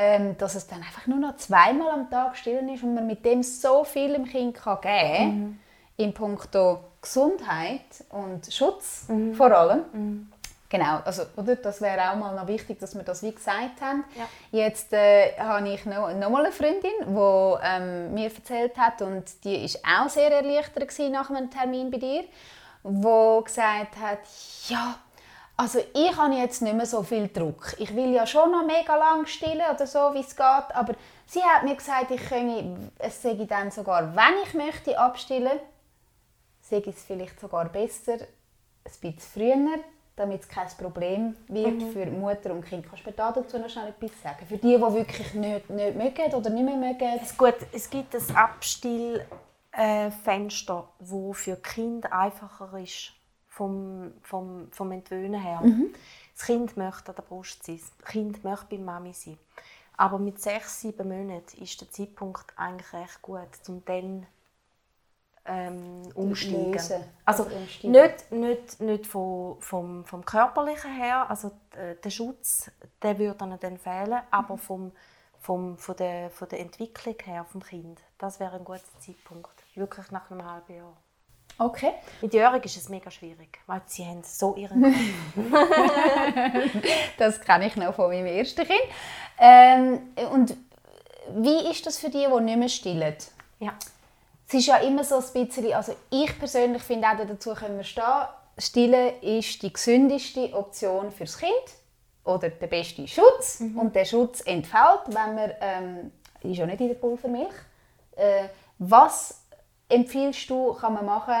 ähm, 0.00 0.38
dass 0.38 0.54
es 0.54 0.66
dann 0.66 0.78
einfach 0.78 1.06
nur 1.06 1.18
noch 1.18 1.36
zweimal 1.36 1.90
am 1.90 2.10
Tag 2.10 2.36
still 2.36 2.68
ist 2.72 2.82
und 2.82 2.94
man 2.94 3.06
mit 3.06 3.24
dem 3.24 3.42
so 3.42 3.84
viel 3.84 4.14
dem 4.14 4.24
Kind 4.24 4.56
kann 4.56 4.80
geben 4.80 4.88
kann, 4.88 5.60
in 5.96 6.14
puncto 6.14 6.80
Gesundheit 7.02 7.80
und 8.08 8.50
Schutz 8.52 9.06
vor 9.34 9.52
allem. 9.52 10.28
Genau, 10.70 11.00
also, 11.04 11.24
oder? 11.36 11.56
das 11.56 11.80
wäre 11.80 12.10
auch 12.10 12.16
mal 12.16 12.34
noch 12.34 12.46
wichtig, 12.46 12.78
dass 12.78 12.94
wir 12.94 13.02
das 13.02 13.22
wie 13.24 13.32
gesagt 13.32 13.80
haben. 13.80 14.04
Ja. 14.14 14.28
Jetzt 14.66 14.92
äh, 14.92 15.32
habe 15.36 15.68
ich 15.68 15.84
noch, 15.84 16.14
noch 16.14 16.30
mal 16.30 16.44
eine 16.44 16.52
Freundin, 16.52 16.92
die 17.00 17.58
ähm, 17.64 18.14
mir 18.14 18.32
erzählt 18.32 18.78
hat 18.78 19.02
und 19.02 19.24
die 19.44 19.64
ist 19.64 19.80
auch 19.84 20.08
sehr 20.08 20.30
erleichtert 20.30 20.96
nach 21.10 21.28
einem 21.28 21.50
Termin 21.50 21.90
bei 21.90 21.98
dir, 21.98 22.24
wo 22.84 23.42
gesagt 23.42 23.96
hat, 24.00 24.20
ja, 24.68 24.94
also 25.60 25.78
ich 25.92 26.16
habe 26.16 26.34
jetzt 26.36 26.62
nicht 26.62 26.74
mehr 26.74 26.86
so 26.86 27.02
viel 27.02 27.28
Druck. 27.28 27.74
Ich 27.76 27.94
will 27.94 28.14
ja 28.14 28.26
schon 28.26 28.50
noch 28.50 28.64
mega 28.64 28.96
lang 28.96 29.26
stillen 29.26 29.66
oder 29.74 29.86
so, 29.86 30.14
wie 30.14 30.20
es 30.20 30.34
geht, 30.34 30.74
aber 30.74 30.94
sie 31.26 31.42
hat 31.42 31.64
mir 31.64 31.76
gesagt, 31.76 32.10
ich 32.10 32.26
könne, 32.26 32.90
es 32.98 33.20
sei 33.20 33.34
dann 33.46 33.70
sogar, 33.70 34.16
wenn 34.16 34.42
ich 34.42 34.54
möchte 34.54 34.98
abstillen, 34.98 35.60
sei 36.62 36.82
es 36.86 37.04
vielleicht 37.04 37.38
sogar 37.38 37.68
besser, 37.68 38.14
ein 38.14 38.26
bisschen 39.02 39.18
früher, 39.18 39.80
damit 40.16 40.40
es 40.40 40.48
kein 40.48 40.68
Problem 40.78 41.36
wird 41.48 41.82
für 41.92 42.06
Mutter 42.06 42.52
und 42.52 42.64
Kind. 42.64 42.88
Kannst 42.88 43.04
du 43.04 43.10
mir 43.10 43.16
da 43.16 43.30
dazu 43.30 43.58
noch 43.58 43.68
schnell 43.68 43.88
etwas 43.88 44.12
sagen? 44.22 44.46
Für 44.46 44.56
die, 44.56 44.76
die 44.76 44.80
wirklich 44.80 45.34
nicht, 45.34 45.68
nicht 45.68 45.94
mögen 45.94 46.32
oder 46.32 46.48
nicht 46.48 46.64
mehr 46.64 46.76
mögen? 46.76 47.20
Es, 47.22 47.36
gut, 47.36 47.56
es 47.74 47.90
gibt 47.90 48.14
ein 48.14 48.34
Abstillfenster, 48.34 50.88
wo 51.00 51.34
für 51.34 51.56
Kind 51.56 52.10
einfacher 52.10 52.78
ist 52.78 53.12
vom, 53.50 54.12
vom, 54.22 54.70
vom 54.70 54.92
Entwöhnen 54.92 55.40
her. 55.40 55.60
Das 56.34 56.46
Kind 56.46 56.76
möchte 56.78 57.10
an 57.10 57.16
der 57.16 57.22
Brust 57.22 57.64
sein, 57.64 57.78
das 57.78 58.06
Kind 58.06 58.42
möchte 58.44 58.66
bei 58.70 58.78
Mami 58.78 59.12
sein. 59.12 59.36
Aber 59.98 60.18
mit 60.18 60.40
sechs, 60.40 60.80
sieben 60.80 61.08
Monaten 61.08 61.62
ist 61.62 61.78
der 61.78 61.90
Zeitpunkt 61.90 62.46
eigentlich 62.56 62.90
recht 62.94 63.20
gut, 63.20 63.48
um 63.68 63.84
dann 63.84 64.26
ähm, 65.44 66.02
umsteigen. 66.14 66.72
Lösen. 66.72 67.04
Also 67.26 67.42
umsteigen. 67.44 67.90
nicht, 67.90 68.32
nicht, 68.32 68.80
nicht 68.80 69.06
vom, 69.06 69.60
vom, 69.60 70.04
vom 70.06 70.24
Körperlichen 70.24 70.94
her, 70.94 71.28
also 71.28 71.48
äh, 71.76 71.96
der 71.96 72.10
Schutz, 72.10 72.70
der 73.02 73.18
würde 73.18 73.44
ihnen 73.44 73.58
dann 73.60 73.76
fehlen, 73.76 74.20
aber 74.30 74.56
vom, 74.56 74.92
vom, 75.38 75.76
von, 75.76 75.96
der, 75.96 76.30
von 76.30 76.48
der 76.48 76.60
Entwicklung 76.60 77.16
her 77.24 77.44
vom 77.44 77.62
Kind, 77.62 78.00
das 78.16 78.40
wäre 78.40 78.56
ein 78.56 78.64
guter 78.64 78.80
Zeitpunkt. 79.00 79.50
Wirklich 79.74 80.10
nach 80.10 80.30
einem 80.30 80.50
halben 80.50 80.76
Jahr. 80.76 80.96
Okay. 81.58 81.92
Mit 82.22 82.32
Jörg 82.32 82.64
ist 82.64 82.76
es 82.76 82.88
mega 82.88 83.10
schwierig, 83.10 83.58
weil 83.66 83.82
sie 83.86 84.04
haben 84.04 84.22
so 84.22 84.54
ihren 84.56 84.82
Kopf. 84.82 84.96
Das 87.18 87.40
kenne 87.40 87.66
ich 87.66 87.76
noch 87.76 87.94
von 87.94 88.08
meinem 88.10 88.26
ersten 88.26 88.66
Kind. 88.66 88.80
Ähm, 89.38 90.00
und 90.32 90.56
wie 91.36 91.70
ist 91.70 91.84
das 91.84 91.98
für 91.98 92.08
die, 92.08 92.26
die 92.26 92.42
nicht 92.42 92.58
mehr 92.58 92.68
stillen? 92.68 93.16
ja. 93.58 93.74
Es 94.48 94.54
ist 94.54 94.66
ja 94.66 94.78
immer 94.78 95.04
so 95.04 95.14
ein 95.14 95.46
bisschen, 95.46 95.72
also 95.74 95.94
ich 96.10 96.36
persönlich 96.36 96.82
finde 96.82 97.06
auch, 97.06 97.16
dazu 97.16 97.54
können 97.54 97.76
wir 97.76 97.84
stehen, 97.84 98.26
Stillen 98.58 99.20
ist 99.22 99.62
die 99.62 99.72
gesündeste 99.72 100.52
Option 100.54 101.10
fürs 101.10 101.38
Kind 101.38 101.52
oder 102.24 102.50
der 102.50 102.66
beste 102.66 103.06
Schutz. 103.08 103.60
Und 103.60 103.94
der 103.94 104.04
Schutz 104.04 104.40
entfällt, 104.40 105.02
wenn 105.06 105.34
man, 105.34 105.50
ähm, 105.60 106.12
ist 106.42 106.58
ja 106.58 106.66
nicht 106.66 106.80
in 106.80 106.88
der 106.88 106.94
Pulvermilch. 106.94 107.54
Äh, 108.16 108.48
was 108.78 109.40
empfiehlst 109.90 110.48
du, 110.50 110.72
kann 110.74 110.94
man 110.94 111.04
machen, 111.06 111.34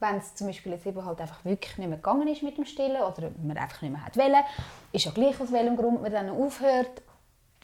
wenn 0.00 0.16
es 0.16 0.34
zum 0.34 0.46
Beispiel 0.46 0.72
jetzt 0.72 0.86
eben 0.86 1.04
halt 1.04 1.20
einfach 1.20 1.44
wirklich 1.44 1.76
nicht 1.78 1.88
mehr 1.88 1.96
gegangen 1.96 2.28
ist 2.28 2.42
mit 2.42 2.56
dem 2.58 2.64
Stillen 2.64 3.02
oder 3.02 3.30
man 3.42 3.56
einfach 3.56 3.82
nicht 3.82 3.92
mehr 3.92 4.04
hat 4.04 4.16
wollen, 4.16 4.44
ist 4.92 5.04
ja 5.06 5.10
gleich 5.10 5.40
aus 5.40 5.52
welchem 5.52 5.76
Grund 5.76 6.02
man 6.02 6.12
dann 6.12 6.30
aufhört, 6.30 7.02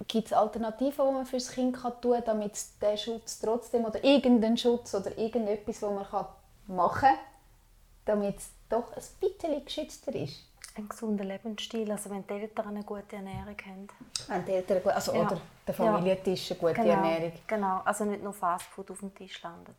Gibt 0.09 0.27
es 0.27 0.33
Alternativen, 0.33 1.07
die 1.07 1.13
man 1.13 1.27
für 1.27 1.37
das 1.37 1.51
Kind 1.51 1.77
kann 1.77 1.93
tun 2.01 2.15
kann, 2.15 2.25
damit 2.25 2.53
der 2.81 2.97
Schutz 2.97 3.39
trotzdem, 3.39 3.85
oder 3.85 4.03
irgendeinen 4.03 4.57
Schutz 4.57 4.95
oder 4.95 5.17
irgendetwas, 5.17 5.83
was 5.83 5.93
man 5.93 6.05
kann 6.05 6.27
machen 6.67 7.09
kann, 7.09 7.19
damit 8.07 8.39
es 8.39 8.51
doch 8.69 8.91
ein 8.97 9.03
bisschen 9.21 9.65
geschützter 9.65 10.15
ist? 10.15 10.47
Ein 10.77 10.89
gesunder 10.89 11.25
Lebensstil, 11.25 11.91
also 11.93 12.09
wenn 12.11 12.27
die 12.27 12.33
Eltern 12.33 12.69
eine 12.69 12.83
gute 12.83 13.17
Ernährung 13.17 13.57
haben. 13.67 13.89
Wenn 14.29 14.45
die 14.47 14.53
Eltern, 14.53 14.81
also, 14.89 15.13
Ja. 15.15 15.21
oder 15.27 15.41
der 15.67 15.75
Familientisch 15.75 16.51
eine 16.51 16.61
gute 16.61 16.75
Genau, 16.75 16.89
Ernährung. 16.89 17.33
genau, 17.47 17.81
also 17.85 18.05
nicht 18.05 18.23
nur 18.23 18.33
Fastfood 18.33 18.91
auf 18.91 19.01
dem 19.01 19.15
Tisch 19.15 19.41
landet. 19.43 19.77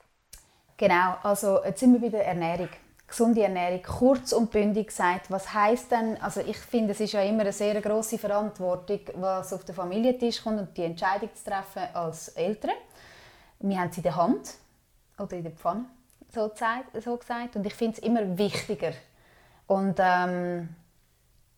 Genau, 0.78 1.16
also 1.24 1.64
jetzt 1.64 1.80
sind 1.80 1.94
wir 1.94 2.00
bei 2.00 2.10
der 2.10 2.28
Ernährung. 2.28 2.70
Gesunde 3.08 3.44
Ernährung, 3.44 3.84
kurz 3.84 4.34
und 4.34 4.50
bündig 4.50 4.88
gesagt. 4.88 5.30
Was 5.30 5.54
heißt 5.54 5.92
denn, 5.92 6.20
also 6.22 6.42
ich 6.42 6.58
finde, 6.58 6.94
es 6.94 7.00
ist 7.00 7.14
ja 7.14 7.22
immer 7.22 7.42
eine 7.42 7.54
sehr 7.54 7.80
große 7.80 8.18
Verantwortung, 8.18 9.02
was 9.16 9.54
auf 9.54 9.64
den 9.66 9.76
Familientisch 9.76 10.42
kommt 10.42 10.60
und 10.60 10.76
die 10.76 10.84
Entscheidung 10.84 11.30
zu 11.36 11.44
treffen 11.44 11.84
als 11.94 12.30
Eltern. 12.30 12.72
Wir 13.60 13.80
haben 13.80 13.92
sie 13.92 14.00
in 14.00 14.04
der 14.04 14.16
Hand 14.16 14.56
oder 15.20 15.38
in 15.38 15.44
der 15.44 15.52
Pfanne, 15.52 15.86
so 16.34 16.50
gesagt. 16.50 17.56
Und 17.56 17.66
ich 17.66 17.76
finde 17.76 17.98
es 17.98 18.04
immer 18.04 18.38
wichtiger. 18.38 18.94
Und 19.68 19.96
ähm, 20.00 20.70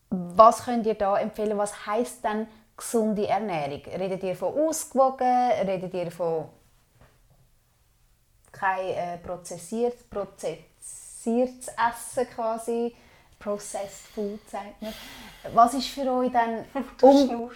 was 0.09 0.65
könnt 0.65 0.85
ihr 0.85 0.95
da 0.95 1.17
empfehlen? 1.17 1.57
Was 1.57 1.85
heißt 1.85 2.23
denn 2.23 2.47
gesunde 2.75 3.27
Ernährung? 3.27 3.81
Redet 3.97 4.23
ihr 4.23 4.35
von 4.35 4.53
ausgewogen? 4.53 5.51
Redet 5.65 5.93
ihr 5.93 6.11
von 6.11 6.49
kein 8.57 8.87
äh, 8.89 9.17
prozessiert, 9.17 10.09
prozessiertes 10.09 11.67
Essen 11.67 12.27
quasi, 12.33 12.95
processed 13.39 14.07
food 14.13 14.39
sagt 14.49 14.81
man. 14.81 14.93
Was 15.53 15.73
ist 15.73 15.87
für 15.89 16.09
euch 16.11 16.31
dann 16.31 16.65
um, 17.01 17.49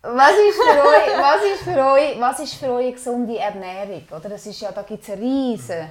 was 0.00 0.30
ist 0.32 0.56
für 0.56 0.80
euch, 0.80 1.18
was 1.18 1.42
ist 1.42 1.62
für 1.64 1.84
euch, 1.86 2.20
was 2.20 2.40
ist 2.40 2.54
für 2.54 2.72
euch 2.72 2.84
eine 2.86 2.92
gesunde 2.92 3.38
Ernährung? 3.38 4.04
Oder 4.10 4.28
das 4.28 4.46
ist 4.46 4.60
ja, 4.60 4.70
da 4.70 4.82
gibt 4.82 5.02
es 5.02 5.10
eine 5.10 5.20
riesen, 5.20 5.90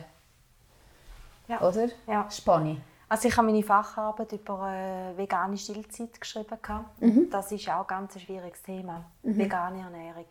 Ja. 1.47 1.61
oder? 1.61 1.89
Ja. 2.07 2.29
Spanne. 2.31 2.77
Also 3.09 3.27
ich 3.29 3.37
habe 3.37 3.47
meine 3.47 3.63
Facharbeit 3.63 4.31
über 4.33 4.69
äh, 4.69 5.17
vegane 5.17 5.57
Stillzeit 5.57 6.19
geschrieben. 6.19 6.57
Mhm. 6.99 7.29
Das 7.29 7.51
ist 7.51 7.69
auch 7.69 7.87
ganz 7.87 8.15
ein 8.15 8.21
schwieriges 8.21 8.61
Thema, 8.63 9.05
vegane 9.23 9.81
Ernährung. 9.81 10.25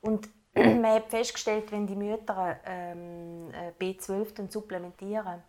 Und 0.00 0.28
man 0.54 0.86
hat 0.86 1.10
festgestellt, 1.10 1.72
wenn 1.72 1.86
die 1.86 1.96
Mütter 1.96 2.58
ähm, 2.64 3.50
äh, 3.52 3.72
B12 3.78 4.34
dann 4.34 4.50
supplementieren, 4.50 5.42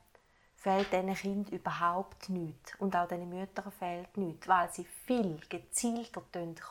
fehlt 0.56 0.94
diesen 0.94 1.14
Kind 1.14 1.50
überhaupt 1.50 2.30
nichts. 2.30 2.74
Und 2.80 2.96
auch 2.96 3.08
diesen 3.08 3.28
Müttern 3.28 3.72
fehlt 3.74 4.16
nichts, 4.16 4.48
weil 4.48 4.72
sie 4.72 4.86
viel 5.06 5.38
gezielter 5.50 6.22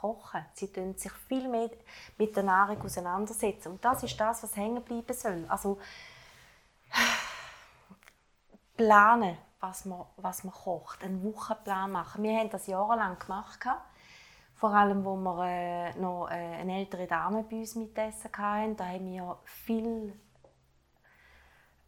kochen. 0.01 0.47
Sie 0.55 0.73
tun 0.73 0.97
sich 0.97 1.13
viel 1.29 1.47
mehr 1.47 1.71
mit 2.17 2.35
der 2.35 2.43
Nahrung 2.43 2.81
auseinandersetzen. 2.81 3.73
Und 3.73 3.85
das 3.85 4.03
ist 4.03 4.19
das, 4.19 4.43
was 4.43 4.57
hängen 4.57 4.83
bleiben 4.83 5.15
soll. 5.15 5.45
Also, 5.49 5.79
planen, 8.79 9.37
was 9.61 9.85
man, 9.85 10.07
was 10.17 10.43
man 10.45 10.55
kocht, 10.55 11.05
einen 11.05 11.23
Wochenplan 11.23 11.93
machen. 11.93 12.23
Wir 12.23 12.39
haben 12.39 12.51
das 12.51 12.67
jahrelang 12.67 13.19
gemacht. 13.19 13.61
Vor 14.63 14.75
allem, 14.75 15.05
wo 15.05 15.17
wir 15.17 15.45
äh, 15.45 15.99
noch 15.99 16.29
äh, 16.31 16.35
eine 16.35 16.79
ältere 16.79 17.09
Dame 17.09 17.43
bei 17.43 17.57
uns 17.57 17.75
mitessen 17.75 18.31
hatten, 18.39 18.77
da 18.77 18.87
haben 18.87 19.13
wir 19.13 19.37
viel 19.43 20.13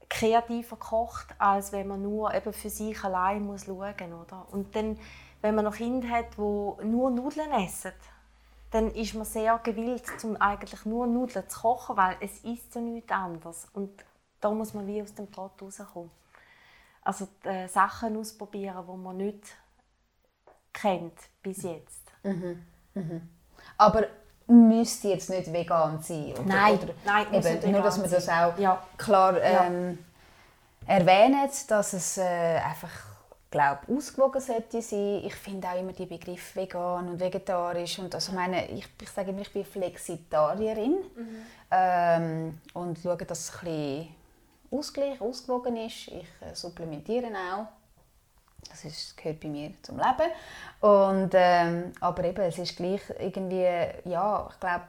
kreativer 0.08 0.74
gekocht, 0.74 1.36
als 1.38 1.70
wenn 1.70 1.86
man 1.86 2.02
nur 2.02 2.34
eben 2.34 2.52
für 2.52 2.70
sich 2.70 3.04
allein 3.04 3.46
muss 3.46 3.66
schauen 3.66 3.94
muss. 4.10 4.26
Und 4.50 4.74
dann, 4.74 4.98
wenn 5.40 5.54
man 5.54 5.66
noch 5.66 5.76
Kinder 5.76 6.08
hat, 6.08 6.32
die 6.36 6.84
nur 6.84 7.12
Nudeln 7.12 7.52
essen, 7.52 7.92
dann 8.72 8.90
ist 8.90 9.14
man 9.14 9.24
sehr 9.24 9.56
gewillt, 9.58 10.10
um 10.24 10.36
eigentlich 10.38 10.84
nur 10.84 11.06
Nudeln 11.06 11.48
zu 11.48 11.60
kochen, 11.60 11.96
weil 11.96 12.16
es 12.18 12.42
ist 12.42 12.74
ja 12.74 12.80
nichts 12.80 13.12
anderes. 13.12 13.68
Und 13.72 14.04
da 14.40 14.50
muss 14.50 14.74
man 14.74 14.88
wie 14.88 15.00
aus 15.00 15.14
dem 15.14 15.30
Trott 15.30 15.62
rauskommen. 15.62 16.10
Also 17.02 17.28
äh, 17.44 17.68
Sachen 17.68 18.16
ausprobieren, 18.16 18.84
die 18.84 18.96
man 18.96 19.16
nicht 19.16 19.56
kennt 20.72 21.14
bis 21.40 21.62
jetzt. 21.62 22.03
Aber 23.76 24.04
müsste 24.46 25.08
jetzt 25.08 25.30
nicht 25.30 25.52
vegan 25.52 26.00
sein? 26.00 26.32
Oder, 26.32 26.42
Nein, 26.44 26.78
oder 26.78 26.94
nein, 27.04 27.26
eben, 27.32 27.54
nicht 27.54 27.66
Nur, 27.66 27.82
dass 27.82 28.00
wir 28.00 28.08
das 28.08 28.28
auch. 28.28 28.58
Ja. 28.58 28.82
klar 28.96 29.40
ähm, 29.40 29.98
erwähnen, 30.86 31.48
dass 31.68 31.92
es 31.92 32.18
äh, 32.18 32.22
einfach 32.22 33.14
glaube, 33.54 33.80
ausgewogen 33.96 34.40
sollte 34.40 34.82
sein. 34.82 35.22
Ich 35.24 35.34
finde 35.36 35.68
auch 35.68 35.78
immer 35.78 35.92
die 35.92 36.06
Begriffe 36.06 36.60
vegan 36.60 37.08
und 37.08 37.20
vegetarisch. 37.20 38.00
Und 38.00 38.12
also 38.12 38.32
meine, 38.32 38.68
ich, 38.68 38.86
ich 39.00 39.08
sage 39.10 39.30
immer, 39.30 39.42
ich 39.42 39.52
bin 39.52 39.64
Flexitarierin 39.64 40.96
mhm. 41.16 41.46
ähm, 41.70 42.58
und 42.72 42.98
schaue, 42.98 43.16
dass 43.18 43.38
es 43.38 43.52
ein 43.54 43.64
bisschen 43.64 44.08
ausgleich, 44.72 45.20
ausgewogen 45.20 45.76
ist. 45.76 46.08
Ich 46.08 46.26
äh, 46.40 46.52
supplementiere 46.52 47.28
auch. 47.28 47.66
Das 48.70 48.84
ist, 48.84 49.16
gehört 49.16 49.40
bei 49.40 49.48
mir 49.48 49.72
zum 49.82 49.96
Leben. 49.96 50.30
Und, 50.80 51.30
ähm, 51.34 51.92
aber 52.00 52.24
eben, 52.24 52.42
es 52.42 52.58
ist 52.58 52.76
gleich 52.76 53.02
irgendwie, 53.18 53.66
ja, 54.04 54.48
ich 54.50 54.60
glaube, 54.60 54.84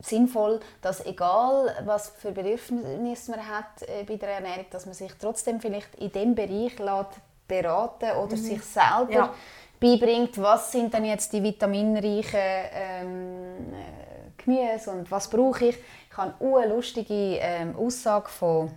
sinnvoll, 0.00 0.60
dass 0.80 1.04
egal 1.04 1.74
was 1.84 2.10
für 2.10 2.32
Bedürfnisse 2.32 3.30
man 3.30 3.48
hat 3.48 3.82
äh, 3.82 4.04
bei 4.04 4.16
der 4.16 4.30
Ernährung, 4.30 4.66
dass 4.70 4.86
man 4.86 4.94
sich 4.94 5.12
trotzdem 5.20 5.60
vielleicht 5.60 5.94
in 5.96 6.12
dem 6.12 6.34
Bereich 6.34 6.78
lässt 6.78 7.20
beraten 7.46 8.10
oder 8.22 8.36
mhm. 8.36 8.40
sich 8.40 8.62
selber 8.62 9.12
ja. 9.12 9.34
beibringt, 9.80 10.40
was 10.40 10.72
sind 10.72 10.94
denn 10.94 11.04
jetzt 11.04 11.32
die 11.32 11.42
vitaminreichen 11.42 12.40
ähm, 12.72 13.72
äh, 13.72 14.42
Gemüse 14.42 14.90
und 14.90 15.10
was 15.10 15.28
brauche 15.28 15.66
ich. 15.66 15.76
Ich 16.10 16.16
habe 16.16 16.34
eine 16.40 16.74
lustige 16.74 17.38
ähm, 17.40 17.76
Aussage 17.76 18.28
von, 18.28 18.70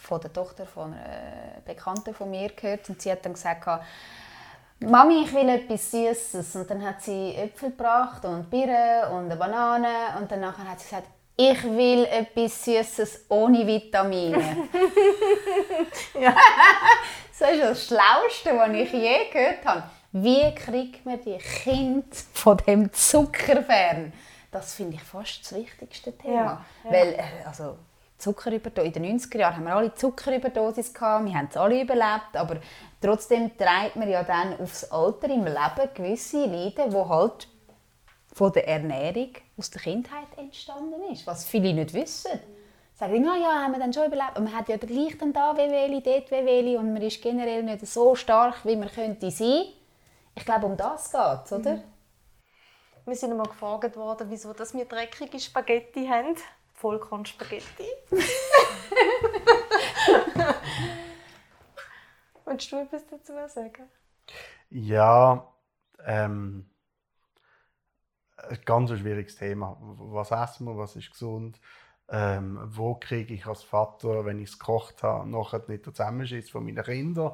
von 0.00 0.20
der 0.20 0.32
Tochter 0.32 0.66
von 0.66 0.92
einer 0.92 1.60
Bekannten 1.64 2.14
von 2.14 2.30
mir 2.30 2.50
gehört 2.50 2.88
und 2.88 3.00
sie 3.00 3.10
hat 3.10 3.24
dann 3.24 3.34
gesagt, 3.34 3.66
Mami, 4.80 5.24
ich 5.24 5.32
will 5.32 5.48
etwas 5.48 5.90
Süßes. 5.90 6.56
Und 6.56 6.70
dann 6.70 6.84
hat 6.84 7.02
sie 7.02 7.34
Äpfel 7.34 7.70
gebracht 7.70 8.24
und 8.24 8.50
Birnen 8.50 9.10
und 9.12 9.24
eine 9.26 9.36
Banane. 9.36 10.18
Und 10.18 10.30
danach 10.30 10.58
hat 10.58 10.80
sie 10.80 10.88
gesagt, 10.88 11.08
ich 11.36 11.62
will 11.64 12.04
etwas 12.04 12.64
Süßes 12.64 13.26
ohne 13.28 13.66
Vitamine. 13.66 14.38
ja. 16.20 16.34
das 17.38 17.50
ist 17.50 17.62
das 17.62 17.86
Schlauste, 17.86 18.56
was 18.56 18.70
ich 18.70 18.92
je 18.92 19.30
gehört 19.32 19.64
habe. 19.64 19.84
Wie 20.12 20.54
kriegt 20.54 21.04
man 21.04 21.20
die 21.20 21.38
Kinder 21.38 22.06
von 22.34 22.56
dem 22.58 22.92
Zucker 22.92 23.62
fern? 23.62 24.12
Das 24.52 24.74
finde 24.74 24.94
ich 24.94 25.02
fast 25.02 25.40
das 25.42 25.54
wichtigste 25.54 26.16
Thema. 26.16 26.34
Ja, 26.34 26.64
ja. 26.84 26.90
Weil, 26.90 27.14
äh, 27.14 27.46
also, 27.46 27.76
Zuckerüberdosis. 28.24 28.96
In 28.96 29.02
den 29.02 29.18
90er 29.20 29.38
Jahren 29.38 29.56
haben 29.56 29.64
wir 29.64 29.76
alle 29.76 29.94
Zuckerüberdosis 29.94 30.94
gehabt, 30.94 31.26
wir 31.26 31.34
haben 31.34 31.48
es 31.50 31.56
alle 31.56 31.82
überlebt, 31.82 32.34
aber 32.34 32.56
trotzdem 33.00 33.56
trägt 33.56 33.96
man 33.96 34.08
ja 34.08 34.22
dann 34.22 34.58
aufs 34.58 34.90
Alter 34.90 35.28
im 35.28 35.44
Leben 35.44 35.94
gewisse 35.94 36.46
Leiden, 36.46 36.90
die 36.90 36.96
halt 36.96 37.48
von 38.32 38.52
der 38.52 38.66
Ernährung 38.66 39.30
aus 39.56 39.70
der 39.70 39.82
Kindheit 39.82 40.26
entstanden 40.36 41.12
ist, 41.12 41.26
was 41.26 41.44
viele 41.46 41.74
nicht 41.74 41.92
wissen. 41.92 42.40
Sagen 42.94 43.14
immer, 43.14 43.36
ja, 43.36 43.62
haben 43.62 43.72
wir 43.72 43.80
dann 43.80 43.92
schon 43.92 44.06
überlebt. 44.06 44.38
Und 44.38 44.44
man 44.44 44.54
hat 44.54 44.68
ja 44.68 44.76
gleich 44.76 45.18
dann 45.18 45.32
da 45.32 45.56
Wehwehli, 45.56 46.00
dort 46.00 46.30
Wehwehli 46.30 46.76
und 46.76 46.92
man 46.92 47.02
ist 47.02 47.20
generell 47.20 47.62
nicht 47.62 47.86
so 47.86 48.14
stark, 48.14 48.64
wie 48.64 48.76
man 48.76 48.88
könnte 48.88 49.30
sein. 49.30 49.64
Ich 50.36 50.44
glaube, 50.44 50.66
um 50.66 50.76
das 50.76 51.10
geht 51.12 51.44
es, 51.44 51.52
oder? 51.52 51.74
Mhm. 51.74 51.82
Wir 53.06 53.16
sind 53.16 53.32
einmal 53.32 53.48
gefragt 53.48 53.96
worden, 53.96 54.28
wieso 54.30 54.52
dass 54.52 54.72
wir 54.74 54.86
dreckige 54.86 55.38
Spaghetti 55.38 56.06
haben. 56.06 56.36
Vollkornspaghetti. 56.84 57.88
Willst 62.44 62.70
du 62.70 62.76
etwas 62.76 63.06
dazu 63.06 63.32
sagen? 63.48 63.88
Ja, 64.68 65.50
ähm, 66.04 66.68
ein 68.36 68.60
ganz 68.66 68.90
schwieriges 68.90 69.36
Thema. 69.36 69.78
Was 69.80 70.30
essen 70.30 70.66
wir, 70.66 70.76
was 70.76 70.94
ist 70.96 71.10
gesund? 71.10 71.58
Ähm, 72.10 72.60
wo 72.66 72.96
kriege 72.96 73.32
ich 73.32 73.46
als 73.46 73.62
Vater, 73.62 74.26
wenn 74.26 74.38
ich 74.38 74.50
es 74.50 74.58
gekocht 74.58 75.02
habe, 75.02 75.26
nachher 75.26 75.64
nicht 75.66 75.86
den 75.86 75.94
Zusammenschiss 75.94 76.50
von 76.50 76.66
meinen 76.66 76.84
Kindern? 76.84 77.32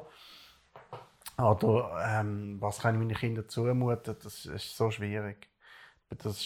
Oder 1.37 2.01
ähm, 2.07 2.55
was 2.61 2.79
kann 2.79 2.95
ich 2.95 2.99
meinen 2.99 3.17
Kindern 3.17 3.49
zumuten? 3.49 4.15
Das 4.23 4.45
ist 4.45 4.77
so 4.77 4.91
schwierig. 4.91 5.49
Das 6.09 6.37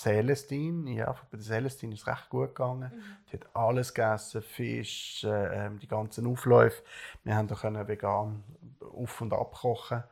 Celestine, 0.00 0.90
ja, 0.90 1.12
bei 1.30 1.38
der 1.38 1.40
Celestine 1.40 1.94
ist 1.94 2.02
es 2.02 2.06
recht 2.06 2.28
gut 2.28 2.54
gegangen. 2.54 2.92
Mhm. 2.94 3.02
Die 3.30 3.36
hat 3.38 3.48
alles 3.54 3.94
gegessen, 3.94 4.42
Fisch, 4.42 5.24
äh, 5.24 5.70
die 5.80 5.88
ganzen 5.88 6.26
Aufläufe. 6.26 6.82
Wir 7.24 7.34
haben 7.34 7.48
da 7.48 7.88
vegan 7.88 8.44
auf- 8.80 9.20
und 9.20 9.32
abkochen. 9.32 10.04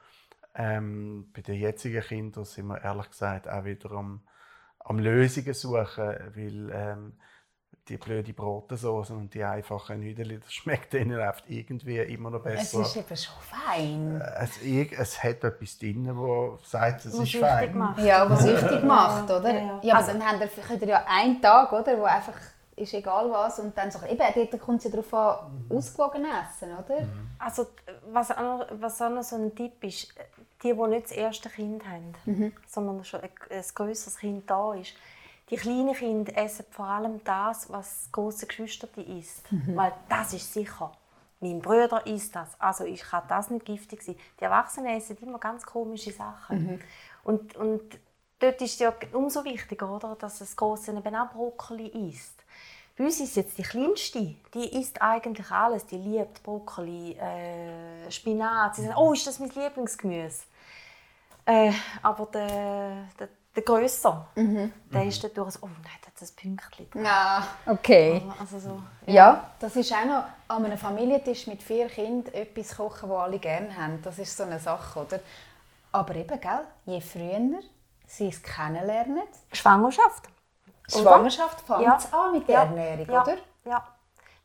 Ähm, 0.55 1.31
bei 1.35 1.43
den 1.43 1.57
jetzigen 1.57 2.03
Kindern 2.03 2.45
sind 2.45 2.67
wir 2.69 2.83
ehrlich 2.83 3.11
gesagt 3.11 3.49
auch 3.49 3.65
wieder 3.65 3.91
am, 3.93 4.23
am 4.79 4.99
Lösungen 4.99 5.53
suchen, 5.53 6.15
weil 6.35 6.71
ähm, 6.73 7.13
die 7.89 7.97
blöde 7.97 8.33
Brotensauce 8.33 9.11
und 9.11 9.33
die 9.35 9.45
einfachen 9.45 10.01
Nudeln, 10.01 10.41
das 10.41 10.53
schmeckt 10.53 10.95
ihnen 10.95 11.19
oft 11.21 11.45
irgendwie 11.49 11.99
immer 11.99 12.31
noch 12.31 12.43
besser. 12.43 12.81
Es 12.81 12.89
ist 12.89 12.97
eben 12.97 13.17
schon 13.17 13.35
fein. 13.43 14.21
Äh, 14.21 14.45
es, 14.45 14.93
es 14.99 15.23
hat 15.23 15.45
etwas 15.45 15.79
drin, 15.79 16.07
das 16.07 16.71
sagt, 16.71 17.05
es 17.05 17.15
ist 17.15 17.37
fein. 17.37 17.77
Macht. 17.77 18.01
Ja, 18.01 18.29
was 18.29 18.43
süchtig 18.43 18.83
macht, 18.85 19.25
oder? 19.25 19.53
Ja, 19.53 19.61
ja. 19.61 19.81
ja 19.83 19.95
also, 19.95 20.13
dann 20.13 20.23
habt 20.25 20.41
ihr, 20.41 20.63
könnt 20.63 20.83
ihr 20.83 20.89
ja 20.89 21.05
einen 21.07 21.41
Tag, 21.41 21.73
oder, 21.73 21.99
wo 21.99 22.05
einfach 22.05 22.35
ist 22.77 22.95
egal 22.95 23.31
was 23.31 23.59
und 23.61 23.77
dann 23.77 23.91
so, 23.91 24.01
eben, 24.07 24.19
dort 24.35 24.61
kommt 24.61 24.79
es 24.79 24.85
ja 24.85 24.91
darauf 24.91 25.15
an, 25.15 25.67
mhm. 25.69 25.77
ausgewogen 25.77 26.25
essen, 26.25 26.71
oder? 26.73 27.03
Mhm. 27.03 27.31
Also 27.39 27.67
was 28.11 28.31
auch, 28.31 28.41
noch, 28.41 28.67
was 28.81 29.01
auch 29.01 29.11
noch 29.11 29.23
so 29.23 29.37
ein 29.37 29.55
Tipp 29.55 29.83
ist, 29.85 30.13
die, 30.63 30.73
die 30.73 30.89
nicht 30.89 31.05
das 31.05 31.13
erste 31.13 31.49
Kind 31.49 31.85
haben, 31.87 32.15
mhm. 32.25 32.53
sondern 32.67 33.05
schon 33.05 33.21
ein, 33.21 33.31
ein 33.51 33.65
grösseres 33.75 34.19
Kind 34.19 34.51
da 34.51 34.75
ist, 34.75 34.95
die 35.51 35.57
kleinen 35.57 35.95
Kinder 35.95 36.37
essen 36.37 36.65
vor 36.71 36.87
allem 36.87 37.23
das, 37.25 37.71
was 37.71 38.03
das 38.03 38.13
große 38.13 38.47
Geschwister 38.47 38.89
isst. 38.97 39.51
Mhm. 39.53 39.77
Weil 39.77 39.93
das 40.09 40.33
ist 40.33 40.53
sicher. 40.53 40.93
Mein 41.41 41.61
Bruder 41.61 42.07
isst 42.07 42.35
das. 42.35 42.59
Also 42.59 42.85
ich 42.85 43.03
kann 43.03 43.25
das 43.29 43.51
nicht 43.51 43.67
giftig 43.67 44.03
sein. 44.03 44.17
Die 44.41 44.45
Erwachsenen 44.45 44.97
essen 44.97 45.19
immer 45.19 45.39
ganz 45.39 45.65
komische 45.65 46.13
Sachen. 46.13 46.65
Mhm. 46.65 46.81
Und, 47.25 47.57
und 47.57 47.99
dort 48.39 48.61
ist 48.63 48.75
es 48.75 48.79
ja 48.79 48.95
umso 49.13 49.45
wichtiger, 49.45 49.91
oder, 49.95 50.17
dass 50.17 50.39
das 50.39 50.57
Große 50.57 50.93
eben 50.93 51.15
auch 51.15 51.31
Brokkoli 51.31 52.09
isst. 52.09 52.43
Bei 52.97 53.05
uns 53.05 53.21
ist 53.21 53.37
jetzt 53.37 53.59
die 53.59 53.63
Kleinste, 53.63 54.37
die 54.55 54.79
isst 54.81 55.03
eigentlich 55.03 55.51
alles. 55.51 55.85
Die 55.87 55.99
liebt 55.99 56.43
Brokkoli, 56.43 57.13
äh, 57.13 58.11
Spinat. 58.11 58.77
Sie 58.77 58.83
sagt, 58.83 58.97
oh, 58.97 59.13
ist 59.13 59.27
das 59.27 59.41
mein 59.41 59.51
Lieblingsgemüse? 59.51 60.45
Äh, 61.45 61.73
aber 62.03 62.27
der, 62.27 63.09
der 63.19 63.29
der 63.55 63.63
Grösser, 63.63 64.27
mhm. 64.35 64.73
der 64.93 65.05
ist 65.05 65.23
dann 65.23 65.33
durch, 65.35 65.57
oh 65.63 65.67
nein, 65.67 65.93
da 66.03 66.09
hat 66.09 66.21
ein 66.21 66.37
Pünktchen. 66.37 67.05
Ja, 67.05 67.47
okay. 67.67 68.23
Also 68.39 68.59
so, 68.59 68.83
ja. 69.07 69.15
ja. 69.15 69.51
das 69.59 69.77
ist 69.77 69.93
auch 69.93 70.05
noch 70.05 70.25
an 70.49 70.65
einem 70.65 70.79
Familientisch 70.79 71.47
mit 71.47 71.63
vier 71.63 71.87
Kindern 71.87 72.35
etwas 72.35 72.77
kochen, 72.77 73.09
das 73.09 73.19
alle 73.19 73.39
gerne 73.39 73.77
haben. 73.77 74.03
Das 74.03 74.19
ist 74.19 74.37
so 74.37 74.43
eine 74.43 74.59
Sache, 74.59 75.01
oder? 75.01 75.21
Aber 75.93 76.17
eben, 76.17 76.41
gell, 76.41 76.67
je 76.87 77.01
früher 77.01 77.61
sie 78.07 78.29
es 78.29 78.43
kennenlernen. 78.43 79.23
Schwangerschaft. 79.53 80.29
Schwangerschaft 80.89 81.61
fängt 81.61 81.83
ja. 81.83 81.99
an 82.13 82.33
mit 82.33 82.49
der 82.49 82.55
ja. 82.55 82.63
Ernährung, 82.65 83.11
ja. 83.11 83.23
oder? 83.23 83.37
Ja. 83.65 83.89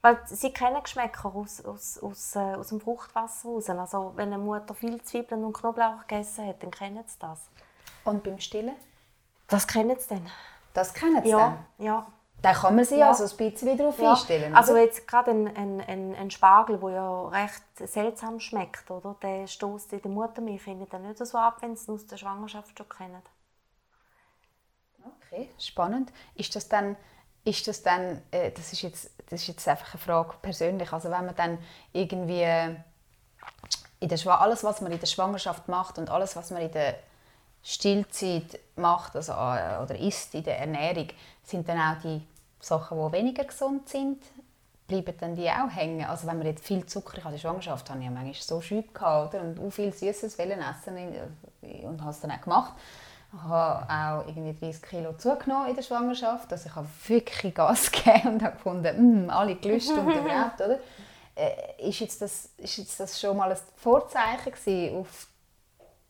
Weil 0.01 0.17
sie 0.25 0.53
kennen 0.53 0.81
Geschmäcker 0.81 1.35
aus, 1.35 1.63
aus, 1.65 1.99
aus, 2.01 2.35
äh, 2.35 2.39
aus 2.39 2.69
dem 2.69 2.79
Fruchtwasser 2.79 3.49
raus. 3.49 3.69
Also 3.69 4.13
wenn 4.15 4.31
eine 4.31 4.37
Mutter 4.37 4.73
viel 4.73 5.01
Zwiebeln 5.01 5.43
und 5.43 5.53
Knoblauch 5.53 6.07
gegessen 6.07 6.47
hat, 6.47 6.63
dann 6.63 6.71
kennen 6.71 7.03
sie 7.05 7.19
das. 7.19 7.49
Und 8.05 8.23
beim 8.23 8.39
Stillen? 8.39 8.75
Das 9.49 9.67
kennen 9.67 9.97
sie 9.99 10.09
dann. 10.09 10.29
Das 10.73 10.93
kennen 10.93 11.23
sie 11.23 11.29
ja, 11.29 11.37
dann? 11.37 11.85
Ja. 11.85 12.07
Da 12.41 12.53
kann 12.53 12.75
man 12.75 12.85
sich 12.85 12.99
ja. 12.99 13.09
also 13.09 13.25
ein 13.25 13.51
bisschen 13.51 13.77
darauf 13.77 13.99
ja. 13.99 14.11
einstellen. 14.11 14.55
Also 14.55 14.77
jetzt 14.77 15.07
gerade 15.07 15.31
ein, 15.31 15.47
ein, 15.55 15.81
ein, 15.81 16.15
ein 16.15 16.31
Spargel, 16.31 16.77
der 16.77 16.89
ja 16.91 17.27
recht 17.27 17.63
seltsam 17.75 18.39
schmeckt, 18.39 18.89
oder? 18.89 19.15
der 19.21 19.45
stößt 19.47 19.91
in 19.93 20.01
der 20.01 20.11
Muttermilch 20.11 20.63
dann 20.89 21.01
nicht 21.01 21.25
so 21.25 21.37
ab, 21.37 21.57
wenn 21.61 21.75
sie 21.75 21.91
ihn 21.91 21.95
aus 21.95 22.05
der 22.05 22.17
Schwangerschaft 22.17 22.77
schon 22.77 22.87
kennen. 22.87 23.21
Okay, 25.03 25.49
spannend. 25.59 26.13
Ist 26.35 26.55
das 26.55 26.69
dann, 26.69 26.95
ist 27.43 27.67
das 27.67 27.83
dann, 27.83 28.21
äh, 28.31 28.51
das 28.51 28.71
ist 28.71 28.83
jetzt, 28.83 29.11
das 29.29 29.41
ist 29.41 29.47
jetzt 29.47 29.67
einfach 29.67 29.93
eine 29.93 30.01
Frage 30.01 30.35
persönlich, 30.41 30.93
also 30.93 31.09
wenn 31.11 31.25
man 31.25 31.35
dann 31.35 31.57
irgendwie 31.91 32.45
in 33.99 34.07
der 34.07 34.39
alles, 34.39 34.63
was 34.63 34.79
man 34.81 34.91
in 34.91 34.99
der 34.99 35.07
Schwangerschaft 35.07 35.67
macht 35.67 35.97
und 35.97 36.09
alles, 36.09 36.35
was 36.35 36.51
man 36.51 36.61
in 36.61 36.71
der 36.71 36.99
Stillzeit 37.63 38.59
macht 38.75 39.15
also, 39.15 39.33
äh, 39.33 39.83
oder 39.83 39.97
isst 39.99 40.33
in 40.35 40.43
der 40.43 40.59
Ernährung, 40.59 41.07
sind 41.43 41.67
dann 41.67 41.79
auch 41.79 42.01
die 42.01 42.21
Sachen, 42.59 42.97
die 42.97 43.11
weniger 43.13 43.43
gesund 43.43 43.89
sind, 43.89 44.21
bleiben 44.87 45.13
dann 45.19 45.35
die 45.35 45.49
auch 45.49 45.69
hängen. 45.73 46.05
Also 46.05 46.27
wenn 46.27 46.37
man 46.37 46.47
jetzt 46.47 46.65
viel 46.65 46.85
Zucker, 46.85 47.17
ich 47.17 47.23
hatte 47.23 47.37
Schwangerschaft, 47.37 47.89
hatte 47.89 47.99
ich 47.99 48.05
ja 48.05 48.11
manchmal 48.11 48.33
so 48.33 48.59
Schübe 48.59 48.91
gehabt, 48.91 49.33
oder? 49.33 49.43
und 49.43 49.59
auch 49.59 49.71
viel 49.71 49.93
Süßes 49.93 50.37
essen 50.37 50.97
äh, 50.97 51.85
und 51.85 52.01
habe 52.01 52.11
es 52.11 52.19
dann 52.19 52.31
auch 52.31 52.41
gemacht. 52.41 52.73
Ich 53.31 53.39
habe 53.43 53.87
auch 53.87 54.27
irgendwie 54.27 54.59
30 54.59 54.81
Kilo 54.81 55.13
zugenommen 55.13 55.69
in 55.69 55.75
der 55.75 55.83
Schwangerschaft. 55.83 56.51
Also 56.51 56.67
ich 56.67 56.75
habe 56.75 56.87
wirklich 57.07 57.53
Gas 57.53 57.91
gegeben 57.91 58.33
und 58.33 58.43
habe 58.43 58.55
gefunden, 58.55 59.25
mm, 59.25 59.29
alle 59.29 59.55
gelöscht 59.55 59.91
und 59.91 60.09
überhaupt, 60.11 60.59
oder? 60.59 60.79
Äh, 61.35 61.87
ist, 61.87 61.99
jetzt 61.99 62.21
das, 62.21 62.49
ist 62.57 62.77
jetzt 62.77 62.99
das 62.99 63.19
schon 63.19 63.37
mal 63.37 63.51
ein 63.51 63.57
Vorzeichen 63.77 64.95
auf 64.97 65.28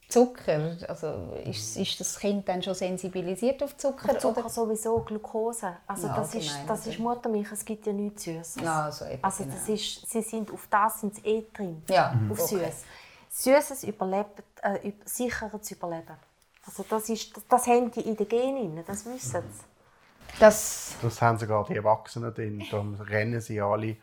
Zucker? 0.10 0.76
Also 0.88 1.38
ist, 1.45 1.78
ist 1.78 1.99
das 1.99 2.20
Kind 2.20 2.49
dann 2.49 2.62
schon 2.64 2.74
sensibilisiert 2.74 3.62
auf 3.62 3.78
Zucker? 3.78 4.12
Auf 4.12 4.18
Zucker 4.18 4.39
oder? 4.41 4.49
sowieso, 4.49 4.99
Glucose. 5.01 5.78
Also 5.86 6.07
ja, 6.07 6.16
das, 6.16 6.34
ist, 6.34 6.57
das 6.68 6.88
ist 6.88 6.99
Muttermilch, 6.99 7.51
es 7.51 7.64
gibt 7.64 7.86
ja 7.86 7.93
nichts 7.93 8.24
Süßes. 8.24 8.64
Ja, 8.64 8.86
also, 8.86 9.05
also 9.22 9.43
das 9.43 9.66
genau. 9.66 9.76
ist, 9.76 10.10
sie 10.10 10.22
sind, 10.24 10.51
auf 10.51 10.68
das 10.68 11.01
sind 11.01 11.16
sie 11.16 11.22
eh 11.26 11.45
drin, 11.53 11.84
ja, 11.88 12.20
auf 12.32 12.39
okay. 12.41 12.72
Süß. 12.72 12.84
Süßes 13.30 13.84
überlebt, 13.84 14.43
äh, 14.64 14.91
sicherer 15.05 15.62
zu 15.62 15.76
überleben. 15.76 16.18
Also 16.66 16.84
das, 16.89 17.07
ist, 17.10 17.38
das, 17.38 17.47
das 17.47 17.68
haben 17.68 17.91
die 17.91 18.01
in 18.01 18.18
den 18.18 18.28
Genen, 18.28 18.84
das 18.86 19.05
wissen 19.05 19.43
sie. 19.51 20.39
Das, 20.39 20.95
das 21.01 21.22
haben 21.22 21.38
sogar 21.38 21.66
die 21.66 21.76
Erwachsenen 21.76 22.34
drin. 22.34 22.64
Darum 22.72 22.95
rennen 22.95 23.41
sie 23.41 23.62
alle 23.62 23.97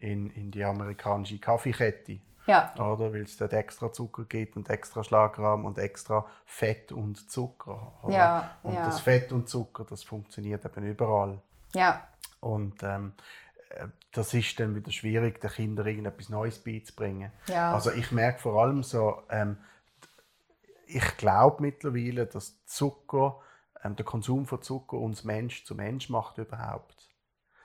in, 0.00 0.30
in 0.30 0.50
die 0.50 0.64
amerikanische 0.64 1.38
Kaffeekette. 1.38 2.18
Ja. 2.46 2.74
Oder? 2.74 3.12
Weil 3.12 3.22
es 3.22 3.36
dort 3.36 3.52
extra 3.52 3.92
Zucker 3.92 4.24
gibt 4.24 4.56
und 4.56 4.68
extra 4.68 5.04
Schlagrahm 5.04 5.64
und 5.64 5.78
extra 5.78 6.26
Fett 6.44 6.92
und 6.92 7.30
Zucker. 7.30 7.92
Oder? 8.02 8.14
Ja, 8.14 8.50
und 8.62 8.74
ja. 8.74 8.84
das 8.84 9.00
Fett 9.00 9.32
und 9.32 9.48
Zucker, 9.48 9.84
das 9.84 10.02
funktioniert 10.02 10.64
eben 10.64 10.84
überall. 10.84 11.40
Ja. 11.74 12.06
Und 12.40 12.82
ähm, 12.82 13.12
äh, 13.70 13.86
das 14.12 14.34
ist 14.34 14.58
dann 14.60 14.74
wieder 14.74 14.90
schwierig, 14.90 15.40
den 15.40 15.50
Kindern 15.50 15.86
irgendetwas 15.86 16.28
Neues 16.28 16.58
beizubringen. 16.58 17.32
Ja. 17.46 17.72
Also 17.72 17.92
ich 17.92 18.12
merke 18.12 18.40
vor 18.40 18.60
allem 18.62 18.82
so, 18.82 19.22
ähm, 19.30 19.56
ich 20.86 21.16
glaube 21.16 21.62
mittlerweile, 21.62 22.26
dass 22.26 22.64
Zucker, 22.66 23.40
ähm, 23.82 23.96
der 23.96 24.04
Konsum 24.04 24.46
von 24.46 24.62
Zucker 24.62 24.98
uns 24.98 25.24
Mensch 25.24 25.64
zu 25.64 25.74
Mensch 25.74 26.10
macht 26.10 26.38
überhaupt. 26.38 27.08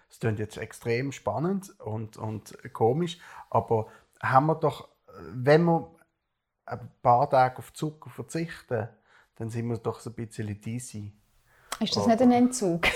Das 0.07 0.19
klingt 0.19 0.39
jetzt 0.39 0.57
extrem 0.57 1.11
spannend 1.11 1.77
und, 1.79 2.15
und 2.15 2.57
komisch, 2.73 3.19
aber 3.49 3.87
haben 4.21 4.47
wir 4.47 4.55
doch, 4.55 4.89
wenn 5.33 5.63
wir 5.63 5.91
ein 6.65 6.91
paar 7.01 7.29
Tage 7.29 7.59
auf 7.59 7.73
Zucker 7.73 8.09
verzichten, 8.09 8.89
dann 9.35 9.49
sind 9.49 9.67
wir 9.67 9.77
doch 9.77 9.99
so 9.99 10.09
ein 10.09 10.13
bisschen 10.13 10.47
dizzy. 10.59 11.13
Ist 11.79 11.95
das 11.95 12.07
nicht 12.07 12.21
ein 12.21 12.31
Entzug? 12.31 12.87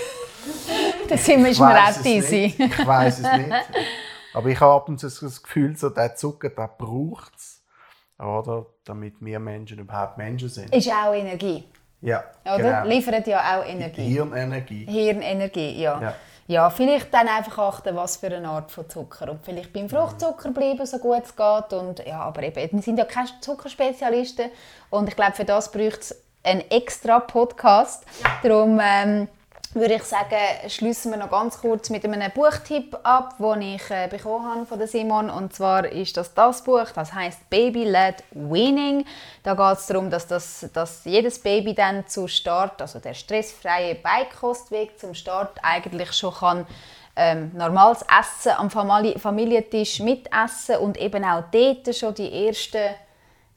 das 1.08 1.24
sind 1.24 1.42
wir, 1.42 1.50
ist 1.50 1.60
mir 1.60 1.82
auch 1.82 2.02
dizzy. 2.02 2.54
Ich 2.58 2.86
weiß 2.86 3.20
es 3.20 3.32
nicht. 3.32 3.52
Aber 4.34 4.48
ich 4.48 4.60
habe 4.60 4.72
ab 4.72 4.88
und 4.88 4.98
zu 4.98 5.06
das 5.06 5.42
Gefühl, 5.42 5.76
so 5.76 5.90
der 5.90 6.16
Zucker, 6.16 6.50
der 6.50 6.68
braucht 6.68 7.36
es, 7.36 7.62
oder? 8.18 8.66
damit 8.84 9.14
wir 9.20 9.38
Menschen 9.38 9.78
überhaupt 9.78 10.18
Menschen 10.18 10.48
sind. 10.48 10.74
Ist 10.74 10.90
auch 10.90 11.14
Energie. 11.14 11.64
Ja, 12.00 12.24
Oder? 12.44 12.56
genau. 12.56 12.86
Liefert 12.86 13.26
ja 13.28 13.60
auch 13.60 13.64
Energie. 13.64 14.02
Hirnenergie. 14.02 14.86
Hirnenergie, 14.86 15.80
ja. 15.80 16.00
Ja. 16.02 16.14
Ja. 16.46 16.70
vielleicht 16.70 17.12
dann 17.12 17.28
einfach 17.28 17.58
achten, 17.58 17.96
was 17.96 18.16
für 18.16 18.28
eine 18.28 18.48
Art 18.48 18.70
von 18.70 18.88
Zucker. 18.88 19.30
Und 19.30 19.44
vielleicht 19.44 19.72
beim 19.72 19.88
Fruchtzucker 19.88 20.50
bleiben, 20.50 20.84
so 20.86 20.98
gut 20.98 21.22
es 21.24 21.36
geht. 21.36 21.72
Und, 21.72 22.06
ja, 22.06 22.20
aber 22.20 22.42
eben, 22.42 22.72
wir 22.72 22.82
sind 22.82 22.98
ja 22.98 23.04
keine 23.04 23.28
Zuckerspezialisten. 23.40 24.50
Und 24.90 25.08
ich 25.08 25.16
glaube, 25.16 25.32
für 25.32 25.44
das 25.44 25.70
braucht 25.70 26.00
es 26.00 26.22
einen 26.42 26.62
extra 26.70 27.20
Podcast. 27.20 28.04
Darum 28.42 28.80
ähm, 28.82 29.28
würde 29.74 29.94
ich 29.94 30.02
sagen, 30.02 30.36
schließen 30.68 31.10
wir 31.12 31.18
noch 31.18 31.30
ganz 31.30 31.60
kurz 31.60 31.88
mit 31.90 32.04
einem 32.04 32.30
Buchtipp 32.32 32.96
ab, 33.02 33.36
den 33.38 33.62
ich 33.62 33.90
äh, 33.90 34.08
bekommen 34.08 34.46
habe 34.46 34.66
von 34.66 34.86
Simon. 34.86 35.30
Und 35.30 35.54
zwar 35.54 35.86
ist 35.86 36.16
das 36.16 36.34
das 36.34 36.62
Buch, 36.62 36.86
das 36.94 37.12
heißt 37.12 37.48
Baby-led 37.48 38.22
Weaning. 38.32 39.04
Da 39.42 39.54
geht 39.54 39.78
es 39.78 39.86
darum, 39.86 40.10
dass, 40.10 40.26
das, 40.26 40.68
dass 40.72 41.04
jedes 41.04 41.38
Baby 41.38 41.74
dann 41.74 42.06
zu 42.06 42.28
Start, 42.28 42.82
also 42.82 42.98
der 42.98 43.14
stressfreie 43.14 43.94
Beikostweg 43.94 44.98
zum 44.98 45.14
Start 45.14 45.58
eigentlich 45.62 46.12
schon 46.12 46.34
kann 46.34 46.66
ähm, 47.16 47.50
normales 47.54 48.02
Essen 48.02 48.52
am 48.56 48.70
Famili 48.70 49.18
Familientisch 49.18 50.00
mitessen 50.00 50.76
und 50.76 50.96
eben 50.96 51.24
auch 51.24 51.44
dort 51.50 51.94
schon 51.94 52.14
die 52.14 52.46
ersten 52.46 52.94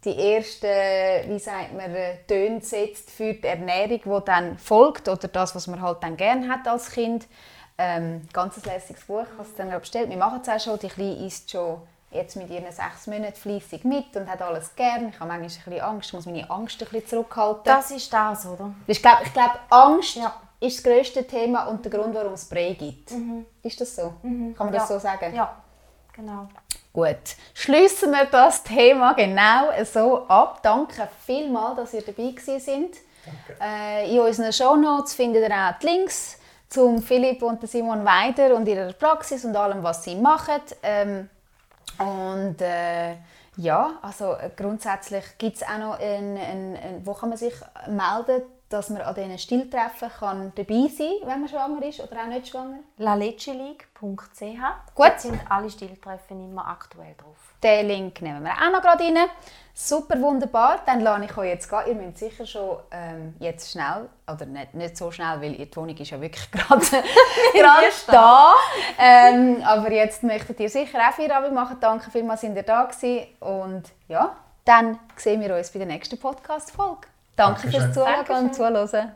die 0.06 0.34
ersten, 0.34 1.30
wie 1.30 1.40
sagt 1.40 1.74
man, 1.74 1.94
äh, 1.96 2.18
Töne 2.28 2.62
setzt 2.62 3.10
für 3.10 3.34
die 3.34 3.48
Ernährung, 3.48 4.02
die 4.04 4.26
dann 4.26 4.58
folgt 4.58 5.08
oder 5.10 5.28
das, 5.28 5.56
was 5.56 5.68
man 5.68 5.82
halt 5.82 6.04
dann 6.04 6.16
gerne 6.16 6.48
hat 6.48 6.68
als 6.68 6.92
Kind. 6.92 7.28
Ähm, 7.78 8.22
ganz 8.32 8.64
lässiges 8.66 9.04
Buch, 9.04 9.26
was 9.38 9.54
dann 9.56 9.70
bestellt. 9.80 10.10
Wir 10.10 10.18
machen 10.18 10.40
es 10.42 10.48
auch 10.50 10.60
schon. 10.60 10.80
Die 10.80 10.88
Kleine 10.88 11.26
isst 11.26 11.52
schon 11.52 11.82
jetzt 12.12 12.38
mit 12.38 12.50
ihren 12.50 12.72
sechs 12.72 13.08
Monaten 13.08 13.36
fleissig 13.36 13.84
mit 13.84 14.16
und 14.16 14.30
hat 14.30 14.42
alles 14.42 14.74
gern. 14.76 15.10
Ich 15.10 15.20
habe 15.20 15.28
manchmal 15.28 15.40
ein 15.40 15.42
bisschen 15.42 15.82
Angst, 15.82 16.08
ich 16.08 16.14
muss 16.14 16.26
meine 16.26 16.50
Angst 16.50 16.82
ein 16.82 16.88
bisschen 16.88 17.08
zurückhalten. 17.08 17.64
Das 17.66 17.92
ist 17.92 18.14
das, 18.14 18.46
oder? 18.46 18.74
Ich 18.88 19.02
glaube, 19.02 19.24
ich 19.26 19.34
glaube 19.34 19.56
Angst 19.70 20.16
Ja. 20.16 20.34
ist 20.62 20.78
das 20.78 20.84
grösste 20.84 21.28
Thema 21.28 21.66
und 21.66 21.84
der 21.84 21.92
Grund, 21.92 22.16
warum 22.16 22.34
es 22.34 22.46
Brei 22.46 22.74
gibt. 22.80 23.12
Ist 23.62 23.82
das 23.82 23.96
so? 23.96 24.14
Kann 24.22 24.56
man 24.58 24.72
das 24.72 24.88
ja. 24.90 24.96
so 24.96 25.00
sagen? 25.00 25.36
Ja, 25.36 25.54
genau. 26.16 26.48
Gut, 26.94 27.36
schließen 27.54 28.12
wir 28.12 28.26
das 28.26 28.64
Thema 28.64 29.14
genau 29.14 29.72
so 29.84 30.28
ab. 30.28 30.60
Danke 30.64 31.10
vielmals, 31.26 31.76
dass 31.76 31.94
ihr 31.94 32.02
dabei 32.02 32.32
gewesen 32.32 32.60
sind. 32.60 32.96
Äh, 33.62 34.14
in 34.14 34.22
unseren 34.22 34.54
Shownotes 34.54 35.14
findet 35.14 35.50
ihr 35.50 35.56
auch 35.56 35.78
die 35.80 35.88
Links 35.88 36.38
zum 36.70 37.02
Philipp 37.02 37.42
und 37.44 37.62
der 37.62 37.68
Simon 37.68 38.06
Weider 38.06 38.56
und 38.56 38.68
ihrer 38.68 38.94
Praxis 38.94 39.44
und 39.44 39.56
allem, 39.56 39.84
was 39.84 40.04
sie 40.04 40.16
machen. 40.16 40.62
Ähm, 40.84 41.30
und 41.98 42.62
äh, 42.62 43.16
ja, 43.58 44.00
also 44.02 44.36
grundsätzlich 44.56 45.24
gibt 45.38 45.58
es 45.58 45.64
auch 45.64 45.78
noch 45.78 46.00
ein, 46.00 46.38
ein, 46.38 46.76
ein, 46.76 47.02
wo 47.06 47.14
kann 47.14 47.30
man 47.30 47.38
sich 47.38 47.54
melden, 47.88 48.44
dass 48.70 48.90
man 48.90 49.02
an 49.02 49.14
diesen 49.14 49.38
Stilltreffen 49.38 50.10
kann 50.10 50.52
dabei 50.56 50.88
sein 50.88 51.08
kann, 51.20 51.30
wenn 51.30 51.40
man 51.42 51.48
schwanger 51.50 51.84
ist 51.86 52.00
oder 52.00 52.22
auch 52.22 52.28
nicht 52.28 52.48
schwanger. 52.48 52.80
lalecheleague.ch 52.98 54.42
Gut. 54.96 55.08
Dort 55.08 55.22
sind 55.22 55.40
alle 55.50 55.70
Stilltreffen 55.70 56.44
immer 56.50 56.68
aktuell 56.68 57.16
drauf. 57.18 57.38
Den 57.62 57.88
Link 57.88 58.22
nehmen 58.22 58.44
wir 58.44 58.52
auch 58.52 58.72
noch 58.72 58.82
gerade 58.82 59.04
rein. 59.04 59.18
Super, 59.74 60.20
wunderbar. 60.22 60.80
Dann 60.86 61.02
lasse 61.02 61.26
ich 61.26 61.38
euch 61.38 61.50
jetzt 61.50 61.70
gehen. 61.70 61.80
Ihr 61.88 61.96
müsst 61.96 62.18
sicher 62.18 62.46
schon 62.46 62.78
ähm, 62.92 63.36
jetzt 63.40 63.72
schnell, 63.72 64.10
oder 64.32 64.46
nicht, 64.46 64.74
nicht 64.74 64.98
so 64.98 65.12
schnell, 65.12 65.42
weil 65.42 65.54
die 65.54 65.76
Wohnung 65.76 65.98
ist 65.98 66.12
ja 66.12 66.20
wirklich 66.20 66.50
gerade 66.52 66.86
gerade 67.54 67.88
da. 68.08 68.54
Ähm, 68.98 69.62
aber 69.64 69.92
jetzt 69.92 70.24
möchtet 70.24 70.60
ihr 70.60 70.70
sicher 70.70 71.00
auch 71.00 71.14
Feierabend 71.14 71.54
machen. 71.54 71.78
Danke 71.80 72.10
vielmals, 72.10 72.42
sind 72.42 72.56
ihr 72.56 72.64
da 72.64 72.84
gewesen. 72.84 73.28
Und 73.40 73.84
ja, 74.08 74.36
dann 74.64 74.98
sehen 75.18 75.42
wir 75.42 75.56
uns 75.56 75.72
bei 75.72 75.80
der 75.80 75.88
nächsten 75.88 76.18
Podcast-Folge. 76.20 77.15
Danke 77.36 77.62
Dankeschön. 77.62 77.94
fürs 77.94 77.94
Zuschauen 77.94 78.46
und 78.46 78.56
Zuhören. 78.56 79.16